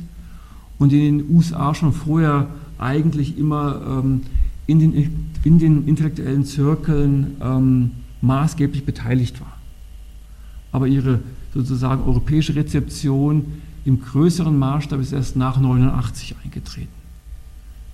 und 0.80 0.94
in 0.94 1.20
den 1.20 1.36
USA 1.36 1.74
schon 1.74 1.92
vorher 1.92 2.48
eigentlich 2.78 3.38
immer 3.38 3.82
ähm, 3.86 4.22
in, 4.68 4.80
den, 4.80 5.30
in 5.44 5.60
den 5.60 5.88
intellektuellen 5.88 6.46
Zirkeln 6.46 7.38
ähm, 7.42 7.92
maßgeblich 8.22 8.86
beteiligt 8.86 9.40
war. 9.42 9.58
Aber 10.72 10.88
ihre 10.88 11.20
sozusagen 11.54 12.04
europäische 12.04 12.56
Rezeption 12.56 13.46
im 13.86 14.02
größeren 14.02 14.58
Maßstab 14.58 15.00
ist 15.00 15.14
erst 15.14 15.36
nach 15.36 15.60
89 15.60 16.36
eingetreten. 16.44 16.90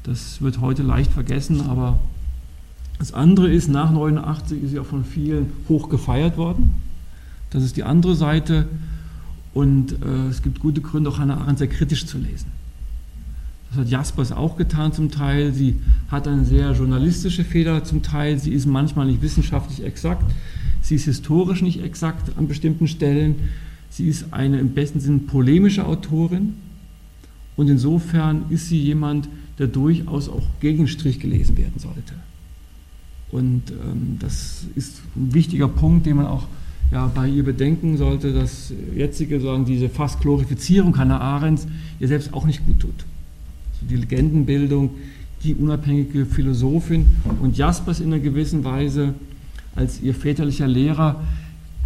Das 0.04 0.42
wird 0.42 0.60
heute 0.62 0.82
leicht 0.82 1.12
vergessen, 1.12 1.62
aber 1.62 2.00
das 2.98 3.14
andere 3.14 3.52
ist, 3.52 3.68
nach 3.68 3.92
89 3.92 4.64
ist 4.64 4.72
sie 4.72 4.80
auch 4.80 4.86
von 4.86 5.04
vielen 5.04 5.52
hoch 5.68 5.90
gefeiert 5.90 6.38
worden. 6.38 6.76
Das 7.50 7.64
ist 7.64 7.76
die 7.76 7.84
andere 7.84 8.16
Seite. 8.16 8.68
Und 9.54 9.94
äh, 10.04 10.28
es 10.30 10.42
gibt 10.42 10.60
gute 10.60 10.82
Gründe, 10.82 11.10
auch 11.10 11.20
Hannah 11.20 11.38
Arendt 11.38 11.60
sehr 11.60 11.68
kritisch 11.68 12.06
zu 12.06 12.18
lesen. 12.18 12.48
Das 13.72 13.80
hat 13.80 13.90
Jaspers 13.90 14.34
auch 14.34 14.58
getan 14.58 14.92
zum 14.92 15.12
Teil. 15.12 15.54
Sie 15.54 15.78
hat 16.10 16.28
eine 16.28 16.44
sehr 16.44 16.74
journalistische 16.74 17.46
Feder 17.46 17.86
zum 17.86 18.04
Teil. 18.04 18.38
Sie 18.38 18.52
ist 18.52 18.66
manchmal 18.66 19.06
nicht 19.06 19.22
wissenschaftlich 19.22 19.84
exakt. 19.86 20.30
Sie 20.82 20.96
ist 20.96 21.06
historisch 21.06 21.62
nicht 21.62 21.82
exakt 21.82 22.38
an 22.38 22.50
bestimmten 22.50 22.90
Stellen. 22.90 23.36
Sie 23.90 24.10
ist 24.10 24.34
eine 24.34 24.60
im 24.60 24.72
besten 24.74 25.00
Sinne 25.00 25.20
polemische 25.20 25.86
Autorin. 25.86 26.56
Und 27.56 27.70
insofern 27.70 28.44
ist 28.50 28.68
sie 28.68 28.80
jemand, 28.80 29.30
der 29.58 29.68
durchaus 29.68 30.28
auch 30.28 30.48
gegen 30.60 30.80
den 30.80 30.88
Strich 30.90 31.22
gelesen 31.22 31.58
werden 31.58 31.80
sollte. 31.80 32.14
Und 33.32 33.72
ähm, 33.72 34.18
das 34.20 34.66
ist 34.76 35.00
ein 35.16 35.34
wichtiger 35.34 35.70
Punkt, 35.70 36.06
den 36.06 36.18
man 36.18 36.26
auch 36.26 36.48
ja, 36.92 37.08
bei 37.08 37.30
ihr 37.30 37.44
bedenken 37.44 37.96
sollte, 37.96 38.34
dass 38.34 38.74
jetzige, 38.94 39.40
sagen, 39.40 39.64
diese 39.64 39.88
fast 39.88 40.20
Glorifizierung 40.20 40.98
Hannah 40.98 41.22
Arendts 41.22 41.68
ihr 42.02 42.10
selbst 42.10 42.34
auch 42.34 42.46
nicht 42.46 42.66
gut 42.66 42.80
tut. 42.82 43.06
Die 43.89 43.96
Legendenbildung, 43.96 44.91
die 45.44 45.56
unabhängige 45.56 46.26
Philosophin 46.26 47.06
und 47.41 47.58
Jaspers 47.58 48.00
in 48.00 48.08
einer 48.08 48.20
gewissen 48.20 48.63
Weise 48.63 49.13
als 49.76 50.02
ihr 50.02 50.13
väterlicher 50.13 50.67
Lehrer 50.67 51.22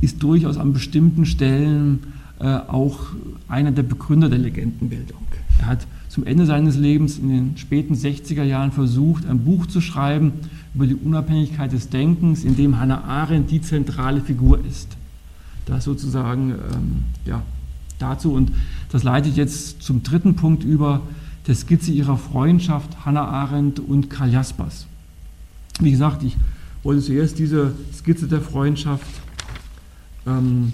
ist 0.02 0.22
durchaus 0.22 0.58
an 0.58 0.74
bestimmten 0.74 1.26
Stellen 1.26 2.00
äh, 2.40 2.46
auch 2.46 3.00
einer 3.48 3.72
der 3.72 3.84
Begründer 3.84 4.30
der 4.30 4.40
Legendenbildung. 4.40 5.22
Er 5.60 5.68
hat 5.68 5.88
zum 6.10 6.26
Ende 6.26 6.46
seines 6.46 6.78
Lebens 6.78 7.18
in 7.18 7.30
den 7.30 7.58
späten 7.58 7.94
60er 7.94 8.44
Jahren 8.44 8.72
versucht, 8.72 9.26
ein 9.26 9.40
Buch 9.40 9.66
zu 9.66 9.82
schreiben 9.82 10.34
über 10.74 10.88
die 10.88 10.96
Unabhängigkeit 10.96 11.72
des 11.72 11.90
Denkens, 11.90 12.44
in 12.44 12.56
dem 12.56 12.80
Hannah 12.80 13.04
Arendt 13.04 13.52
die 13.52 13.62
zentrale 13.62 14.22
Figur 14.22 14.60
ist. 14.66 14.96
Das 15.66 15.84
sozusagen 15.84 16.52
ähm, 16.52 17.04
ja, 17.26 17.42
dazu. 18.00 18.34
Und 18.34 18.52
das 18.92 19.04
leitet 19.04 19.36
jetzt 19.36 19.82
zum 19.82 20.04
dritten 20.04 20.36
Punkt 20.36 20.64
über, 20.64 21.02
der 21.48 21.56
Skizze 21.56 21.92
ihrer 21.92 22.18
Freundschaft 22.18 23.06
Hannah 23.06 23.28
Arendt 23.28 23.80
und 23.80 24.10
Karl 24.10 24.32
Jaspers. 24.32 24.88
Wie 25.80 25.92
gesagt, 25.92 26.24
ich 26.24 26.36
wollte 26.84 27.02
zuerst 27.02 27.38
diese 27.38 27.74
Skizze 27.94 28.28
der 28.28 28.42
Freundschaft 28.42 29.06
ähm, 30.26 30.74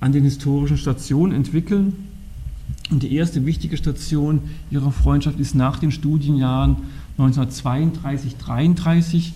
an 0.00 0.12
den 0.12 0.24
historischen 0.24 0.78
Stationen 0.78 1.32
entwickeln. 1.32 1.92
Und 2.90 3.02
die 3.02 3.14
erste 3.14 3.44
wichtige 3.44 3.76
Station 3.76 4.40
ihrer 4.70 4.92
Freundschaft 4.92 5.38
ist 5.38 5.54
nach 5.54 5.78
den 5.78 5.92
Studienjahren 5.92 6.76
1932, 7.18 8.36
33. 8.36 9.34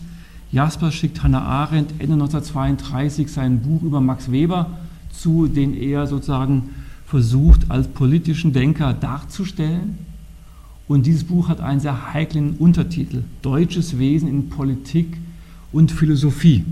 Jaspers 0.53 0.95
schickt 0.95 1.23
Hannah 1.23 1.42
Arendt 1.42 1.92
Ende 1.99 2.14
1932 2.14 3.31
sein 3.31 3.61
Buch 3.61 3.83
über 3.83 4.01
Max 4.01 4.31
Weber 4.31 4.79
zu, 5.11 5.49
den 5.49 5.75
er 5.75 6.07
sozusagen 6.07 6.71
versucht 7.07 7.71
als 7.71 7.88
politischen 7.88 8.53
Denker 8.53 8.95
darzustellen. 8.95 9.99
Und 10.88 11.07
dieses 11.07 11.25
Buch 11.25 11.49
hat 11.49 11.61
einen 11.61 11.81
sehr 11.81 12.12
heiklen 12.12 12.57
Untertitel, 12.59 13.23
Deutsches 13.40 13.99
Wesen 13.99 14.29
in 14.29 14.49
Politik 14.49 15.16
und 15.73 15.90
Philosophie. 15.90 16.64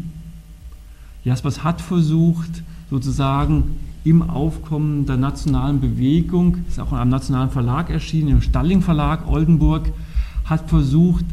Jaspers 1.25 1.65
hat 1.65 1.81
versucht, 1.81 2.63
sozusagen 2.91 3.77
im 4.05 4.23
Aufkommen 4.23 5.07
der 5.07 5.17
nationalen 5.17 5.81
Bewegung, 5.81 6.59
ist 6.69 6.81
auch 6.81 6.93
in 6.93 6.99
einem 6.99 7.11
nationalen 7.11 7.51
Verlag 7.51 7.91
erschienen, 7.91 8.29
im 8.29 8.43
Stalling 8.43 8.83
Verlag 8.83 9.29
Oldenburg, 9.29 9.93
hat 10.45 10.69
versucht, 10.69 11.25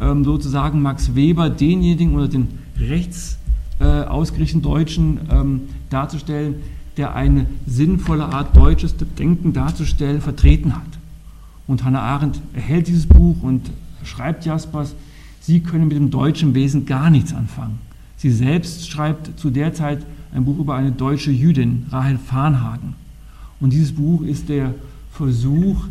ähm, 0.00 0.24
sozusagen 0.24 0.82
Max 0.82 1.14
Weber, 1.14 1.48
denjenigen 1.48 2.14
oder 2.14 2.28
den 2.28 2.48
rechts 2.78 3.38
äh, 3.80 3.84
ausgerichteten 3.84 4.62
Deutschen 4.62 5.20
ähm, 5.30 5.62
darzustellen, 5.90 6.56
der 6.96 7.14
eine 7.14 7.46
sinnvolle 7.66 8.26
Art 8.26 8.54
deutsches 8.56 8.94
Denken 9.18 9.52
darzustellen 9.52 10.20
vertreten 10.20 10.76
hat. 10.76 10.82
Und 11.66 11.84
Hannah 11.84 12.02
Arendt 12.02 12.40
erhält 12.52 12.88
dieses 12.88 13.06
Buch 13.06 13.42
und 13.42 13.70
schreibt 14.04 14.44
Jaspers, 14.44 14.94
sie 15.40 15.60
können 15.60 15.88
mit 15.88 15.96
dem 15.96 16.10
deutschen 16.10 16.54
Wesen 16.54 16.86
gar 16.86 17.10
nichts 17.10 17.32
anfangen. 17.32 17.78
Sie 18.16 18.30
selbst 18.30 18.88
schreibt 18.88 19.38
zu 19.38 19.50
der 19.50 19.74
Zeit 19.74 20.04
ein 20.32 20.44
Buch 20.44 20.58
über 20.58 20.74
eine 20.74 20.92
deutsche 20.92 21.30
Jüdin, 21.30 21.86
Rahel 21.90 22.18
Farnhagen. 22.18 22.94
Und 23.60 23.72
dieses 23.72 23.92
Buch 23.92 24.22
ist 24.22 24.48
der 24.48 24.74
Versuch, 25.12 25.84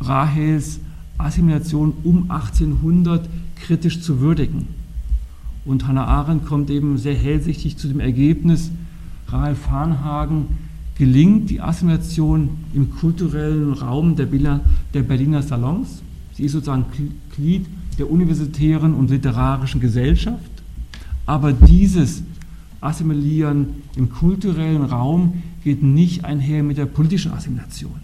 Rahels 0.00 0.80
Assimilation 1.18 1.94
um 2.04 2.30
1800 2.30 3.28
kritisch 3.56 4.00
zu 4.00 4.20
würdigen. 4.20 4.68
Und 5.64 5.86
Hannah 5.86 6.06
Arendt 6.06 6.46
kommt 6.46 6.70
eben 6.70 6.96
sehr 6.98 7.16
hellsichtig 7.16 7.76
zu 7.76 7.88
dem 7.88 8.00
Ergebnis, 8.00 8.70
Rahel 9.26 9.54
Farnhagen 9.54 10.46
gelingt 10.98 11.48
die 11.48 11.60
Assimilation 11.60 12.50
im 12.74 12.90
kulturellen 12.90 13.72
Raum 13.72 14.16
der 14.16 14.26
Berliner 15.02 15.42
Salons. 15.42 16.02
Sie 16.34 16.44
ist 16.44 16.52
sozusagen 16.52 16.86
Glied 17.34 17.66
der 17.98 18.10
universitären 18.10 18.94
und 18.94 19.10
literarischen 19.10 19.80
Gesellschaft. 19.80 20.50
Aber 21.24 21.52
dieses 21.52 22.22
Assimilieren 22.80 23.82
im 23.96 24.10
kulturellen 24.10 24.82
Raum 24.82 25.42
geht 25.64 25.82
nicht 25.82 26.24
einher 26.24 26.62
mit 26.62 26.78
der 26.78 26.86
politischen 26.86 27.32
Assimilation. 27.32 28.00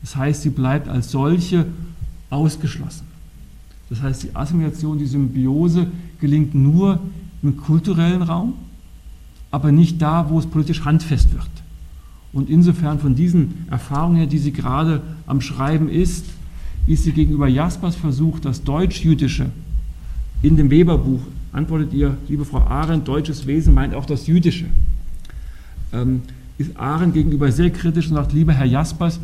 Das 0.00 0.14
heißt, 0.16 0.42
sie 0.42 0.50
bleibt 0.50 0.88
als 0.88 1.10
solche 1.10 1.66
ausgeschlossen. 2.30 3.06
Das 3.88 4.02
heißt, 4.02 4.24
die 4.24 4.34
Assimilation, 4.34 4.98
die 4.98 5.06
Symbiose 5.06 5.88
gelingt 6.20 6.54
nur 6.54 7.00
im 7.42 7.56
kulturellen 7.56 8.22
Raum, 8.22 8.54
aber 9.50 9.70
nicht 9.70 10.02
da, 10.02 10.28
wo 10.28 10.38
es 10.38 10.46
politisch 10.46 10.84
handfest 10.84 11.32
wird. 11.32 11.48
Und 12.36 12.50
insofern 12.50 12.98
von 12.98 13.14
diesen 13.14 13.64
Erfahrungen 13.70 14.16
her, 14.16 14.26
die 14.26 14.36
sie 14.36 14.52
gerade 14.52 15.00
am 15.26 15.40
Schreiben 15.40 15.88
ist, 15.88 16.26
ist 16.86 17.04
sie 17.04 17.12
gegenüber 17.12 17.48
Jaspers 17.48 17.96
Versuch, 17.96 18.38
das 18.40 18.62
Deutsch-Jüdische 18.62 19.46
in 20.42 20.58
dem 20.58 20.70
Weberbuch 20.70 21.20
antwortet 21.52 21.94
ihr, 21.94 22.18
liebe 22.28 22.44
Frau 22.44 22.58
Arendt, 22.58 23.08
deutsches 23.08 23.46
Wesen 23.46 23.72
meint 23.72 23.94
auch 23.94 24.04
das 24.04 24.26
Jüdische. 24.26 24.66
Ähm, 25.94 26.20
ist 26.58 26.76
Arendt 26.76 27.14
gegenüber 27.14 27.50
sehr 27.50 27.70
kritisch 27.70 28.08
und 28.08 28.16
sagt, 28.16 28.34
lieber 28.34 28.52
Herr 28.52 28.66
Jaspers, 28.66 29.18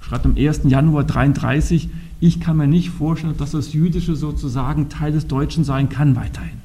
schreibt 0.00 0.26
am 0.26 0.34
1. 0.36 0.62
Januar 0.64 1.04
33, 1.04 1.88
ich 2.18 2.40
kann 2.40 2.56
mir 2.56 2.66
nicht 2.66 2.90
vorstellen, 2.90 3.36
dass 3.38 3.52
das 3.52 3.72
Jüdische 3.72 4.16
sozusagen 4.16 4.88
Teil 4.88 5.12
des 5.12 5.28
Deutschen 5.28 5.62
sein 5.62 5.88
kann 5.88 6.16
weiterhin. 6.16 6.58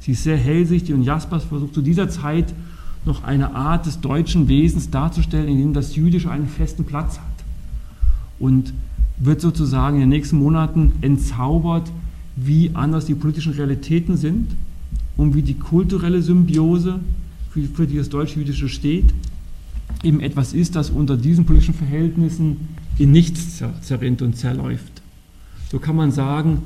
Sie 0.00 0.12
ist 0.12 0.24
sehr 0.24 0.36
hellsichtig 0.36 0.94
und 0.96 1.04
Jaspers 1.04 1.44
versucht 1.44 1.74
zu 1.74 1.82
dieser 1.82 2.08
Zeit 2.08 2.52
noch 3.06 3.24
eine 3.24 3.54
Art 3.54 3.86
des 3.86 4.00
deutschen 4.00 4.48
Wesens 4.48 4.90
darzustellen, 4.90 5.48
in 5.48 5.58
dem 5.58 5.72
das 5.72 5.94
Jüdische 5.96 6.30
einen 6.30 6.48
festen 6.48 6.84
Platz 6.84 7.18
hat. 7.18 7.24
Und 8.38 8.72
wird 9.18 9.40
sozusagen 9.40 9.96
in 9.96 10.00
den 10.02 10.08
nächsten 10.10 10.36
Monaten 10.36 10.92
entzaubert 11.00 11.90
wie 12.36 12.72
anders 12.74 13.06
die 13.06 13.14
politischen 13.14 13.54
Realitäten 13.54 14.16
sind 14.16 14.48
und 15.16 15.34
wie 15.34 15.42
die 15.42 15.54
kulturelle 15.54 16.20
Symbiose, 16.20 17.00
für, 17.50 17.86
die 17.86 17.96
das 17.96 18.10
Deutsch-Jüdische 18.10 18.68
steht, 18.68 19.14
eben 20.02 20.20
etwas 20.20 20.52
ist, 20.52 20.76
das 20.76 20.90
unter 20.90 21.16
diesen 21.16 21.46
politischen 21.46 21.72
Verhältnissen 21.72 22.68
in 22.98 23.12
nichts 23.12 23.62
zerrinnt 23.80 24.20
und 24.20 24.36
zerläuft. 24.36 25.00
So 25.70 25.78
kann 25.78 25.96
man 25.96 26.12
sagen, 26.12 26.58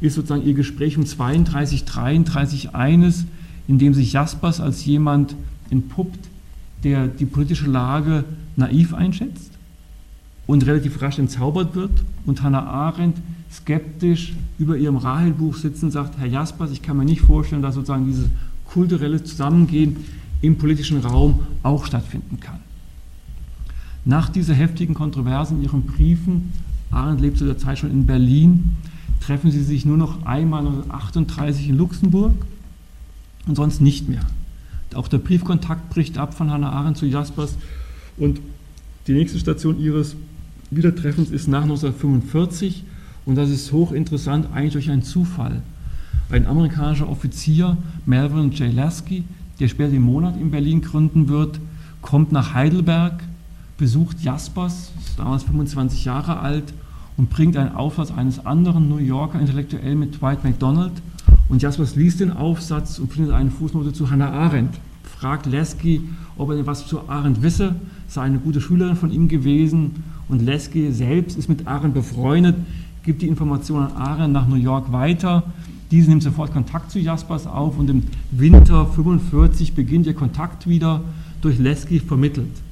ist 0.00 0.14
sozusagen 0.14 0.46
ihr 0.46 0.54
Gespräch 0.54 0.96
um 0.96 1.04
32, 1.04 1.84
33 1.84 2.74
eines, 2.74 3.26
in 3.68 3.78
dem 3.78 3.92
sich 3.92 4.14
Jaspers 4.14 4.60
als 4.60 4.86
jemand 4.86 5.36
entpuppt, 5.70 6.28
der 6.84 7.08
die 7.08 7.26
politische 7.26 7.66
Lage 7.66 8.24
naiv 8.56 8.94
einschätzt 8.94 9.52
und 10.46 10.66
relativ 10.66 11.00
rasch 11.02 11.18
entzaubert 11.18 11.74
wird 11.74 11.92
und 12.26 12.42
Hannah 12.42 12.66
Arendt 12.66 13.18
skeptisch 13.52 14.34
über 14.58 14.76
ihrem 14.76 14.96
Rahel-Buch 14.96 15.56
sitzt 15.56 15.82
und 15.82 15.90
sagt, 15.90 16.18
Herr 16.18 16.26
Jaspers, 16.26 16.70
ich 16.70 16.82
kann 16.82 16.96
mir 16.96 17.04
nicht 17.04 17.20
vorstellen, 17.20 17.62
dass 17.62 17.74
sozusagen 17.74 18.06
dieses 18.06 18.26
kulturelle 18.64 19.22
Zusammengehen 19.22 19.96
im 20.42 20.56
politischen 20.56 21.00
Raum 21.00 21.40
auch 21.62 21.86
stattfinden 21.86 22.40
kann. 22.40 22.60
Nach 24.04 24.28
dieser 24.28 24.54
heftigen 24.54 24.94
Kontroverse 24.94 25.54
in 25.54 25.62
ihren 25.62 25.82
Briefen, 25.82 26.52
Arendt 26.90 27.20
lebt 27.20 27.38
zu 27.38 27.44
der 27.44 27.58
Zeit 27.58 27.78
schon 27.78 27.90
in 27.90 28.06
Berlin, 28.06 28.76
treffen 29.20 29.50
sie 29.50 29.62
sich 29.62 29.84
nur 29.84 29.96
noch 29.96 30.24
einmal 30.24 30.60
1938 30.60 31.68
in 31.68 31.76
Luxemburg 31.76 32.32
und 33.46 33.56
sonst 33.56 33.80
nicht 33.80 34.08
mehr. 34.08 34.26
Auch 34.94 35.08
der 35.08 35.18
Briefkontakt 35.18 35.90
bricht 35.90 36.18
ab 36.18 36.34
von 36.34 36.50
Hannah 36.50 36.72
Arendt 36.72 36.98
zu 36.98 37.06
Jaspers 37.06 37.56
und 38.16 38.40
die 39.06 39.12
nächste 39.12 39.38
Station 39.38 39.80
ihres 39.80 40.16
Wiedertreffens 40.70 41.30
ist 41.30 41.48
nach 41.48 41.62
1945 41.62 42.84
und 43.26 43.36
das 43.36 43.50
ist 43.50 43.72
hochinteressant, 43.72 44.48
eigentlich 44.52 44.72
durch 44.72 44.90
einen 44.90 45.02
Zufall. 45.02 45.62
Ein 46.30 46.46
amerikanischer 46.46 47.08
Offizier, 47.08 47.76
Melvin 48.06 48.52
J. 48.52 48.72
Lasky, 48.72 49.24
der 49.58 49.68
später 49.68 49.90
den 49.90 50.02
Monat 50.02 50.36
in 50.36 50.50
Berlin 50.50 50.80
gründen 50.80 51.28
wird, 51.28 51.60
kommt 52.02 52.32
nach 52.32 52.54
Heidelberg, 52.54 53.22
besucht 53.78 54.20
Jaspers, 54.20 54.92
ist 55.04 55.18
damals 55.18 55.42
25 55.44 56.04
Jahre 56.04 56.40
alt, 56.40 56.72
und 57.16 57.28
bringt 57.30 57.56
einen 57.56 57.74
Aufsatz 57.74 58.10
eines 58.10 58.46
anderen 58.46 58.88
New 58.88 58.98
Yorker 58.98 59.40
Intellektuellen 59.40 59.98
mit 59.98 60.20
Dwight 60.20 60.42
MacDonald. 60.42 60.92
Und 61.50 61.60
Jaspers 61.60 61.96
liest 61.96 62.20
den 62.20 62.30
Aufsatz 62.30 62.98
und 62.98 63.12
findet 63.12 63.34
eine 63.34 63.50
Fußnote 63.50 63.92
zu 63.92 64.10
Hannah 64.10 64.30
Arendt. 64.30 64.78
Fragt 65.02 65.46
Lasky, 65.46 66.00
ob 66.38 66.48
er 66.50 66.56
denn 66.56 66.66
was 66.66 66.86
zu 66.86 67.08
Arendt 67.08 67.42
wisse, 67.42 67.74
sei 68.08 68.22
eine 68.22 68.38
gute 68.38 68.60
Schülerin 68.60 68.96
von 68.96 69.10
ihm 69.10 69.28
gewesen. 69.28 70.02
Und 70.28 70.46
Lasky 70.46 70.92
selbst 70.92 71.36
ist 71.36 71.48
mit 71.48 71.66
Arendt 71.66 71.94
befreundet, 71.94 72.54
gibt 73.02 73.20
die 73.20 73.28
Information 73.28 73.82
an 73.82 73.92
Arendt 73.92 74.32
nach 74.32 74.48
New 74.48 74.54
York 74.54 74.92
weiter. 74.92 75.42
Diese 75.90 76.08
nimmt 76.08 76.22
sofort 76.22 76.52
Kontakt 76.52 76.92
zu 76.92 77.00
Jaspers 77.00 77.48
auf 77.48 77.78
und 77.78 77.90
im 77.90 78.04
Winter 78.30 78.86
45 78.86 79.74
beginnt 79.74 80.06
ihr 80.06 80.14
Kontakt 80.14 80.68
wieder 80.68 81.02
durch 81.42 81.58
Lesky 81.58 81.98
vermittelt 81.98 82.62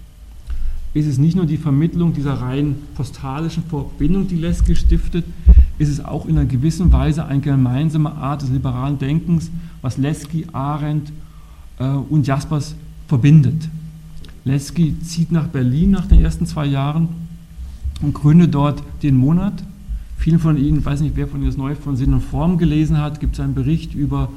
ist 0.95 1.07
es 1.07 1.19
nicht 1.19 1.37
nur 1.37 1.47
die 1.47 1.59
Vermittlung 1.59 2.13
dieser 2.13 2.35
rein 2.35 2.77
postalischen 2.95 3.63
Verbindung, 3.65 4.27
die 4.27 4.37
Leske 4.37 4.75
stiftet, 4.75 5.25
ist 5.79 5.89
es 5.89 6.05
auch 6.05 6.27
in 6.27 6.37
einer 6.37 6.47
gewissen 6.47 6.93
Weise 6.93 7.25
eine 7.25 7.41
gemeinsame 7.41 8.13
Art 8.13 8.43
des 8.43 8.51
liberalen 8.51 8.99
Denkens, 8.99 9.51
was 9.81 9.97
Lesky, 9.97 10.47
Arendt 10.53 11.13
äh, 11.79 11.85
und 11.89 12.27
Jaspers 12.27 12.75
verbindet. 13.07 13.69
Lesky 14.45 14.99
zieht 15.01 15.31
nach 15.33 15.47
Berlin 15.47 15.93
nach 15.93 16.07
den 16.07 16.23
ersten 16.23 16.47
zwei 16.47 16.67
Jahren 16.67 17.09
und 18.03 18.15
gründet 18.15 18.55
dort 18.55 18.83
den 19.03 19.17
Monat. 19.17 19.63
Vielen 20.17 20.41
von 20.41 20.57
Ihnen, 20.57 20.85
weiß 20.85 21.01
nicht, 21.01 21.17
wer 21.17 21.29
von 21.29 21.41
Ihnen 21.41 21.51
das 21.51 21.57
neu 21.57 21.75
von 21.75 21.97
Sinn 21.97 22.13
und 22.13 22.23
Form 22.23 22.59
gelesen 22.59 22.99
hat, 22.99 23.21
gibt 23.21 23.35
es 23.35 23.41
einen 23.41 23.55
Bericht 23.55 23.95
über 23.95 24.31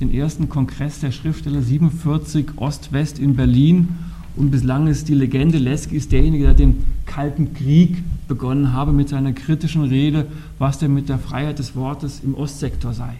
den 0.00 0.12
ersten 0.12 0.48
Kongress 0.48 1.00
der 1.00 1.10
Schriftsteller 1.10 1.62
47 1.62 2.50
Ost-West 2.56 3.18
in 3.18 3.36
Berlin 3.36 3.88
und 4.36 4.50
bislang 4.50 4.86
ist 4.86 5.08
die 5.08 5.14
Legende, 5.14 5.58
Leski 5.58 5.96
ist 5.96 6.12
derjenige, 6.12 6.44
der 6.44 6.54
den 6.54 6.84
Kalten 7.06 7.52
Krieg 7.54 8.02
begonnen 8.28 8.72
habe 8.72 8.92
mit 8.92 9.08
seiner 9.08 9.32
kritischen 9.32 9.82
Rede, 9.82 10.26
was 10.58 10.78
denn 10.78 10.94
mit 10.94 11.08
der 11.08 11.18
Freiheit 11.18 11.58
des 11.58 11.76
Wortes 11.76 12.20
im 12.24 12.34
Ostsektor 12.34 12.94
sei. 12.94 13.14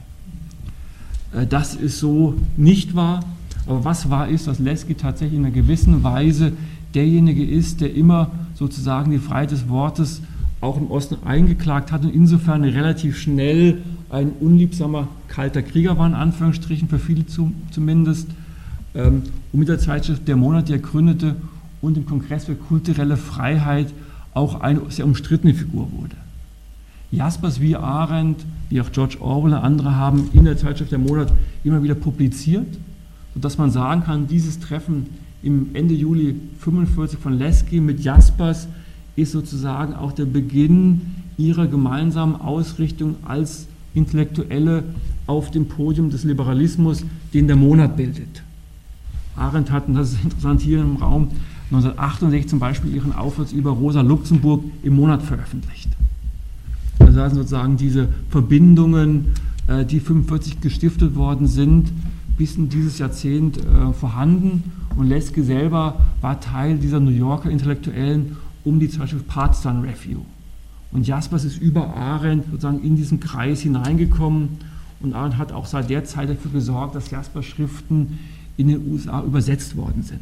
Äh, 1.35 1.47
das 1.47 1.75
ist 1.75 1.99
so 1.99 2.35
nicht 2.57 2.95
wahr, 2.95 3.25
aber 3.67 3.85
was 3.85 4.11
wahr 4.11 4.29
ist, 4.29 4.47
dass 4.47 4.59
Leski 4.59 4.95
tatsächlich 4.95 5.39
in 5.39 5.45
einer 5.45 5.55
gewissen 5.55 6.03
Weise 6.03 6.53
derjenige 6.95 7.45
ist, 7.45 7.81
der 7.81 7.95
immer 7.95 8.31
sozusagen 8.55 9.11
die 9.11 9.19
Freiheit 9.19 9.51
des 9.51 9.69
Wortes 9.69 10.23
auch 10.61 10.77
im 10.77 10.91
Osten 10.91 11.17
eingeklagt 11.25 11.91
hat 11.91 12.05
und 12.05 12.15
insofern 12.15 12.65
relativ 12.65 13.19
schnell 13.19 13.83
ein 14.11 14.31
unliebsamer 14.41 15.09
kalter 15.27 15.63
Krieger 15.63 15.99
war, 15.99 16.07
in 16.07 16.15
Anführungsstrichen, 16.15 16.89
für 16.89 16.99
viele 16.99 17.25
zumindest, 17.27 18.29
ähm, 18.95 19.23
und 19.53 19.59
mit 19.59 19.69
der 19.69 19.79
Zeitschrift 19.79 20.27
Der 20.29 20.37
Monat, 20.37 20.69
die 20.69 20.73
er 20.73 20.79
gründete 20.79 21.37
und 21.81 21.97
im 21.97 22.07
Kongress 22.07 22.45
für 22.47 22.55
kulturelle 22.55 23.17
Freiheit 23.17 23.93
auch 24.35 24.61
eine 24.61 24.81
sehr 24.91 25.05
umstrittene 25.05 25.55
Figur 25.55 25.89
wurde. 25.93 26.17
Jaspers 27.11 27.61
wie 27.61 27.77
Arendt, 27.77 28.45
wie 28.71 28.81
auch 28.81 28.91
George 28.91 29.19
Orwell 29.21 29.53
und 29.53 29.59
andere 29.59 29.97
haben 29.97 30.31
in 30.33 30.45
der 30.45 30.57
Zeitschrift 30.57 30.93
Der 30.93 30.99
Monat 30.99 31.33
immer 31.63 31.83
wieder 31.83 31.95
publiziert, 31.95 32.67
sodass 33.35 33.59
man 33.59 33.71
sagen 33.71 34.03
kann, 34.05 34.27
dieses 34.27 34.59
Treffen 34.59 35.07
im 35.43 35.71
Ende 35.75 35.95
Juli 35.95 36.37
45 36.61 37.19
von 37.19 37.39
Lesky 37.39 37.81
mit 37.81 38.01
Jaspers 38.01 38.69
ist 39.17 39.33
sozusagen 39.33 39.95
auch 39.95 40.13
der 40.13 40.25
Beginn 40.25 41.03
ihrer 41.37 41.67
gemeinsamen 41.67 42.37
Ausrichtung 42.37 43.17
als 43.25 43.67
Intellektuelle 43.95 44.85
auf 45.27 45.51
dem 45.51 45.67
Podium 45.67 46.09
des 46.09 46.25
Liberalismus, 46.25 47.05
den 47.35 47.47
der 47.47 47.57
Monat 47.57 47.97
bildet. 47.97 48.43
Arendt 49.37 49.71
hat, 49.71 49.89
und 49.89 49.95
das 49.95 50.13
ist 50.13 50.25
interessant 50.25 50.61
hier 50.61 50.81
im 50.81 50.97
Raum, 50.97 51.29
1968 51.71 52.49
zum 52.49 52.59
Beispiel 52.59 52.95
ihren 52.95 53.13
Aufsatz 53.15 53.53
über 53.53 53.71
Rosa 53.71 54.03
Luxemburg 54.03 54.63
im 54.83 54.95
Monat 54.95 55.23
veröffentlicht. 55.23 55.89
Das 56.99 57.17
heißt 57.17 57.35
sozusagen 57.35 57.77
diese 57.77 58.09
Verbindungen, 58.29 59.29
äh, 59.67 59.85
die 59.85 60.01
45 60.01 60.61
gestiftet 60.61 61.15
worden 61.15 61.47
sind, 61.47 61.91
bis 62.37 62.57
in 62.57 62.69
dieses 62.69 62.99
Jahrzehnt 62.99 63.59
äh, 63.59 63.93
vorhanden. 63.93 64.65
Und 64.97 65.09
Leske 65.09 65.43
selber 65.43 66.01
war 66.21 66.41
Teil 66.41 66.77
dieser 66.77 67.01
New 67.01 67.11
Yorker 67.11 67.51
Intellektuellen 67.51 68.37
um 68.65 68.79
die 68.79 68.89
Zeitschrift 68.89 69.27
Partisan 69.27 69.81
Review. 69.81 70.21
Und 70.93 71.07
Jaspers 71.07 71.45
ist 71.45 71.61
über 71.61 71.97
Arendt 71.97 72.45
sozusagen 72.51 72.83
in 72.83 72.97
diesen 72.97 73.19
Kreis 73.19 73.61
hineingekommen. 73.61 74.51
Und 75.01 75.15
Arendt 75.15 75.39
hat 75.39 75.53
auch 75.53 75.67
seit 75.67 75.89
der 75.89 76.05
Zeit 76.05 76.29
dafür 76.29 76.51
gesorgt, 76.51 76.95
dass 76.95 77.11
Jaspers 77.11 77.47
Schriften 77.47 78.19
in 78.57 78.69
den 78.69 78.93
USA 78.93 79.23
übersetzt 79.23 79.77
worden 79.77 80.03
sind. 80.03 80.21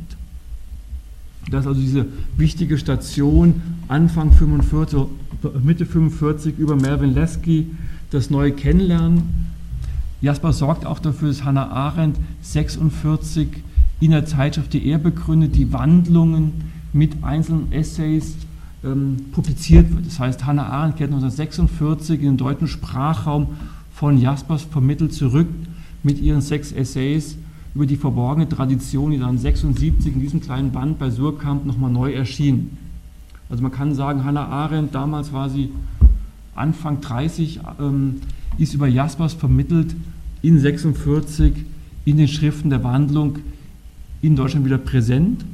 Das 1.51 1.63
ist 1.63 1.67
also 1.67 1.81
diese 1.81 2.07
wichtige 2.37 2.79
Station 2.79 3.63
Anfang 3.89 4.33
45, 4.33 4.99
Mitte 5.63 5.87
45 5.87 6.59
über 6.59 6.77
Melvin 6.77 7.15
Lesky, 7.15 7.67
das 8.11 8.31
neue 8.31 8.53
Kennenlernen. 8.53 9.23
Jasper 10.21 10.53
sorgt 10.53 10.85
auch 10.85 10.99
dafür, 10.99 11.29
dass 11.29 11.45
Hannah 11.45 11.71
Arendt 11.71 12.19
46 12.43 13.49
in 14.01 14.11
der 14.11 14.27
Zeitschrift, 14.27 14.73
die 14.73 14.87
er 14.87 14.99
begründet, 14.99 15.57
die 15.57 15.73
Wandlungen 15.73 16.53
mit 16.93 17.25
einzelnen 17.25 17.73
Essays 17.73 18.35
ähm, 18.85 19.17
publiziert 19.33 19.95
wird. 19.95 20.07
Das 20.07 20.21
heißt, 20.21 20.47
Hannah 20.47 20.67
Arendt 20.67 20.97
kehrt 20.97 21.11
1946 21.11 22.21
in 22.21 22.27
den 22.27 22.37
deutschen 22.37 22.69
Sprachraum 22.69 23.49
von 23.95 24.19
Jaspers 24.19 24.63
vermittelt 24.63 25.13
zurück 25.13 25.49
mit 26.03 26.21
ihren 26.21 26.41
sechs 26.41 26.73
Essays 26.73 27.37
über 27.75 27.87
die 27.87 27.97
verborgene 27.97 28.49
Tradition, 28.49 29.13
die 29.13 29.19
dann 29.19 29.39
76 29.39 30.15
in 30.15 30.21
diesem 30.21 30.41
kleinen 30.41 30.73
Band 30.73 30.99
bei 30.99 31.11
Surkamp 31.11 31.67
nochmal 31.67 31.91
neu 31.91 32.13
erschien. 32.13 32.77
Also 33.49 33.63
man 33.63 33.73
kann 33.73 33.95
sagen, 33.95 34.25
Hannah 34.25 34.47
Arendt, 34.47 34.95
damals 34.95 35.33
war 35.33 35.51
sie 35.51 35.71
Anfang 36.55 37.01
30, 37.01 37.61
ähm, 37.81 38.21
ist 38.59 38.75
über 38.75 38.87
Jaspers 38.87 39.35
vermittelt 39.35 39.95
in 40.43 40.59
46 40.59 41.53
in 42.05 42.17
den 42.17 42.29
Schriften 42.29 42.71
der 42.71 42.83
Wandlung 42.83 43.39
in 44.23 44.37
Deutschland 44.37 44.65
wieder 44.65 44.79
präsent. 44.79 45.45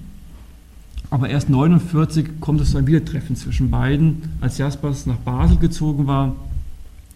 Aber 1.11 1.29
erst 1.29 1.49
49 1.49 2.41
kommt 2.41 2.61
es 2.61 2.73
zu 2.73 2.79
einem 2.79 2.87
Wiedertreffen 2.87 3.37
zwischen 3.37 3.71
beiden, 3.71 4.23
als 4.41 4.59
Jaspers 4.59 5.07
nach 5.07 5.17
Basel 5.17 5.59
gezogen 5.59 6.07
war 6.07 6.35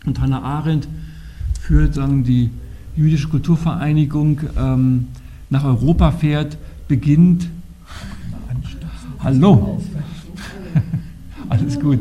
und 0.07 0.21
Hannah 0.21 0.43
Arendt 0.43 0.89
führt 1.61 1.97
dann 1.97 2.25
die 2.25 2.51
jüdische 2.97 3.29
Kulturvereinigung 3.29 4.41
ähm, 4.59 5.09
nach 5.49 5.65
Europa 5.65 6.13
fährt, 6.13 6.59
beginnt. 6.89 7.49
Hallo. 9.23 9.81
Alles 11.49 11.79
gut. 11.79 12.01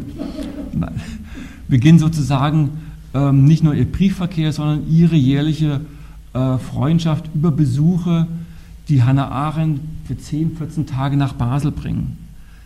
Beginnt 1.67 1.99
sozusagen 1.99 2.69
ähm, 3.13 3.45
nicht 3.45 3.63
nur 3.63 3.73
ihr 3.73 3.91
Briefverkehr, 3.91 4.53
sondern 4.53 4.87
ihre 4.89 5.15
jährliche 5.15 5.81
äh, 6.33 6.57
Freundschaft 6.57 7.29
über 7.33 7.51
Besuche, 7.51 8.27
die 8.87 9.03
Hannah 9.03 9.29
Arendt 9.29 9.81
für 10.05 10.17
10, 10.17 10.57
14 10.57 10.85
Tage 10.85 11.17
nach 11.17 11.33
Basel 11.33 11.71
bringen. 11.71 12.17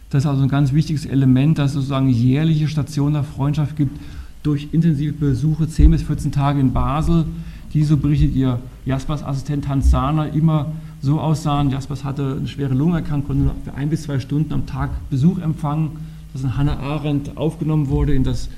Das 0.10 0.24
ist 0.24 0.30
also 0.30 0.44
ein 0.44 0.50
ganz 0.50 0.74
wichtiges 0.74 1.06
Element, 1.06 1.58
dass 1.58 1.72
es 1.72 1.74
sozusagen 1.74 2.10
jährliche 2.10 2.68
Stationen 2.68 3.16
der 3.16 3.24
Freundschaft 3.24 3.76
gibt 3.76 4.00
durch 4.44 4.68
intensive 4.72 5.14
Besuche, 5.14 5.68
10 5.68 5.92
bis 5.92 6.04
14 6.04 6.32
Tage 6.32 6.60
in 6.60 6.72
Basel, 6.74 7.26
die, 7.74 7.84
so 7.84 7.98
berichtet 7.98 8.36
ihr 8.36 8.60
Jaspers 8.86 9.24
Assistent 9.24 9.68
Hans 9.68 9.90
Sahner, 9.90 10.32
immer 10.32 10.72
so 11.02 11.20
aussahen. 11.20 11.72
Jaspers 11.72 12.04
hatte 12.04 12.38
eine 12.38 12.48
schwere 12.48 12.74
Lungenerkrankung, 12.74 13.28
konnte 13.28 13.44
nur 13.44 13.56
für 13.64 13.74
ein 13.74 13.90
bis 13.90 14.04
zwei 14.04 14.20
Stunden 14.20 14.54
am 14.54 14.66
Tag 14.66 14.92
Besuch 15.10 15.40
empfangen, 15.40 15.92
dass 16.32 16.44
in 16.44 16.56
Hannah 16.58 16.78
Arendt 16.78 17.36
aufgenommen 17.38 17.88
wurde 17.88 18.14
in 18.14 18.24
das 18.24 18.50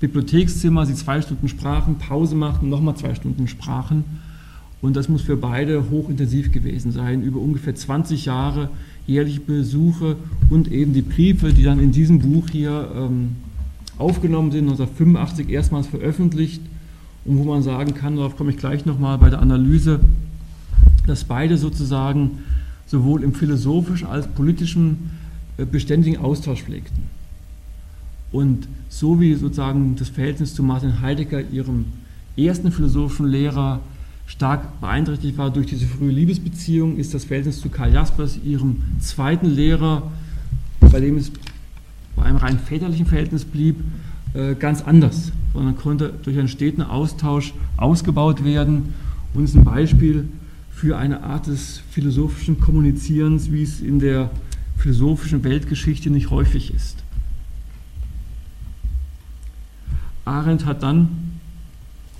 Bibliothekszimmer, 0.00 0.86
sie 0.86 0.94
zwei 0.94 1.20
Stunden 1.20 1.48
sprachen, 1.48 1.98
Pause 1.98 2.34
machten, 2.34 2.68
nochmal 2.68 2.96
zwei 2.96 3.14
Stunden 3.14 3.48
sprachen. 3.48 4.04
Und 4.80 4.96
das 4.96 5.08
muss 5.08 5.22
für 5.22 5.36
beide 5.36 5.90
hochintensiv 5.90 6.50
gewesen 6.50 6.90
sein. 6.90 7.22
Über 7.22 7.40
ungefähr 7.40 7.74
20 7.74 8.24
Jahre 8.24 8.68
jährliche 9.06 9.40
Besuche 9.40 10.16
und 10.50 10.70
eben 10.70 10.92
die 10.92 11.02
Briefe, 11.02 11.52
die 11.52 11.62
dann 11.62 11.78
in 11.78 11.92
diesem 11.92 12.18
Buch 12.18 12.48
hier 12.50 12.88
ähm, 12.96 13.36
aufgenommen 13.98 14.50
sind, 14.50 14.64
1985 14.64 15.48
erstmals 15.50 15.86
veröffentlicht 15.86 16.62
und 17.24 17.38
wo 17.38 17.44
man 17.44 17.62
sagen 17.62 17.94
kann, 17.94 18.16
darauf 18.16 18.36
komme 18.36 18.50
ich 18.50 18.56
gleich 18.56 18.84
nochmal 18.84 19.18
bei 19.18 19.30
der 19.30 19.40
Analyse, 19.40 20.00
dass 21.06 21.24
beide 21.24 21.56
sozusagen 21.56 22.38
sowohl 22.86 23.22
im 23.22 23.34
philosophischen 23.34 24.06
als 24.06 24.26
politischen 24.26 25.10
äh, 25.56 25.64
beständigen 25.64 26.20
Austausch 26.20 26.62
pflegten. 26.62 27.04
Und 28.32 28.66
so 28.88 29.20
wie 29.20 29.34
sozusagen 29.34 29.96
das 29.96 30.08
Verhältnis 30.08 30.54
zu 30.54 30.62
Martin 30.62 31.00
Heidegger, 31.00 31.42
ihrem 31.50 31.86
ersten 32.36 32.72
philosophischen 32.72 33.26
Lehrer, 33.26 33.80
stark 34.26 34.80
beeinträchtigt 34.80 35.36
war 35.36 35.50
durch 35.50 35.66
diese 35.66 35.86
frühe 35.86 36.10
Liebesbeziehung, 36.10 36.96
ist 36.96 37.12
das 37.12 37.24
Verhältnis 37.24 37.60
zu 37.60 37.68
Karl 37.68 37.92
Jaspers, 37.92 38.38
ihrem 38.42 38.82
zweiten 39.00 39.46
Lehrer, 39.46 40.10
bei 40.80 41.00
dem 41.00 41.18
es 41.18 41.30
bei 42.16 42.22
einem 42.22 42.38
rein 42.38 42.58
väterlichen 42.58 43.06
Verhältnis 43.06 43.44
blieb, 43.44 43.76
äh, 44.34 44.54
ganz 44.54 44.82
anders, 44.82 45.32
sondern 45.52 45.76
konnte 45.76 46.12
durch 46.22 46.38
einen 46.38 46.48
steten 46.48 46.82
Austausch 46.82 47.54
ausgebaut 47.76 48.44
werden 48.44 48.94
und 49.34 49.44
ist 49.44 49.56
ein 49.56 49.64
Beispiel 49.64 50.28
für 50.70 50.96
eine 50.96 51.22
Art 51.22 51.46
des 51.46 51.80
philosophischen 51.90 52.60
Kommunizierens, 52.60 53.52
wie 53.52 53.62
es 53.62 53.80
in 53.80 53.98
der 53.98 54.30
philosophischen 54.76 55.44
Weltgeschichte 55.44 56.10
nicht 56.10 56.30
häufig 56.30 56.74
ist. 56.74 57.02
Arendt 60.24 60.66
hat 60.66 60.82
dann 60.82 61.08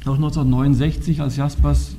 auch 0.05 0.17
1969, 0.17 1.21
als 1.21 1.37
Jaspers 1.37 1.97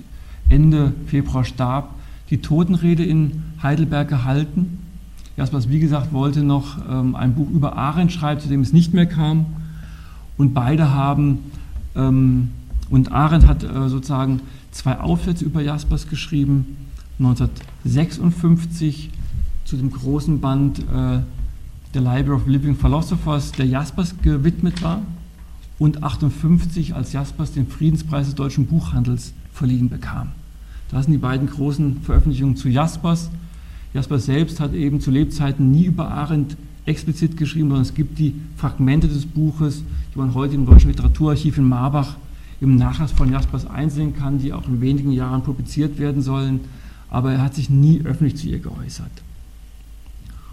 Ende 0.49 0.93
Februar 1.07 1.45
starb, 1.45 1.95
die 2.29 2.39
Totenrede 2.39 3.03
in 3.03 3.43
Heidelberg 3.61 4.09
gehalten. 4.09 4.79
Jaspers, 5.37 5.69
wie 5.69 5.79
gesagt, 5.79 6.13
wollte 6.13 6.43
noch 6.43 6.77
ähm, 6.89 7.15
ein 7.15 7.33
Buch 7.33 7.49
über 7.49 7.75
Arendt 7.77 8.11
schreiben, 8.11 8.39
zu 8.39 8.49
dem 8.49 8.61
es 8.61 8.73
nicht 8.73 8.93
mehr 8.93 9.05
kam. 9.05 9.45
Und 10.37 10.53
beide 10.53 10.93
haben, 10.93 11.39
ähm, 11.95 12.49
und 12.89 13.11
Arendt 13.11 13.47
hat 13.47 13.63
äh, 13.63 13.89
sozusagen 13.89 14.41
zwei 14.71 14.99
Aufsätze 14.99 15.45
über 15.45 15.61
Jaspers 15.61 16.07
geschrieben, 16.09 16.77
1956 17.19 19.11
zu 19.65 19.77
dem 19.77 19.91
großen 19.91 20.41
Band 20.41 20.79
äh, 20.79 21.19
The 21.93 21.99
Library 21.99 22.35
of 22.35 22.47
Living 22.47 22.75
Philosophers, 22.75 23.51
der 23.51 23.67
Jaspers 23.67 24.15
gewidmet 24.21 24.81
war 24.81 25.03
und 25.77 26.03
58, 26.03 26.95
als 26.95 27.13
Jaspers 27.13 27.51
den 27.51 27.67
Friedenspreis 27.67 28.25
des 28.25 28.35
deutschen 28.35 28.65
Buchhandels 28.65 29.33
verliehen 29.53 29.89
bekam. 29.89 30.29
Das 30.89 31.05
sind 31.05 31.13
die 31.13 31.19
beiden 31.19 31.47
großen 31.47 32.01
Veröffentlichungen 32.01 32.55
zu 32.55 32.69
Jaspers. 32.69 33.29
Jaspers 33.93 34.25
selbst 34.25 34.59
hat 34.59 34.73
eben 34.73 35.01
zu 35.01 35.11
Lebzeiten 35.11 35.71
nie 35.71 35.85
über 35.85 36.09
Arendt 36.09 36.57
explizit 36.85 37.37
geschrieben, 37.37 37.69
sondern 37.69 37.83
es 37.83 37.93
gibt 37.93 38.19
die 38.19 38.35
Fragmente 38.57 39.07
des 39.07 39.25
Buches, 39.25 39.83
die 40.13 40.17
man 40.17 40.33
heute 40.33 40.55
im 40.55 40.65
Deutschen 40.65 40.89
Literaturarchiv 40.89 41.57
in 41.57 41.67
Marbach 41.67 42.17
im 42.61 42.77
Nachlass 42.77 43.11
von 43.11 43.31
Jaspers 43.31 43.65
einsehen 43.65 44.15
kann, 44.15 44.39
die 44.39 44.53
auch 44.53 44.67
in 44.67 44.79
wenigen 44.79 45.11
Jahren 45.11 45.43
publiziert 45.43 45.99
werden 45.99 46.21
sollen, 46.21 46.61
aber 47.09 47.33
er 47.33 47.41
hat 47.41 47.55
sich 47.55 47.69
nie 47.69 48.01
öffentlich 48.03 48.37
zu 48.37 48.47
ihr 48.47 48.59
geäußert. 48.59 49.11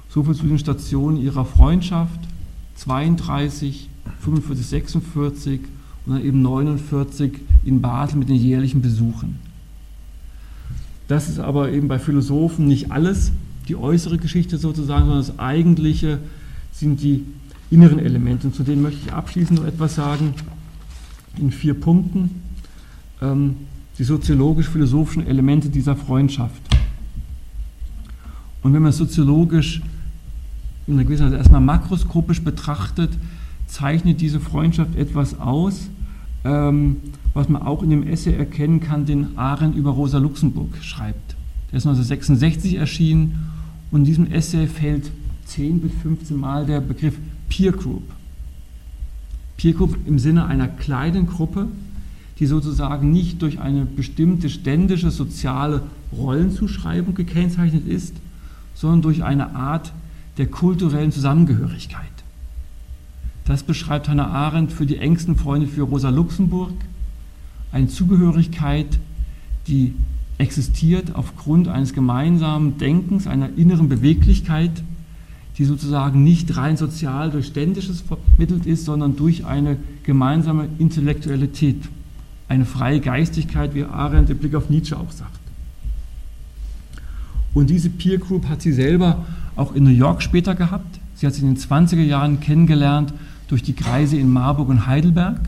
Soviel 0.09 0.35
zu 0.35 0.47
den 0.47 0.59
Stationen 0.59 1.19
ihrer 1.19 1.45
Freundschaft, 1.45 2.19
32, 2.75 3.89
45, 4.21 4.67
46 4.67 5.61
und 6.05 6.15
dann 6.15 6.25
eben 6.25 6.43
49 6.43 7.33
in 7.65 7.81
Basel 7.81 8.19
mit 8.19 8.29
den 8.29 8.37
jährlichen 8.37 8.83
Besuchen. 8.83 9.39
Das 11.07 11.29
ist 11.29 11.39
aber 11.39 11.71
eben 11.71 11.87
bei 11.87 11.99
Philosophen 11.99 12.67
nicht 12.67 12.91
alles, 12.91 13.31
die 13.71 13.77
äußere 13.77 14.19
Geschichte 14.19 14.59
sozusagen, 14.59 15.07
sondern 15.07 15.25
das 15.25 15.39
Eigentliche 15.39 16.19
sind 16.73 17.01
die 17.01 17.25
inneren 17.71 18.01
Elemente. 18.01 18.49
Und 18.49 18.55
zu 18.57 18.65
denen 18.65 18.83
möchte 18.83 19.01
ich 19.07 19.13
abschließend 19.13 19.61
noch 19.61 19.67
etwas 19.67 19.95
sagen, 19.95 20.35
in 21.39 21.53
vier 21.53 21.75
Punkten, 21.75 22.43
ähm, 23.23 23.55
die 23.97 24.03
soziologisch-philosophischen 24.03 25.25
Elemente 25.25 25.69
dieser 25.69 25.95
Freundschaft. 25.95 26.61
Und 28.65 28.75
wenn 28.75 28.83
man 28.83 28.91
soziologisch 28.91 29.81
in 30.89 30.95
einer 30.95 31.05
gewissen 31.05 31.27
Weise 31.27 31.37
erstmal 31.37 31.61
makroskopisch 31.61 32.43
betrachtet, 32.43 33.11
zeichnet 33.69 34.21
diese 34.21 34.41
Freundschaft 34.41 34.97
etwas 34.97 35.39
aus, 35.39 35.89
ähm, 36.43 36.97
was 37.35 37.49
man 37.49 37.63
auch 37.63 37.85
in 37.85 37.91
dem 37.91 38.03
Essay 38.03 38.35
erkennen 38.35 38.81
kann, 38.81 39.07
den 39.07 39.39
Arendt 39.39 39.77
über 39.77 39.93
Rosa 39.93 40.19
Luxemburg 40.19 40.77
schreibt. 40.83 41.37
Der 41.71 41.77
ist 41.77 41.87
1966 41.87 42.75
erschienen 42.75 43.51
und 43.91 44.01
in 44.01 44.05
diesem 44.05 44.33
Essay 44.33 44.67
fällt 44.67 45.11
10 45.47 45.81
bis 45.81 45.93
15 46.03 46.37
Mal 46.37 46.67
der 46.67 46.81
Begriff 46.81 47.17
Peer 47.49 47.73
Group. 47.73 48.05
Peer 49.57 49.73
Group 49.73 49.97
im 50.07 50.19
Sinne 50.19 50.47
einer 50.47 50.69
kleinen 50.69 51.27
Gruppe, 51.27 51.69
die 52.39 52.47
sozusagen 52.47 53.11
nicht 53.11 53.43
durch 53.43 53.61
eine 53.61 53.85
bestimmte 53.85 54.49
ständische 54.49 55.11
soziale 55.11 55.83
Rollenzuschreibung 56.13 57.15
gekennzeichnet 57.15 57.87
ist, 57.87 58.15
sondern 58.75 59.03
durch 59.03 59.23
eine 59.23 59.55
Art 59.55 59.93
der 60.39 60.47
kulturellen 60.47 61.13
Zusammengehörigkeit. 61.13 62.07
Das 63.45 63.63
beschreibt 63.63 64.09
Hannah 64.09 64.29
Arendt 64.29 64.73
für 64.73 64.87
die 64.87 64.97
engsten 64.97 65.37
Freunde 65.37 65.67
für 65.67 65.83
Rosa 65.83 66.09
Luxemburg, 66.09 66.73
eine 67.73 67.89
Zugehörigkeit, 67.89 68.99
die 69.67 69.93
existiert 70.41 71.15
aufgrund 71.15 71.69
eines 71.69 71.93
gemeinsamen 71.93 72.79
Denkens, 72.79 73.27
einer 73.27 73.51
inneren 73.57 73.89
Beweglichkeit, 73.89 74.71
die 75.59 75.65
sozusagen 75.67 76.25
nicht 76.25 76.57
rein 76.57 76.77
sozial 76.77 77.31
durch 77.31 77.47
Ständisches 77.47 78.01
vermittelt 78.01 78.65
ist, 78.65 78.87
sondern 78.87 79.17
durch 79.17 79.45
eine 79.45 79.77
gemeinsame 80.03 80.69
Intellektualität, 80.79 81.77
eine 82.49 82.65
freie 82.65 83.01
Geistigkeit, 83.01 83.75
wie 83.75 83.85
Arendt 83.85 84.31
im 84.31 84.39
Blick 84.39 84.55
auf 84.55 84.71
Nietzsche 84.71 84.97
auch 84.97 85.11
sagt. 85.11 85.39
Und 87.53 87.69
diese 87.69 87.91
Peer 87.91 88.19
Group 88.19 88.49
hat 88.49 88.63
sie 88.63 88.73
selber 88.73 89.27
auch 89.57 89.75
in 89.75 89.85
New 89.85 89.91
York 89.91 90.23
später 90.23 90.55
gehabt. 90.55 91.01
Sie 91.17 91.27
hat 91.27 91.35
sie 91.35 91.43
in 91.43 91.55
den 91.55 91.59
20er 91.59 92.03
Jahren 92.03 92.41
kennengelernt 92.41 93.13
durch 93.49 93.63
die 93.63 93.75
Kreise 93.75 94.17
in 94.17 94.33
Marburg 94.33 94.69
und 94.69 94.87
Heidelberg. 94.87 95.41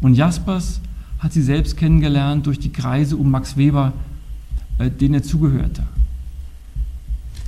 Und 0.00 0.14
Jaspers 0.14 0.80
hat 1.26 1.32
sie 1.32 1.42
selbst 1.42 1.76
kennengelernt 1.76 2.46
durch 2.46 2.60
die 2.60 2.70
Kreise 2.70 3.16
um 3.16 3.32
Max 3.32 3.56
Weber, 3.56 3.92
äh, 4.78 4.88
denen 4.88 5.14
er 5.14 5.24
zugehörte. 5.24 5.82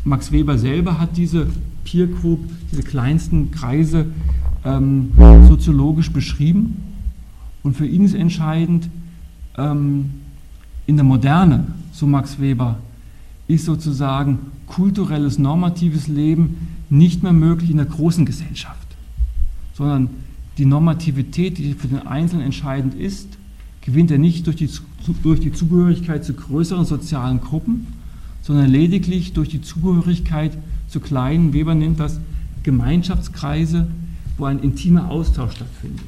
Max 0.03 0.33
Weber 0.33 0.59
selber 0.59 0.99
hat 0.99 1.17
diese 1.17 1.47
Peer 1.85 2.09
Group, 2.09 2.41
diese 2.73 2.83
kleinsten 2.83 3.53
Kreise 3.53 4.07
ähm, 4.65 5.13
soziologisch 5.47 6.11
beschrieben. 6.11 6.83
Und 7.63 7.77
für 7.77 7.87
ihn 7.87 8.05
ist 8.05 8.15
entscheidend, 8.15 8.91
ähm, 9.57 10.11
in 10.87 10.97
der 10.97 11.05
Moderne, 11.05 11.69
so 11.93 12.05
Max 12.09 12.41
Weber, 12.41 12.81
ist 13.47 13.65
sozusagen 13.65 14.41
kulturelles, 14.67 15.39
normatives 15.39 16.09
Leben 16.09 16.67
nicht 16.91 17.23
mehr 17.23 17.33
möglich 17.33 17.71
in 17.71 17.77
der 17.77 17.87
großen 17.87 18.27
Gesellschaft, 18.27 18.89
sondern 19.75 20.11
die 20.57 20.65
Normativität, 20.65 21.59
die 21.59 21.75
für 21.75 21.87
den 21.87 22.09
Einzelnen 22.09 22.45
entscheidend 22.45 22.95
ist, 22.95 23.38
gewinnt 23.89 24.11
er 24.11 24.19
nicht 24.19 24.47
durch 24.47 24.57
die, 24.57 24.69
durch 25.23 25.41
die 25.41 25.51
Zugehörigkeit 25.51 26.23
zu 26.23 26.35
größeren 26.35 26.85
sozialen 26.85 27.41
Gruppen, 27.41 27.87
sondern 28.43 28.71
lediglich 28.71 29.33
durch 29.33 29.49
die 29.49 29.63
Zugehörigkeit 29.63 30.59
zu 30.89 31.01
kleinen, 31.01 31.55
Weber 31.55 31.75
nennt 31.75 31.99
das 31.99 32.21
Gemeinschaftskreise, 32.65 33.87
wo 34.37 34.45
ein 34.45 34.59
intimer 34.59 35.11
Austausch 35.11 35.53
stattfindet. 35.53 36.05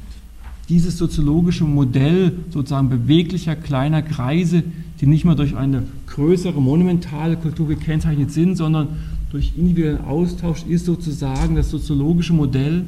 Dieses 0.69 0.99
soziologische 0.99 1.63
Modell 1.63 2.33
sozusagen 2.51 2.89
beweglicher 2.89 3.55
kleiner 3.55 4.03
Kreise, 4.03 4.63
die 5.01 5.07
nicht 5.07 5.25
mehr 5.25 5.35
durch 5.35 5.57
eine 5.57 5.81
größere 6.05 6.61
monumentale 6.61 7.35
Kultur 7.35 7.67
gekennzeichnet 7.67 8.31
sind, 8.31 8.57
sondern 8.57 8.89
durch 9.31 9.53
individuellen 9.57 10.01
Austausch 10.01 10.63
ist 10.69 10.85
sozusagen 10.85 11.55
das 11.55 11.71
soziologische 11.71 12.33
Modell, 12.33 12.85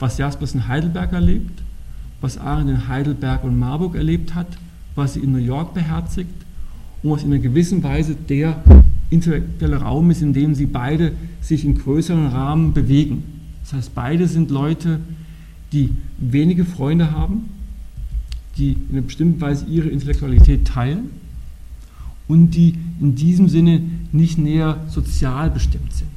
was 0.00 0.18
Jaspers 0.18 0.54
in 0.54 0.66
Heidelberg 0.66 1.12
erlebt, 1.12 1.61
was 2.22 2.38
Arendt 2.38 2.70
in 2.70 2.88
Heidelberg 2.88 3.44
und 3.44 3.58
Marburg 3.58 3.94
erlebt 3.94 4.34
hat, 4.34 4.46
was 4.94 5.14
sie 5.14 5.20
in 5.20 5.32
New 5.32 5.38
York 5.38 5.74
beherzigt 5.74 6.30
und 7.02 7.10
was 7.10 7.22
in 7.22 7.32
einer 7.32 7.42
gewissen 7.42 7.82
Weise 7.82 8.14
der 8.14 8.62
intellektuelle 9.10 9.76
Raum 9.76 10.10
ist, 10.10 10.22
in 10.22 10.32
dem 10.32 10.54
sie 10.54 10.66
beide 10.66 11.12
sich 11.42 11.64
in 11.64 11.76
größeren 11.76 12.28
Rahmen 12.28 12.72
bewegen. 12.72 13.24
Das 13.62 13.74
heißt, 13.74 13.94
beide 13.94 14.26
sind 14.26 14.50
Leute, 14.50 15.00
die 15.72 15.90
wenige 16.18 16.64
Freunde 16.64 17.10
haben, 17.10 17.50
die 18.56 18.72
in 18.72 18.92
einer 18.92 19.02
bestimmten 19.02 19.40
Weise 19.40 19.66
ihre 19.66 19.88
Intellektualität 19.88 20.66
teilen 20.66 21.10
und 22.28 22.50
die 22.50 22.74
in 23.00 23.14
diesem 23.14 23.48
Sinne 23.48 23.82
nicht 24.12 24.38
näher 24.38 24.80
sozial 24.88 25.50
bestimmt 25.50 25.92
sind. 25.92 26.08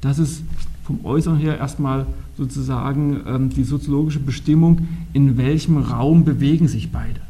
Das 0.00 0.18
ist 0.18 0.42
vom 0.86 1.04
Äußeren 1.04 1.38
her 1.38 1.58
erstmal 1.58 2.06
sozusagen 2.38 3.20
ähm, 3.26 3.50
die 3.50 3.64
soziologische 3.64 4.20
Bestimmung, 4.20 4.86
in 5.12 5.36
welchem 5.36 5.78
Raum 5.78 6.24
bewegen 6.24 6.68
sich 6.68 6.92
beide. 6.92 7.20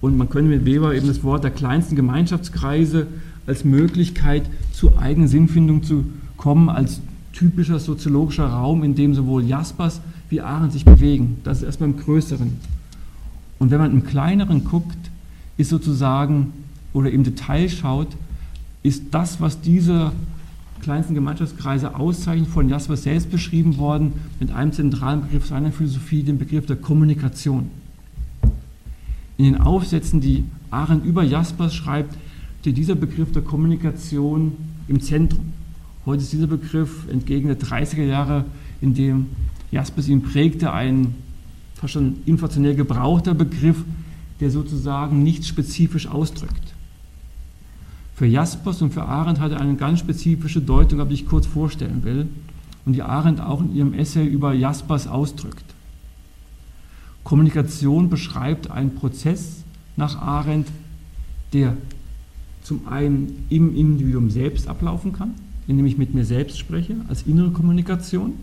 Und 0.00 0.16
man 0.16 0.28
könnte 0.28 0.50
mit 0.50 0.64
Weber 0.64 0.92
eben 0.92 1.06
das 1.06 1.22
Wort 1.22 1.44
der 1.44 1.52
kleinsten 1.52 1.94
Gemeinschaftskreise 1.94 3.06
als 3.46 3.64
Möglichkeit 3.64 4.42
zur 4.72 4.98
eigenen 4.98 5.28
Sinnfindung 5.28 5.84
zu 5.84 6.04
kommen, 6.36 6.68
als 6.68 7.00
typischer 7.32 7.78
soziologischer 7.78 8.46
Raum, 8.46 8.82
in 8.82 8.96
dem 8.96 9.14
sowohl 9.14 9.44
Jaspers 9.44 10.00
wie 10.30 10.40
Arendt 10.40 10.72
sich 10.72 10.84
bewegen. 10.84 11.38
Das 11.44 11.58
ist 11.58 11.64
erstmal 11.64 11.90
im 11.90 11.96
Größeren. 11.96 12.56
Und 13.60 13.70
wenn 13.70 13.78
man 13.78 13.92
im 13.92 14.04
Kleineren 14.04 14.64
guckt, 14.64 14.98
ist 15.56 15.68
sozusagen 15.68 16.52
oder 16.92 17.10
im 17.10 17.22
Detail 17.22 17.68
schaut, 17.68 18.08
ist 18.82 19.04
das, 19.12 19.40
was 19.40 19.60
diese 19.60 20.10
kleinsten 20.80 21.14
Gemeinschaftskreise 21.14 21.94
auszeichnet, 21.94 22.48
von 22.48 22.68
Jaspers 22.68 23.02
selbst 23.02 23.30
beschrieben 23.30 23.78
worden, 23.78 24.12
mit 24.38 24.50
einem 24.50 24.72
zentralen 24.72 25.22
Begriff 25.22 25.46
seiner 25.46 25.72
Philosophie, 25.72 26.22
dem 26.22 26.38
Begriff 26.38 26.66
der 26.66 26.76
Kommunikation. 26.76 27.70
In 29.36 29.44
den 29.44 29.60
Aufsätzen, 29.60 30.20
die 30.20 30.44
Arendt 30.70 31.04
über 31.04 31.22
Jaspers 31.22 31.74
schreibt, 31.74 32.16
steht 32.60 32.76
dieser 32.76 32.94
Begriff 32.94 33.32
der 33.32 33.42
Kommunikation 33.42 34.52
im 34.86 35.00
Zentrum. 35.00 35.52
Heute 36.04 36.22
ist 36.22 36.32
dieser 36.32 36.46
Begriff 36.46 37.08
entgegen 37.10 37.48
der 37.48 37.58
30er 37.58 38.04
Jahre, 38.04 38.44
in 38.80 38.94
dem 38.94 39.26
Jaspers 39.70 40.08
ihn 40.08 40.22
prägte, 40.22 40.72
ein 40.72 41.14
fast 41.74 41.94
schon 41.94 42.16
inflationär 42.26 42.74
gebrauchter 42.74 43.34
Begriff, 43.34 43.82
der 44.40 44.50
sozusagen 44.50 45.22
nichts 45.22 45.48
spezifisch 45.48 46.06
ausdrückt. 46.06 46.69
Für 48.20 48.26
Jaspers 48.26 48.82
und 48.82 48.92
für 48.92 49.04
Arendt 49.04 49.40
hat 49.40 49.52
er 49.52 49.62
eine 49.62 49.76
ganz 49.76 50.00
spezifische 50.00 50.60
Deutung, 50.60 51.08
die 51.08 51.14
ich 51.14 51.26
kurz 51.26 51.46
vorstellen 51.46 52.04
will 52.04 52.28
und 52.84 52.92
die 52.92 53.00
Arendt 53.00 53.40
auch 53.40 53.62
in 53.62 53.74
ihrem 53.74 53.94
Essay 53.94 54.26
über 54.26 54.52
Jaspers 54.52 55.06
ausdrückt. 55.06 55.64
Kommunikation 57.24 58.10
beschreibt 58.10 58.70
einen 58.70 58.94
Prozess 58.94 59.64
nach 59.96 60.20
Arendt, 60.20 60.68
der 61.54 61.78
zum 62.62 62.88
einen 62.88 63.46
im 63.48 63.74
Individuum 63.74 64.28
selbst 64.28 64.68
ablaufen 64.68 65.14
kann, 65.14 65.32
indem 65.66 65.86
ich 65.86 65.96
mit 65.96 66.12
mir 66.12 66.26
selbst 66.26 66.58
spreche, 66.58 66.96
als 67.08 67.22
innere 67.22 67.52
Kommunikation, 67.52 68.34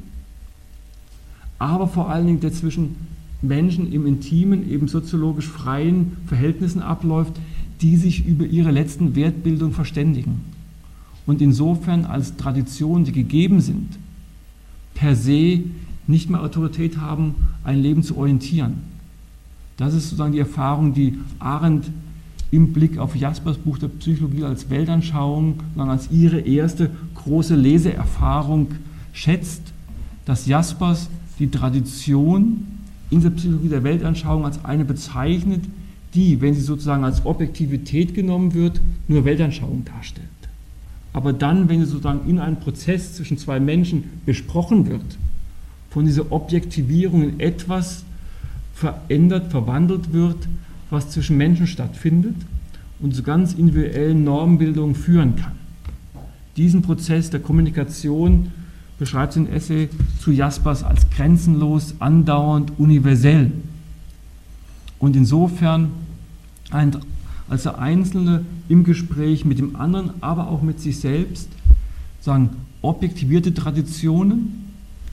aber 1.59 1.87
vor 1.87 2.09
allen 2.09 2.25
Dingen 2.25 2.39
der 2.39 2.51
zwischen 2.51 2.95
Menschen 3.43 3.93
im 3.93 4.07
intimen, 4.07 4.67
eben 4.71 4.87
soziologisch 4.87 5.47
freien 5.47 6.17
Verhältnissen 6.25 6.81
abläuft, 6.81 7.39
die 7.81 7.95
sich 7.95 8.25
über 8.25 8.45
ihre 8.45 8.71
letzten 8.71 9.15
Wertbildung 9.15 9.71
verständigen 9.71 10.41
und 11.25 11.41
insofern 11.41 12.05
als 12.05 12.37
Traditionen, 12.37 13.05
die 13.05 13.11
gegeben 13.11 13.61
sind, 13.61 13.97
per 14.93 15.15
se 15.15 15.61
nicht 16.07 16.29
mehr 16.29 16.41
Autorität 16.41 16.97
haben, 16.97 17.35
ein 17.63 17.81
Leben 17.81 18.01
zu 18.01 18.17
orientieren. 18.17 18.75
Das 19.75 19.93
ist 19.93 20.05
sozusagen 20.05 20.31
die 20.31 20.39
Erfahrung, 20.39 20.93
die 20.93 21.19
Arendt 21.37 21.91
im 22.49 22.71
Blick 22.73 22.97
auf 22.97 23.15
Jaspers 23.15 23.57
Buch 23.57 23.77
der 23.77 23.89
Psychologie 23.89 24.45
als 24.45 24.69
Weltanschauung, 24.69 25.59
als 25.77 26.09
ihre 26.11 26.39
erste 26.39 26.89
große 27.15 27.55
Leseerfahrung 27.55 28.69
schätzt, 29.11 29.61
dass 30.25 30.47
Jaspers 30.47 31.09
die 31.39 31.51
Tradition 31.51 32.65
in 33.09 33.21
der 33.21 33.29
Psychologie 33.31 33.69
der 33.69 33.83
Weltanschauung 33.83 34.45
als 34.45 34.63
eine 34.63 34.85
bezeichnet, 34.85 35.63
die, 36.17 36.41
wenn 36.41 36.55
sie 36.55 36.61
sozusagen 36.61 37.03
als 37.03 37.25
Objektivität 37.25 38.15
genommen 38.15 38.55
wird, 38.55 38.81
nur 39.07 39.23
Weltanschauung 39.23 39.85
darstellt. 39.85 40.27
Aber 41.13 41.31
dann, 41.31 41.69
wenn 41.69 41.79
sie 41.79 41.85
sozusagen 41.85 42.27
in 42.27 42.39
einem 42.39 42.57
Prozess 42.57 43.13
zwischen 43.13 43.37
zwei 43.37 43.59
Menschen 43.59 44.03
besprochen 44.25 44.89
wird, 44.89 45.17
von 45.91 46.05
dieser 46.05 46.31
Objektivierung 46.31 47.21
in 47.23 47.39
etwas 47.39 48.03
verändert, 48.73 49.51
verwandelt 49.51 50.11
wird, 50.11 50.47
was 50.89 51.11
zwischen 51.11 51.37
Menschen 51.37 51.67
stattfindet 51.67 52.35
und 52.99 53.15
zu 53.15 53.21
ganz 53.21 53.53
individuellen 53.53 54.23
Normbildungen 54.23 54.95
führen 54.95 55.35
kann. 55.35 55.53
Diesen 56.55 56.81
Prozess 56.81 57.29
der 57.29 57.41
Kommunikation 57.41 58.51
beschreibt 58.97 59.33
sie 59.33 59.41
in 59.41 59.49
Essay 59.49 59.89
zu 60.19 60.31
Jaspers 60.31 60.83
als 60.83 61.07
grenzenlos, 61.11 61.93
andauernd, 61.99 62.71
universell. 62.79 63.51
Und 64.97 65.15
insofern 65.15 65.91
ein, 66.71 66.95
als 67.49 67.63
der 67.63 67.79
Einzelne 67.79 68.45
im 68.69 68.83
Gespräch 68.83 69.45
mit 69.45 69.59
dem 69.59 69.75
anderen, 69.75 70.11
aber 70.21 70.49
auch 70.49 70.61
mit 70.61 70.79
sich 70.79 70.99
selbst, 70.99 71.49
sagen, 72.19 72.49
objektivierte 72.81 73.53
Traditionen 73.53 74.65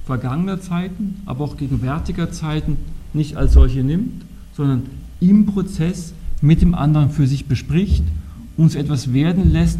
vergangener 0.04 0.60
Zeiten, 0.60 1.16
aber 1.26 1.44
auch 1.44 1.56
gegenwärtiger 1.56 2.30
Zeiten 2.30 2.76
nicht 3.12 3.36
als 3.36 3.52
solche 3.52 3.82
nimmt, 3.82 4.24
sondern 4.54 4.82
im 5.20 5.46
Prozess 5.46 6.12
mit 6.40 6.60
dem 6.60 6.74
anderen 6.74 7.10
für 7.10 7.26
sich 7.26 7.46
bespricht, 7.46 8.04
uns 8.56 8.74
etwas 8.74 9.12
werden 9.12 9.52
lässt, 9.52 9.78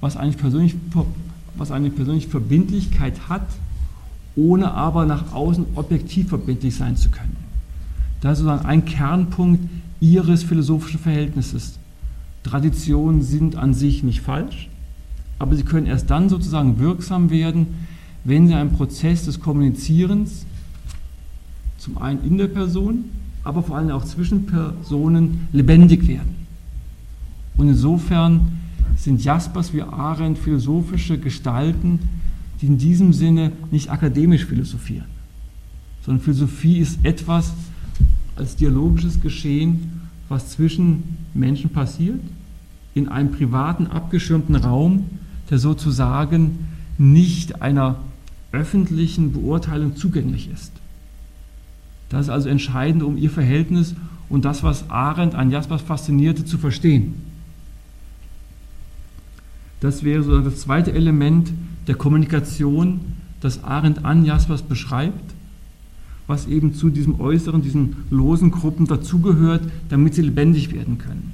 was 0.00 0.16
eigentlich 0.16 0.38
persönlich, 0.38 0.76
was 1.56 1.70
eine 1.70 1.90
persönliche 1.90 2.28
Verbindlichkeit 2.28 3.28
hat, 3.28 3.46
ohne 4.34 4.72
aber 4.72 5.06
nach 5.06 5.32
außen 5.32 5.66
objektiv 5.74 6.28
verbindlich 6.28 6.74
sein 6.74 6.96
zu 6.96 7.10
können. 7.10 7.36
Das 8.20 8.38
ist 8.38 8.44
sozusagen 8.44 8.66
ein 8.66 8.84
Kernpunkt 8.84 9.68
ihres 10.00 10.42
philosophischen 10.42 11.00
Verhältnisses. 11.00 11.78
Traditionen 12.42 13.22
sind 13.22 13.56
an 13.56 13.74
sich 13.74 14.02
nicht 14.02 14.20
falsch, 14.20 14.68
aber 15.38 15.56
sie 15.56 15.64
können 15.64 15.86
erst 15.86 16.10
dann 16.10 16.28
sozusagen 16.28 16.78
wirksam 16.78 17.30
werden, 17.30 17.66
wenn 18.24 18.46
sie 18.46 18.54
einen 18.54 18.72
Prozess 18.72 19.24
des 19.24 19.40
Kommunizierens 19.40 20.46
zum 21.78 21.98
einen 21.98 22.24
in 22.24 22.38
der 22.38 22.48
Person, 22.48 23.04
aber 23.44 23.62
vor 23.62 23.76
allem 23.76 23.90
auch 23.90 24.04
zwischen 24.04 24.46
Personen 24.46 25.48
lebendig 25.52 26.08
werden. 26.08 26.34
Und 27.56 27.68
insofern 27.68 28.58
sind 28.96 29.22
Jaspers 29.22 29.72
wie 29.72 29.82
Arendt 29.82 30.38
philosophische 30.38 31.18
Gestalten, 31.18 32.00
die 32.60 32.66
in 32.66 32.78
diesem 32.78 33.12
Sinne 33.12 33.52
nicht 33.70 33.90
akademisch 33.90 34.46
philosophieren, 34.46 35.06
sondern 36.04 36.24
Philosophie 36.24 36.78
ist 36.78 36.98
etwas 37.04 37.52
als 38.36 38.56
dialogisches 38.56 39.20
Geschehen, 39.20 40.08
was 40.28 40.50
zwischen 40.50 41.16
Menschen 41.34 41.70
passiert, 41.70 42.20
in 42.94 43.08
einem 43.08 43.32
privaten, 43.32 43.86
abgeschirmten 43.86 44.56
Raum, 44.56 45.04
der 45.50 45.58
sozusagen 45.58 46.66
nicht 46.98 47.62
einer 47.62 47.96
öffentlichen 48.52 49.32
Beurteilung 49.32 49.96
zugänglich 49.96 50.48
ist. 50.52 50.72
Das 52.08 52.26
ist 52.26 52.30
also 52.30 52.48
entscheidend, 52.48 53.02
um 53.02 53.16
ihr 53.16 53.30
Verhältnis 53.30 53.94
und 54.28 54.44
das, 54.44 54.62
was 54.62 54.90
Arendt 54.90 55.34
an 55.34 55.50
Jaspers 55.50 55.82
faszinierte, 55.82 56.44
zu 56.44 56.58
verstehen. 56.58 57.14
Das 59.80 60.02
wäre 60.02 60.22
so 60.22 60.40
das 60.40 60.60
zweite 60.60 60.92
Element 60.92 61.52
der 61.86 61.96
Kommunikation, 61.96 63.00
das 63.40 63.62
Arendt 63.62 64.04
an 64.04 64.24
Jaspers 64.24 64.62
beschreibt, 64.62 65.35
was 66.26 66.46
eben 66.46 66.74
zu 66.74 66.90
diesem 66.90 67.20
Äußeren, 67.20 67.62
diesen 67.62 67.96
losen 68.10 68.50
Gruppen 68.50 68.86
dazugehört, 68.86 69.62
damit 69.88 70.14
sie 70.14 70.22
lebendig 70.22 70.72
werden 70.72 70.98
können. 70.98 71.32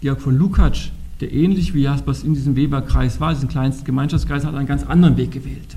Georg 0.00 0.20
von 0.20 0.36
Lukács, 0.36 0.90
der 1.20 1.32
ähnlich 1.32 1.74
wie 1.74 1.82
Jaspers 1.82 2.24
in 2.24 2.34
diesem 2.34 2.56
Weberkreis 2.56 3.20
war, 3.20 3.32
diesen 3.32 3.48
kleinsten 3.48 3.84
Gemeinschaftskreis, 3.84 4.44
hat 4.44 4.54
einen 4.54 4.66
ganz 4.66 4.84
anderen 4.84 5.16
Weg 5.16 5.30
gewählt 5.30 5.76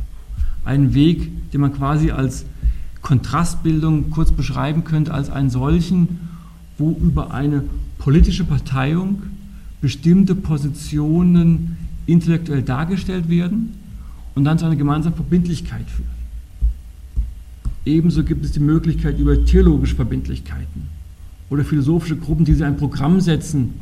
einen 0.66 0.96
Weg, 0.96 1.52
den 1.52 1.62
man 1.62 1.74
quasi 1.74 2.12
als 2.12 2.46
Kontrastbildung 3.02 4.10
kurz 4.10 4.32
beschreiben 4.32 4.84
könnte, 4.84 5.14
als 5.14 5.30
einen 5.30 5.52
solchen, 5.52 6.20
wo 6.78 6.92
über 6.92 7.32
eine 7.32 7.64
politische 8.00 8.44
Parteiung 8.44 9.22
bestimmte 9.80 10.36
Positionen 10.36 11.78
intellektuell 12.08 12.64
dargestellt 12.64 13.30
werden 13.30 13.76
und 14.36 14.44
dann 14.44 14.60
zu 14.60 14.66
einer 14.66 14.76
gemeinsamen 14.76 15.16
Verbindlichkeit 15.16 15.90
führen. 15.90 16.10
Ebenso 17.86 18.24
gibt 18.24 18.44
es 18.44 18.52
die 18.52 18.60
Möglichkeit 18.60 19.20
über 19.20 19.46
theologische 19.46 19.96
Verbindlichkeiten 19.96 20.88
oder 21.50 21.64
philosophische 21.64 22.18
Gruppen, 22.18 22.46
die 22.46 22.54
sich 22.54 22.64
ein 22.64 22.78
Programm 22.78 23.22
setzen 23.22 23.76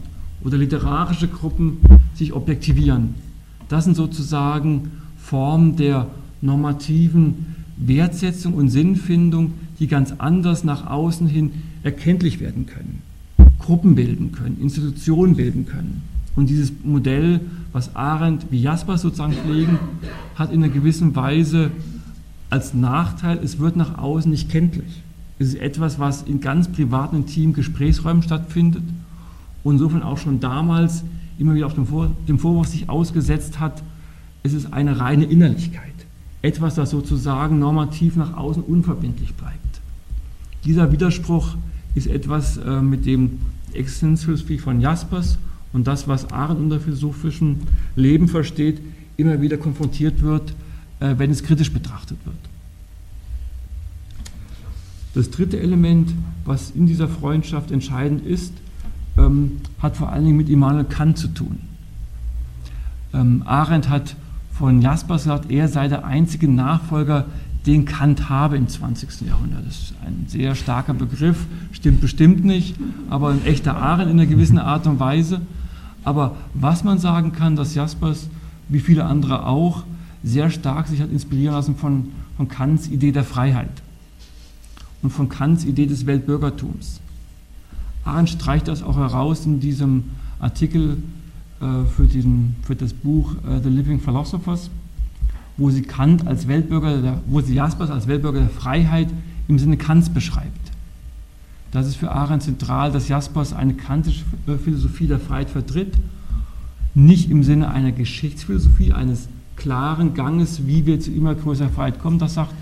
oder 0.44 0.58
literarische 0.58 1.28
Gruppen 1.28 1.78
sich 2.14 2.34
objektivieren. 2.34 3.16
Das 3.70 3.86
sind 3.86 3.96
sozusagen 3.96 4.92
Formen 5.18 5.78
der 5.78 6.08
normativen 6.42 7.56
Wertsetzung 7.78 8.54
und 8.54 8.70
Sinnfindung, 8.70 9.54
die 9.80 9.88
ganz 9.88 10.14
anders 10.18 10.64
nach 10.64 10.86
außen 10.86 11.28
hin 11.28 11.52
erkenntlich 11.82 12.40
werden 12.40 12.66
können, 12.66 13.02
Gruppen 13.60 13.96
bilden 13.96 14.32
können, 14.32 14.60
Institutionen 14.62 15.36
bilden 15.36 15.66
können. 15.66 16.02
Und 16.36 16.50
dieses 16.50 16.72
Modell, 16.84 17.42
was 17.72 17.96
Arendt 17.96 18.48
wie 18.50 18.62
Jaspers 18.62 19.02
sozusagen 19.02 19.34
pflegen, 19.34 19.78
hat 20.36 20.52
in 20.52 20.64
einer 20.64 20.74
gewissen 20.74 21.16
Weise 21.16 21.72
als 22.50 22.74
Nachteil, 22.74 23.40
es 23.44 23.60
wird 23.60 23.76
nach 23.76 23.98
außen 23.98 24.30
nicht 24.30 24.50
kenntlich. 24.50 25.04
Es 25.40 25.50
ist 25.50 25.56
etwas, 25.56 26.00
was 26.00 26.24
in 26.24 26.40
ganz 26.40 26.68
privaten, 26.68 27.18
intimen 27.18 27.54
Gesprächsräumen 27.54 28.24
stattfindet 28.24 28.84
und 29.64 29.76
insofern 29.76 30.04
auch 30.04 30.18
schon 30.18 30.40
damals 30.40 31.04
immer 31.38 31.56
wieder 31.56 31.66
auf 31.66 31.74
dem, 31.74 31.88
Vor 31.88 32.12
dem 32.28 32.40
Vorwurf 32.40 32.68
sich 32.68 32.90
ausgesetzt 32.90 33.60
hat, 33.60 33.82
es 34.44 34.54
ist 34.54 34.74
eine 34.74 35.00
reine 35.00 35.26
Innerlichkeit 35.26 35.94
etwas, 36.44 36.76
das 36.76 36.92
sozusagen 36.92 37.58
normativ 37.58 38.18
nach 38.18 38.36
außen 38.36 38.62
unverbindlich 38.62 39.34
bleibt. 39.34 39.82
Dieser 40.66 40.92
Widerspruch 40.92 41.56
ist 41.96 42.08
etwas, 42.08 42.58
äh, 42.58 42.82
mit 42.82 43.06
dem 43.06 43.40
Existenzphilosophie 43.74 44.60
von 44.60 44.80
Jaspers 44.82 45.40
und 45.74 45.88
das, 45.88 46.08
was 46.08 46.32
Arendt 46.32 46.62
unter 46.62 46.80
philosophischem 46.80 47.58
Leben 47.96 48.28
versteht, 48.28 48.80
immer 49.18 49.42
wieder 49.42 49.58
konfrontiert 49.58 50.22
wird, 50.22 50.54
äh, 51.00 51.16
wenn 51.18 51.32
es 51.32 51.44
kritisch 51.44 51.72
betrachtet 51.72 52.18
wird. 52.26 52.36
Das 55.14 55.30
dritte 55.30 55.60
Element, 55.60 56.14
was 56.46 56.72
in 56.72 56.88
dieser 56.88 57.08
Freundschaft 57.08 57.72
entscheidend 57.72 58.26
ist, 58.26 58.54
ähm, 59.18 59.60
hat 59.80 59.98
vor 59.98 60.12
allen 60.12 60.26
Dingen 60.26 60.38
mit 60.38 60.50
Immanuel 60.50 60.86
Kant 60.86 61.18
zu 61.18 61.28
tun. 61.28 61.60
Ähm, 63.14 63.44
Arendt 63.46 63.90
hat 63.90 64.16
von 64.52 64.82
Jaspers 64.82 65.24
gesagt, 65.24 65.52
er 65.52 65.68
sei 65.68 65.88
der 65.88 66.06
einzige 66.06 66.48
Nachfolger, 66.48 67.26
den 67.66 67.86
Kant 67.86 68.30
habe 68.30 68.58
im 68.58 68.68
20. 68.68 69.28
Jahrhundert. 69.28 69.66
Das 69.66 69.76
ist 69.76 69.94
ein 70.06 70.26
sehr 70.28 70.56
starker 70.56 70.94
Begriff, 70.94 71.46
stimmt 71.72 72.02
bestimmt 72.02 72.44
nicht, 72.44 72.76
aber 73.10 73.30
ein 73.30 73.46
echter 73.46 73.78
Arendt 73.78 74.12
in 74.12 74.20
einer 74.20 74.30
gewissen 74.30 74.58
Art 74.58 74.86
und 74.88 75.00
Weise. 75.00 75.42
Aber 76.04 76.36
was 76.54 76.84
man 76.84 77.00
sagen 77.00 77.32
kann, 77.32 77.56
dass 77.56 77.76
Jaspers, 77.76 78.28
wie 78.70 78.80
viele 78.80 79.06
andere 79.06 79.46
auch, 79.46 79.84
sehr 80.24 80.50
stark 80.50 80.88
sich 80.88 81.02
hat 81.02 81.12
inspirieren 81.12 81.54
lassen 81.54 81.76
von, 81.76 82.12
von 82.38 82.48
Kants 82.48 82.88
Idee 82.88 83.12
der 83.12 83.24
Freiheit 83.24 83.82
und 85.02 85.12
von 85.12 85.30
Kants 85.30 85.66
Idee 85.66 85.86
des 85.86 86.06
Weltbürgertums. 86.06 87.02
Arendt 88.06 88.30
streicht 88.30 88.68
das 88.68 88.84
auch 88.84 88.98
heraus 88.98 89.46
in 89.46 89.60
diesem 89.60 90.06
Artikel 90.40 90.98
äh, 91.62 91.86
für, 91.96 92.06
diesen, 92.06 92.56
für 92.64 92.76
das 92.76 92.94
Buch 92.94 93.36
äh, 93.48 93.62
The 93.62 93.70
Living 93.70 94.00
Philosophers, 94.00 94.70
wo 95.58 95.70
sie 95.70 95.84
Kant 95.84 96.28
als 96.28 96.48
Weltbürger, 96.48 97.02
der, 97.02 97.22
wo 97.28 97.42
sie 97.42 97.54
Jaspers 97.54 97.90
als 97.90 98.08
Weltbürger 98.08 98.40
der 98.40 98.50
Freiheit 98.50 99.08
im 99.48 99.60
Sinne 99.60 99.78
Kants 99.78 100.10
beschreibt. 100.10 100.63
Das 101.74 101.88
ist 101.88 101.96
für 101.96 102.12
Arendt 102.12 102.44
zentral, 102.44 102.92
dass 102.92 103.08
Jaspers 103.08 103.52
eine 103.52 103.74
kantische 103.74 104.24
Philosophie 104.64 105.08
der 105.08 105.20
Freiheit 105.20 105.50
vertritt, 105.50 105.96
nicht 106.94 107.32
im 107.32 107.42
Sinne 107.42 107.72
einer 107.72 107.92
Geschichtsphilosophie, 107.92 108.94
eines 108.94 109.28
klaren 109.56 110.14
Ganges, 110.14 110.68
wie 110.68 110.86
wir 110.86 111.00
zu 111.00 111.12
immer 111.12 111.34
größerer 111.34 111.70
Freiheit 111.70 112.00
kommen. 112.00 112.20
Das 112.20 112.36
sagt 112.36 112.54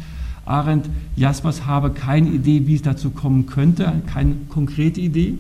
Arendt, 0.45 0.89
Jaspers 1.18 1.66
habe 1.66 1.91
keine 1.91 2.30
Idee, 2.30 2.66
wie 2.68 2.76
es 2.76 2.84
dazu 2.84 3.09
kommen 3.09 3.47
könnte, 3.47 4.01
keine 4.07 4.36
konkrete 4.47 5.01
Idee. 5.01 5.34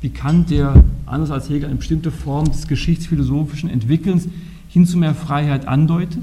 Wie 0.00 0.10
Kant, 0.10 0.50
der 0.50 0.84
anders 1.04 1.32
als 1.32 1.50
Hegel 1.50 1.66
eine 1.66 1.76
bestimmte 1.76 2.12
Form 2.12 2.44
des 2.44 2.68
geschichtsphilosophischen 2.68 3.70
Entwickelns 3.70 4.28
hin 4.68 4.86
zu 4.86 4.98
mehr 4.98 5.16
Freiheit 5.16 5.66
andeutet. 5.66 6.22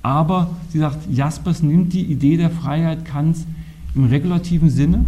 Aber 0.00 0.56
sie 0.70 0.78
sagt, 0.78 1.12
Jaspers 1.12 1.62
nimmt 1.62 1.92
die 1.92 2.04
Idee 2.04 2.38
der 2.38 2.50
Freiheit 2.50 3.04
Kants 3.04 3.46
im 3.94 4.06
regulativen 4.06 4.70
Sinne 4.70 5.04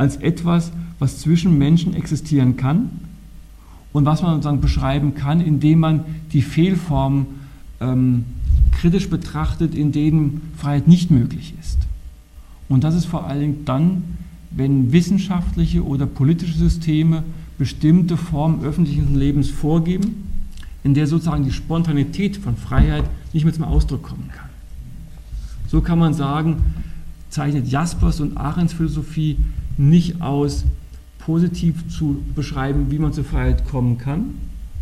als 0.00 0.16
etwas, 0.16 0.72
was 0.98 1.18
zwischen 1.18 1.58
Menschen 1.58 1.92
existieren 1.92 2.56
kann 2.56 2.88
und 3.92 4.06
was 4.06 4.22
man 4.22 4.32
sozusagen 4.32 4.62
beschreiben 4.62 5.14
kann, 5.14 5.42
indem 5.42 5.80
man 5.80 6.04
die 6.32 6.40
Fehlformen 6.40 7.26
ähm, 7.80 8.24
kritisch 8.72 9.10
betrachtet, 9.10 9.74
in 9.74 9.92
denen 9.92 10.40
Freiheit 10.56 10.88
nicht 10.88 11.10
möglich 11.10 11.52
ist. 11.60 11.80
Und 12.70 12.82
das 12.82 12.94
ist 12.94 13.04
vor 13.04 13.28
Dingen 13.28 13.66
dann, 13.66 14.02
wenn 14.50 14.90
wissenschaftliche 14.90 15.84
oder 15.84 16.06
politische 16.06 16.56
Systeme 16.56 17.22
bestimmte 17.58 18.16
Formen 18.16 18.64
öffentlichen 18.64 19.14
Lebens 19.18 19.50
vorgeben, 19.50 20.28
in 20.82 20.94
der 20.94 21.08
sozusagen 21.08 21.44
die 21.44 21.52
Spontanität 21.52 22.38
von 22.38 22.56
Freiheit 22.56 23.04
nicht 23.34 23.44
mehr 23.44 23.52
zum 23.52 23.64
Ausdruck 23.64 24.02
kommen 24.02 24.30
kann. 24.34 24.48
So 25.68 25.82
kann 25.82 25.98
man 25.98 26.14
sagen, 26.14 26.56
zeichnet 27.28 27.68
Jaspers 27.68 28.20
und 28.20 28.38
Arends 28.38 28.72
Philosophie 28.72 29.36
nicht 29.80 30.20
aus, 30.20 30.64
positiv 31.18 31.88
zu 31.88 32.22
beschreiben, 32.34 32.90
wie 32.90 32.98
man 32.98 33.12
zur 33.12 33.24
Freiheit 33.24 33.66
kommen 33.66 33.98
kann, 33.98 34.34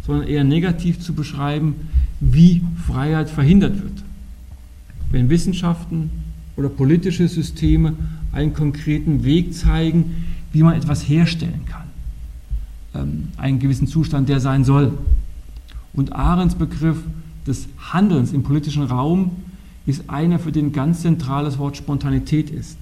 sondern 0.05 0.26
eher 0.26 0.44
negativ 0.44 1.01
zu 1.01 1.14
beschreiben, 1.14 1.74
wie 2.20 2.62
Freiheit 2.86 3.30
verhindert 3.30 3.82
wird. 3.82 4.05
Wenn 5.11 5.30
Wissenschaften 5.30 6.11
oder 6.57 6.68
politische 6.68 7.28
Systeme 7.28 7.94
einen 8.32 8.53
konkreten 8.53 9.24
Weg 9.24 9.55
zeigen, 9.55 10.24
wie 10.53 10.62
man 10.62 10.74
etwas 10.74 11.09
herstellen 11.09 11.64
kann, 11.66 11.86
ähm, 12.94 13.28
einen 13.36 13.59
gewissen 13.59 13.86
Zustand, 13.86 14.28
der 14.28 14.40
sein 14.40 14.64
soll. 14.64 14.96
Und 15.92 16.12
Arends 16.12 16.55
Begriff 16.55 16.99
des 17.46 17.68
Handelns 17.92 18.32
im 18.32 18.42
politischen 18.42 18.84
Raum 18.84 19.30
ist 19.86 20.09
einer, 20.09 20.38
für 20.38 20.53
den 20.53 20.72
ganz 20.72 21.03
zentrales 21.03 21.59
Wort 21.59 21.76
Spontanität 21.76 22.51
ist. 22.51 22.78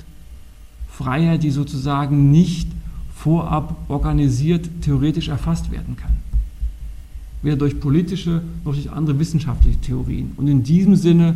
Freiheit, 0.96 1.42
die 1.42 1.50
sozusagen 1.50 2.30
nicht 2.30 2.68
vorab 3.14 3.76
organisiert, 3.88 4.68
theoretisch 4.80 5.28
erfasst 5.28 5.70
werden 5.70 5.96
kann. 5.96 6.12
Weder 7.42 7.56
durch 7.56 7.78
politische 7.80 8.42
noch 8.64 8.72
durch 8.72 8.90
andere 8.90 9.18
wissenschaftliche 9.18 9.78
Theorien. 9.78 10.32
Und 10.36 10.48
in 10.48 10.62
diesem 10.62 10.96
Sinne 10.96 11.34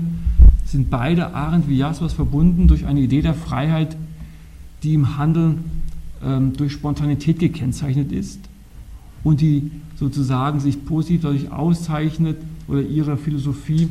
sind 0.64 0.88
beide 0.88 1.34
Arendt 1.34 1.68
wie 1.68 1.76
Jaspers 1.76 2.14
verbunden 2.14 2.68
durch 2.68 2.86
eine 2.86 3.00
Idee 3.00 3.20
der 3.20 3.34
Freiheit, 3.34 3.96
die 4.82 4.94
im 4.94 5.18
Handeln 5.18 5.64
ähm, 6.24 6.54
durch 6.56 6.72
Spontanität 6.72 7.38
gekennzeichnet 7.38 8.12
ist 8.12 8.40
und 9.24 9.42
die 9.42 9.70
sozusagen 9.96 10.60
sich 10.60 10.86
positiv 10.86 11.22
dadurch 11.22 11.52
auszeichnet 11.52 12.38
oder 12.66 12.80
ihre 12.80 13.18
Philosophie 13.18 13.88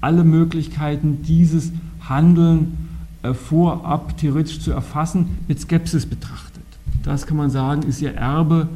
alle 0.00 0.24
Möglichkeiten 0.24 1.22
dieses 1.22 1.72
Handeln 2.08 2.91
vorab 3.34 4.16
theoretisch 4.18 4.60
zu 4.60 4.72
erfassen 4.72 5.38
mit 5.48 5.60
Skepsis 5.60 6.06
betrachtet. 6.06 6.62
Das 7.02 7.26
kann 7.26 7.36
man 7.36 7.50
sagen, 7.50 7.82
ist 7.82 8.00
ihr 8.00 8.14
Erbe 8.14 8.68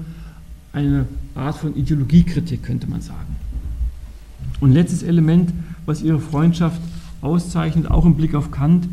eine 0.72 1.06
Art 1.34 1.56
von 1.56 1.76
Ideologiekritik, 1.76 2.62
könnte 2.62 2.88
man 2.88 3.00
sagen. 3.00 3.36
Und 4.60 4.72
letztes 4.72 5.02
Element, 5.02 5.52
was 5.84 6.02
ihre 6.02 6.20
Freundschaft 6.20 6.80
auszeichnet, 7.22 7.90
auch 7.90 8.04
im 8.04 8.14
Blick 8.14 8.34
auf 8.34 8.50
Kant, 8.50 8.88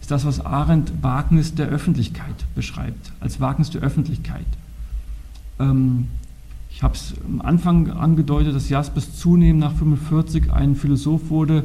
ist 0.00 0.10
das, 0.10 0.24
was 0.24 0.44
Arendt 0.44 0.92
Wagnis 1.02 1.54
der 1.54 1.68
Öffentlichkeit 1.68 2.34
beschreibt, 2.54 3.12
als 3.20 3.40
Wagnis 3.40 3.70
der 3.70 3.82
Öffentlichkeit. 3.82 4.46
Ähm, 5.58 6.08
ich 6.70 6.82
habe 6.82 6.94
es 6.94 7.14
am 7.24 7.40
Anfang 7.40 7.90
angedeutet, 7.90 8.54
dass 8.54 8.68
Jaspers 8.68 9.16
zunehmend 9.16 9.60
nach 9.60 9.74
45 9.74 10.52
ein 10.52 10.74
Philosoph 10.74 11.30
wurde, 11.30 11.64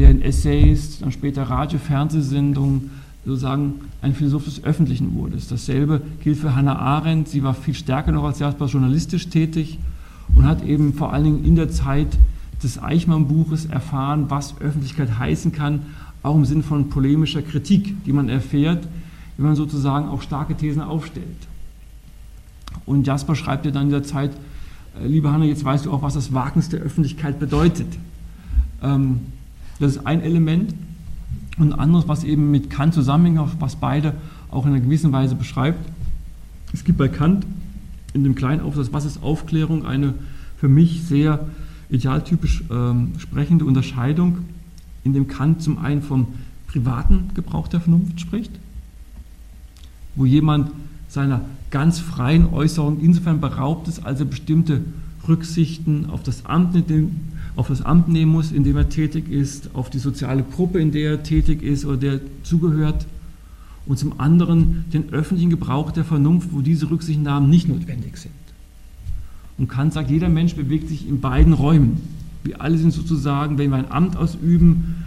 der 0.00 0.10
in 0.10 0.22
Essays, 0.22 0.98
dann 1.00 1.12
später 1.12 1.42
Radio-, 1.44 1.78
Fernsehsendungen 1.78 2.90
sozusagen 3.24 3.74
ein 4.00 4.14
Philosoph 4.14 4.44
des 4.44 4.64
Öffentlichen 4.64 5.14
wurde. 5.14 5.36
Dasselbe 5.48 6.00
gilt 6.22 6.38
für 6.38 6.54
Hannah 6.56 6.78
Arendt. 6.78 7.28
Sie 7.28 7.42
war 7.42 7.54
viel 7.54 7.74
stärker 7.74 8.12
noch 8.12 8.24
als 8.24 8.38
Jasper 8.38 8.66
journalistisch 8.66 9.28
tätig 9.28 9.78
und 10.34 10.46
hat 10.46 10.64
eben 10.64 10.94
vor 10.94 11.12
allen 11.12 11.24
Dingen 11.24 11.44
in 11.44 11.54
der 11.54 11.70
Zeit 11.70 12.08
des 12.62 12.82
Eichmann-Buches 12.82 13.66
erfahren, 13.66 14.26
was 14.28 14.60
Öffentlichkeit 14.60 15.18
heißen 15.18 15.52
kann, 15.52 15.82
auch 16.22 16.34
im 16.34 16.44
Sinne 16.44 16.62
von 16.62 16.88
polemischer 16.88 17.42
Kritik, 17.42 18.04
die 18.04 18.12
man 18.12 18.28
erfährt, 18.28 18.86
wenn 19.36 19.46
man 19.46 19.56
sozusagen 19.56 20.08
auch 20.08 20.22
starke 20.22 20.54
Thesen 20.54 20.82
aufstellt. 20.82 21.26
Und 22.86 23.06
Jasper 23.06 23.34
schreibt 23.34 23.64
ja 23.66 23.70
dann 23.70 23.84
in 23.84 23.88
dieser 23.90 24.02
Zeit, 24.02 24.32
äh, 24.98 25.06
liebe 25.06 25.30
Hanna, 25.30 25.44
jetzt 25.44 25.64
weißt 25.64 25.86
du 25.86 25.92
auch, 25.92 26.02
was 26.02 26.14
das 26.14 26.32
Wagnis 26.32 26.68
der 26.68 26.80
Öffentlichkeit 26.80 27.38
bedeutet. 27.38 27.86
Ähm, 28.82 29.20
das 29.80 29.96
ist 29.96 30.06
ein 30.06 30.22
Element. 30.22 30.74
Und 31.58 31.72
anderes, 31.72 32.08
was 32.08 32.24
eben 32.24 32.50
mit 32.50 32.70
Kant 32.70 32.94
zusammenhängt, 32.94 33.40
was 33.58 33.76
beide 33.76 34.14
auch 34.50 34.64
in 34.64 34.72
einer 34.72 34.80
gewissen 34.80 35.12
Weise 35.12 35.34
beschreibt. 35.34 35.78
Es 36.72 36.84
gibt 36.84 36.98
bei 36.98 37.08
Kant 37.08 37.44
in 38.14 38.24
dem 38.24 38.34
kleinen 38.34 38.60
Aufsatz, 38.60 38.88
was 38.92 39.04
ist 39.04 39.22
Aufklärung, 39.22 39.84
eine 39.84 40.14
für 40.56 40.68
mich 40.68 41.02
sehr 41.02 41.46
idealtypisch 41.90 42.64
ähm, 42.70 43.12
sprechende 43.18 43.64
Unterscheidung, 43.64 44.38
in 45.04 45.12
dem 45.12 45.28
Kant 45.28 45.62
zum 45.62 45.78
einen 45.78 46.02
vom 46.02 46.28
privaten 46.66 47.30
Gebrauch 47.34 47.68
der 47.68 47.80
Vernunft 47.80 48.20
spricht, 48.20 48.52
wo 50.14 50.24
jemand 50.24 50.70
seiner 51.08 51.42
ganz 51.70 51.98
freien 51.98 52.52
Äußerung 52.52 53.00
insofern 53.00 53.40
beraubt 53.40 53.88
ist, 53.88 54.04
als 54.04 54.20
er 54.20 54.26
bestimmte 54.26 54.84
Rücksichten 55.26 56.08
auf 56.10 56.22
das 56.22 56.46
Amt, 56.46 56.74
auf 57.60 57.68
das 57.68 57.82
Amt 57.82 58.08
nehmen 58.08 58.32
muss, 58.32 58.52
in 58.52 58.64
dem 58.64 58.78
er 58.78 58.88
tätig 58.88 59.30
ist, 59.30 59.74
auf 59.74 59.90
die 59.90 59.98
soziale 59.98 60.42
Gruppe, 60.42 60.80
in 60.80 60.92
der 60.92 61.10
er 61.10 61.22
tätig 61.22 61.62
ist 61.62 61.84
oder 61.84 61.98
der 61.98 62.20
zugehört, 62.42 63.06
und 63.84 63.98
zum 63.98 64.18
anderen 64.18 64.86
den 64.94 65.12
öffentlichen 65.12 65.50
Gebrauch 65.50 65.90
der 65.90 66.04
Vernunft, 66.04 66.48
wo 66.52 66.62
diese 66.62 66.90
Rücksichtnahmen 66.90 67.50
nicht 67.50 67.68
notwendig 67.68 68.16
sind. 68.16 68.32
Und 69.58 69.68
Kant 69.68 69.92
sagt, 69.92 70.10
jeder 70.10 70.30
Mensch 70.30 70.54
bewegt 70.54 70.88
sich 70.88 71.06
in 71.06 71.20
beiden 71.20 71.52
Räumen. 71.52 72.00
Wir 72.44 72.62
alle 72.62 72.78
sind 72.78 72.94
sozusagen, 72.94 73.58
wenn 73.58 73.68
wir 73.68 73.76
ein 73.76 73.92
Amt 73.92 74.16
ausüben, 74.16 75.04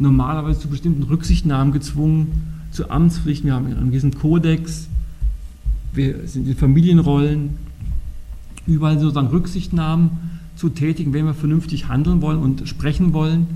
normalerweise 0.00 0.58
zu 0.58 0.68
bestimmten 0.68 1.04
Rücksichtnahmen 1.04 1.72
gezwungen, 1.72 2.64
zu 2.72 2.90
Amtspflichten. 2.90 3.46
Wir 3.46 3.54
haben 3.54 3.66
einen 3.66 3.90
gewissen 3.90 4.18
Kodex, 4.18 4.88
wir 5.92 6.26
sind 6.26 6.48
in 6.48 6.56
Familienrollen, 6.56 7.50
überall 8.66 8.98
sozusagen 8.98 9.28
Rücksichtnahmen 9.28 10.37
zu 10.58 10.68
tätigen, 10.68 11.12
wenn 11.12 11.24
wir 11.24 11.34
vernünftig 11.34 11.88
handeln 11.88 12.20
wollen 12.20 12.40
und 12.40 12.68
sprechen 12.68 13.12
wollen. 13.12 13.46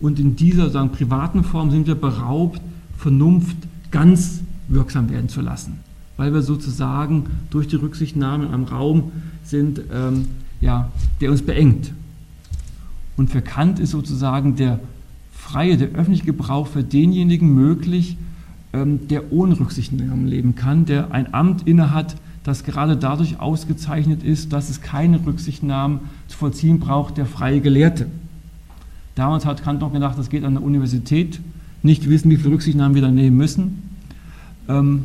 Und 0.00 0.20
in 0.20 0.36
dieser 0.36 0.70
sagen, 0.70 0.92
privaten 0.92 1.42
Form 1.42 1.72
sind 1.72 1.88
wir 1.88 1.96
beraubt, 1.96 2.62
Vernunft 2.96 3.56
ganz 3.90 4.40
wirksam 4.68 5.10
werden 5.10 5.28
zu 5.28 5.40
lassen. 5.40 5.80
weil 6.18 6.34
wir 6.34 6.42
sozusagen 6.42 7.26
durch 7.48 7.68
die 7.68 7.76
Rücksichtnahme 7.76 8.50
einem 8.50 8.64
Raum 8.64 9.12
sind, 9.44 9.80
ähm, 9.92 10.26
ja, 10.60 10.90
der 11.20 11.30
uns 11.30 11.42
beengt. 11.42 11.92
Und 13.16 13.30
für 13.30 13.40
Kant 13.40 13.78
ist 13.78 13.92
sozusagen 13.92 14.56
der 14.56 14.80
freie, 15.30 15.76
der 15.76 15.90
öffentliche 15.90 16.24
Gebrauch 16.24 16.66
für 16.66 16.82
denjenigen 16.82 17.54
möglich, 17.54 18.16
ähm, 18.72 19.06
der 19.06 19.32
ohne 19.32 19.60
Rücksichtnahme 19.60 20.28
leben 20.28 20.56
kann, 20.56 20.86
der 20.86 21.12
ein 21.12 21.32
Amt 21.32 21.68
innehat, 21.68 22.16
das 22.44 22.64
gerade 22.64 22.96
dadurch 22.96 23.40
ausgezeichnet 23.40 24.22
ist, 24.22 24.52
dass 24.52 24.70
es 24.70 24.80
keine 24.80 25.24
Rücksichtnahmen 25.24 26.00
zu 26.28 26.36
vollziehen 26.38 26.80
braucht, 26.80 27.16
der 27.16 27.26
freie 27.26 27.60
Gelehrte. 27.60 28.06
Damals 29.14 29.44
hat 29.44 29.62
Kant 29.62 29.80
noch 29.80 29.92
gedacht, 29.92 30.18
das 30.18 30.30
geht 30.30 30.44
an 30.44 30.54
der 30.54 30.62
Universität, 30.62 31.40
nicht 31.82 32.08
wissen, 32.08 32.30
wie 32.30 32.36
viele 32.36 32.50
Rücksichtnahmen 32.50 32.94
wir 32.94 33.02
da 33.02 33.10
nehmen 33.10 33.36
müssen. 33.36 33.82
Ähm, 34.68 35.04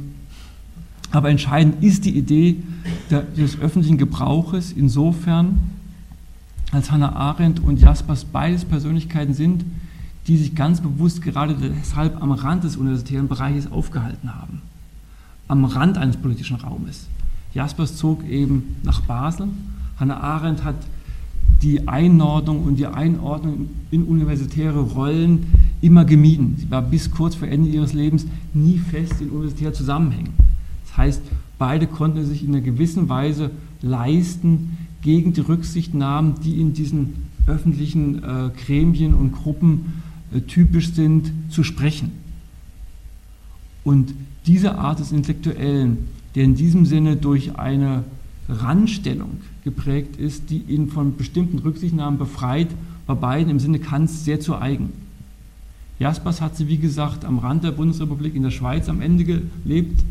aber 1.11 1.29
entscheidend 1.29 1.83
ist 1.83 2.05
die 2.05 2.17
Idee 2.17 2.57
des 3.37 3.59
öffentlichen 3.59 3.97
Gebrauches 3.97 4.71
insofern, 4.71 5.59
als 6.71 6.91
Hannah 6.91 7.15
Arendt 7.15 7.59
und 7.59 7.79
Jaspers 7.79 8.25
beides 8.25 8.65
Persönlichkeiten 8.65 9.33
sind, 9.33 9.63
die 10.27 10.37
sich 10.37 10.55
ganz 10.55 10.81
bewusst 10.81 11.21
gerade 11.21 11.55
deshalb 11.55 12.21
am 12.21 12.31
Rand 12.31 12.63
des 12.63 12.77
universitären 12.77 13.27
Bereiches 13.27 13.71
aufgehalten 13.71 14.33
haben. 14.33 14.61
Am 15.47 15.65
Rand 15.65 15.97
eines 15.97 16.17
politischen 16.17 16.55
Raumes. 16.55 17.07
Jaspers 17.53 17.97
zog 17.97 18.27
eben 18.27 18.75
nach 18.83 19.01
Basel. 19.01 19.47
Hannah 19.99 20.19
Arendt 20.19 20.63
hat 20.63 20.75
die 21.61 21.87
Einordnung 21.87 22.63
und 22.63 22.75
die 22.75 22.87
Einordnung 22.87 23.69
in 23.91 24.03
universitäre 24.03 24.79
Rollen 24.79 25.45
immer 25.81 26.03
gemieden. 26.03 26.55
Sie 26.57 26.69
war 26.69 26.81
bis 26.81 27.11
kurz 27.11 27.35
vor 27.35 27.47
Ende 27.47 27.69
ihres 27.69 27.93
Lebens 27.93 28.25
nie 28.53 28.77
fest 28.77 29.21
in 29.21 29.29
universitären 29.29 29.73
Zusammenhängen. 29.73 30.33
Das 30.87 30.97
heißt, 30.97 31.21
beide 31.57 31.87
konnten 31.87 32.25
sich 32.25 32.43
in 32.43 32.49
einer 32.49 32.61
gewissen 32.61 33.07
Weise 33.07 33.51
leisten, 33.81 34.77
gegen 35.03 35.33
die 35.33 35.41
Rücksichtnahmen, 35.41 36.35
die 36.43 36.59
in 36.59 36.73
diesen 36.73 37.27
öffentlichen 37.45 38.23
äh, 38.23 38.49
Gremien 38.65 39.13
und 39.13 39.33
Gruppen 39.33 40.01
äh, 40.33 40.41
typisch 40.41 40.93
sind, 40.93 41.31
zu 41.49 41.63
sprechen. 41.63 42.11
Und 43.83 44.15
diese 44.45 44.77
Art 44.77 44.99
des 44.99 45.11
Intellektuellen, 45.11 46.07
der 46.35 46.43
in 46.43 46.55
diesem 46.55 46.85
Sinne 46.85 47.15
durch 47.15 47.57
eine 47.57 48.03
Randstellung 48.49 49.41
geprägt 49.63 50.17
ist, 50.17 50.49
die 50.49 50.63
ihn 50.67 50.89
von 50.89 51.15
bestimmten 51.15 51.59
Rücksichtnahmen 51.59 52.19
befreit, 52.19 52.67
war 53.05 53.15
beiden 53.15 53.49
im 53.49 53.59
Sinne 53.59 53.79
Kants 53.79 54.25
sehr 54.25 54.39
zu 54.39 54.57
eigen. 54.57 54.89
Jaspers 55.99 56.41
hat 56.41 56.57
sie, 56.57 56.67
wie 56.67 56.77
gesagt, 56.77 57.23
am 57.23 57.39
Rand 57.39 57.63
der 57.63 57.71
Bundesrepublik 57.71 58.35
in 58.35 58.43
der 58.43 58.51
Schweiz 58.51 58.89
am 58.89 59.01
Ende 59.01 59.23
gelebt 59.23 60.03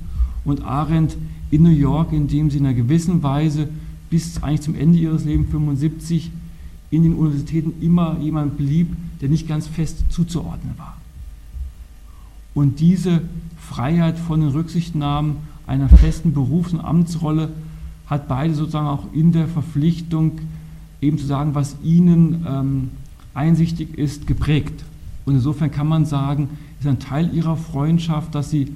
und 0.45 0.65
Arendt 0.65 1.17
in 1.51 1.63
New 1.63 1.71
York, 1.71 2.13
indem 2.13 2.51
sie 2.51 2.59
in 2.59 2.67
einer 2.67 2.75
gewissen 2.75 3.23
Weise 3.23 3.69
bis 4.09 4.43
eigentlich 4.43 4.63
zum 4.63 4.75
Ende 4.75 4.99
ihres 4.99 5.25
Lebens 5.25 5.51
75 5.51 6.31
in 6.91 7.03
den 7.03 7.15
Universitäten 7.15 7.75
immer 7.83 8.19
jemand 8.21 8.59
blieb, 8.59 8.95
der 9.21 9.29
nicht 9.29 9.49
ganz 9.49 9.67
fest 9.67 10.05
zuzuordnen 10.11 10.75
war. 10.77 10.97
Und 12.55 12.81
diese 12.81 13.23
Freiheit 13.59 14.19
von 14.19 14.41
den 14.41 14.51
Rücksichtnahmen 14.51 15.37
einer 15.67 15.89
festen 15.89 16.33
Berufs- 16.33 16.73
und 16.73 16.81
Amtsrolle 16.81 17.51
hat 18.07 18.29
beide 18.29 18.55
sozusagen 18.55 18.87
auch 18.87 19.13
in 19.13 19.33
der 19.33 19.49
Verpflichtung, 19.49 20.41
eben 21.01 21.19
zu 21.19 21.27
sagen, 21.27 21.55
was 21.55 21.77
ihnen 21.83 22.47
ähm, 22.49 22.91
einsichtig 23.35 23.97
ist, 23.99 24.27
geprägt. 24.27 24.85
Und 25.25 25.35
insofern 25.35 25.71
kann 25.71 25.87
man 25.87 26.05
sagen, 26.05 26.51
ist 26.81 26.87
ein 26.87 26.99
Teil 26.99 27.33
ihrer 27.35 27.57
Freundschaft, 27.57 28.35
dass 28.35 28.51
sie 28.51 28.73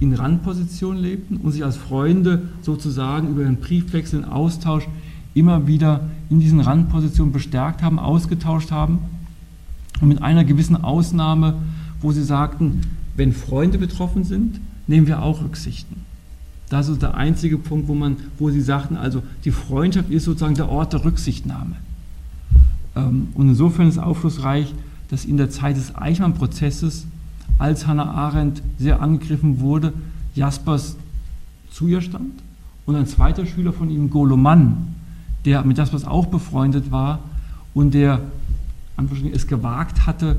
in 0.00 0.14
Randposition 0.14 0.96
lebten 0.96 1.36
und 1.36 1.52
sich 1.52 1.64
als 1.64 1.76
Freunde 1.76 2.48
sozusagen 2.62 3.28
über 3.28 3.44
den 3.44 3.56
Briefwechsel, 3.56 4.22
den 4.22 4.30
Austausch 4.30 4.88
immer 5.34 5.66
wieder 5.66 6.08
in 6.30 6.40
diesen 6.40 6.60
Randpositionen 6.60 7.32
bestärkt 7.32 7.82
haben, 7.82 7.98
ausgetauscht 7.98 8.70
haben. 8.70 9.00
Und 10.00 10.08
mit 10.08 10.22
einer 10.22 10.44
gewissen 10.44 10.82
Ausnahme, 10.82 11.54
wo 12.00 12.12
sie 12.12 12.24
sagten, 12.24 12.80
wenn 13.14 13.32
Freunde 13.32 13.78
betroffen 13.78 14.24
sind, 14.24 14.60
nehmen 14.86 15.06
wir 15.06 15.22
auch 15.22 15.42
Rücksichten. 15.42 16.09
Das 16.70 16.88
ist 16.88 17.02
der 17.02 17.16
einzige 17.16 17.58
Punkt, 17.58 17.88
wo, 17.88 17.94
man, 17.94 18.16
wo 18.38 18.48
sie 18.48 18.60
sagten, 18.60 18.96
also 18.96 19.22
die 19.44 19.50
Freundschaft 19.50 20.08
ist 20.08 20.24
sozusagen 20.24 20.54
der 20.54 20.68
Ort 20.68 20.92
der 20.92 21.04
Rücksichtnahme. 21.04 21.74
Ähm, 22.96 23.28
und 23.34 23.48
insofern 23.48 23.88
ist 23.88 23.98
aufschlussreich, 23.98 24.72
dass 25.10 25.24
in 25.24 25.36
der 25.36 25.50
Zeit 25.50 25.76
des 25.76 25.96
Eichmann-Prozesses, 25.96 27.06
als 27.58 27.88
Hannah 27.88 28.12
Arendt 28.12 28.62
sehr 28.78 29.02
angegriffen 29.02 29.58
wurde, 29.58 29.92
Jaspers 30.34 30.96
zu 31.72 31.88
ihr 31.88 32.00
stand 32.00 32.32
und 32.86 32.94
ein 32.94 33.06
zweiter 33.06 33.44
Schüler 33.46 33.72
von 33.72 33.90
ihm, 33.90 34.08
Golo 34.08 34.36
Mann, 34.36 34.94
der 35.44 35.64
mit 35.64 35.76
Jaspers 35.76 36.04
auch 36.04 36.26
befreundet 36.26 36.92
war 36.92 37.18
und 37.74 37.94
der 37.94 38.20
es 39.32 39.46
gewagt 39.46 40.06
hatte, 40.06 40.36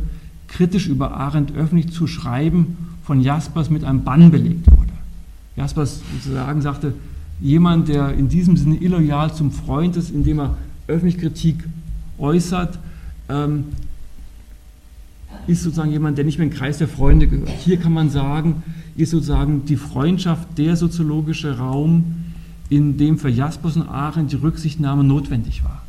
kritisch 0.48 0.88
über 0.88 1.12
Arendt 1.12 1.52
öffentlich 1.52 1.92
zu 1.92 2.08
schreiben, 2.08 2.78
von 3.04 3.20
Jaspers 3.20 3.70
mit 3.70 3.84
einem 3.84 4.04
Bann 4.04 4.32
belegt 4.32 4.72
wurde. 4.72 4.81
Jaspers 5.56 6.02
sozusagen 6.14 6.62
sagte, 6.62 6.94
jemand, 7.40 7.88
der 7.88 8.14
in 8.14 8.30
diesem 8.30 8.56
Sinne 8.58 8.78
illoyal 8.78 9.34
zum 9.34 9.52
Freund 9.52 9.98
ist, 9.98 10.12
indem 10.12 10.40
er 10.40 10.58
öffentlich 10.88 11.18
Kritik 11.18 11.64
äußert, 12.18 12.80
ähm, 13.30 13.66
ist 15.48 15.64
sozusagen 15.64 15.92
jemand, 15.92 16.18
der 16.18 16.26
nicht 16.26 16.38
mehr 16.38 16.46
in 16.46 16.52
den 16.52 16.58
Kreis 16.58 16.78
der 16.78 16.88
Freunde 16.88 17.28
gehört. 17.28 17.50
Hier 17.50 17.78
kann 17.78 17.94
man 17.94 18.10
sagen, 18.10 18.64
ist 18.96 19.12
sozusagen 19.12 19.66
die 19.66 19.78
Freundschaft 19.78 20.58
der 20.58 20.76
soziologische 20.76 21.58
Raum, 21.58 22.16
in 22.70 22.98
dem 22.98 23.18
für 23.18 23.30
Jaspers 23.30 23.76
und 23.76 23.88
Arendt 23.88 24.32
die 24.32 24.38
Rücksichtnahme 24.38 25.04
notwendig 25.04 25.64
war. 25.64 25.81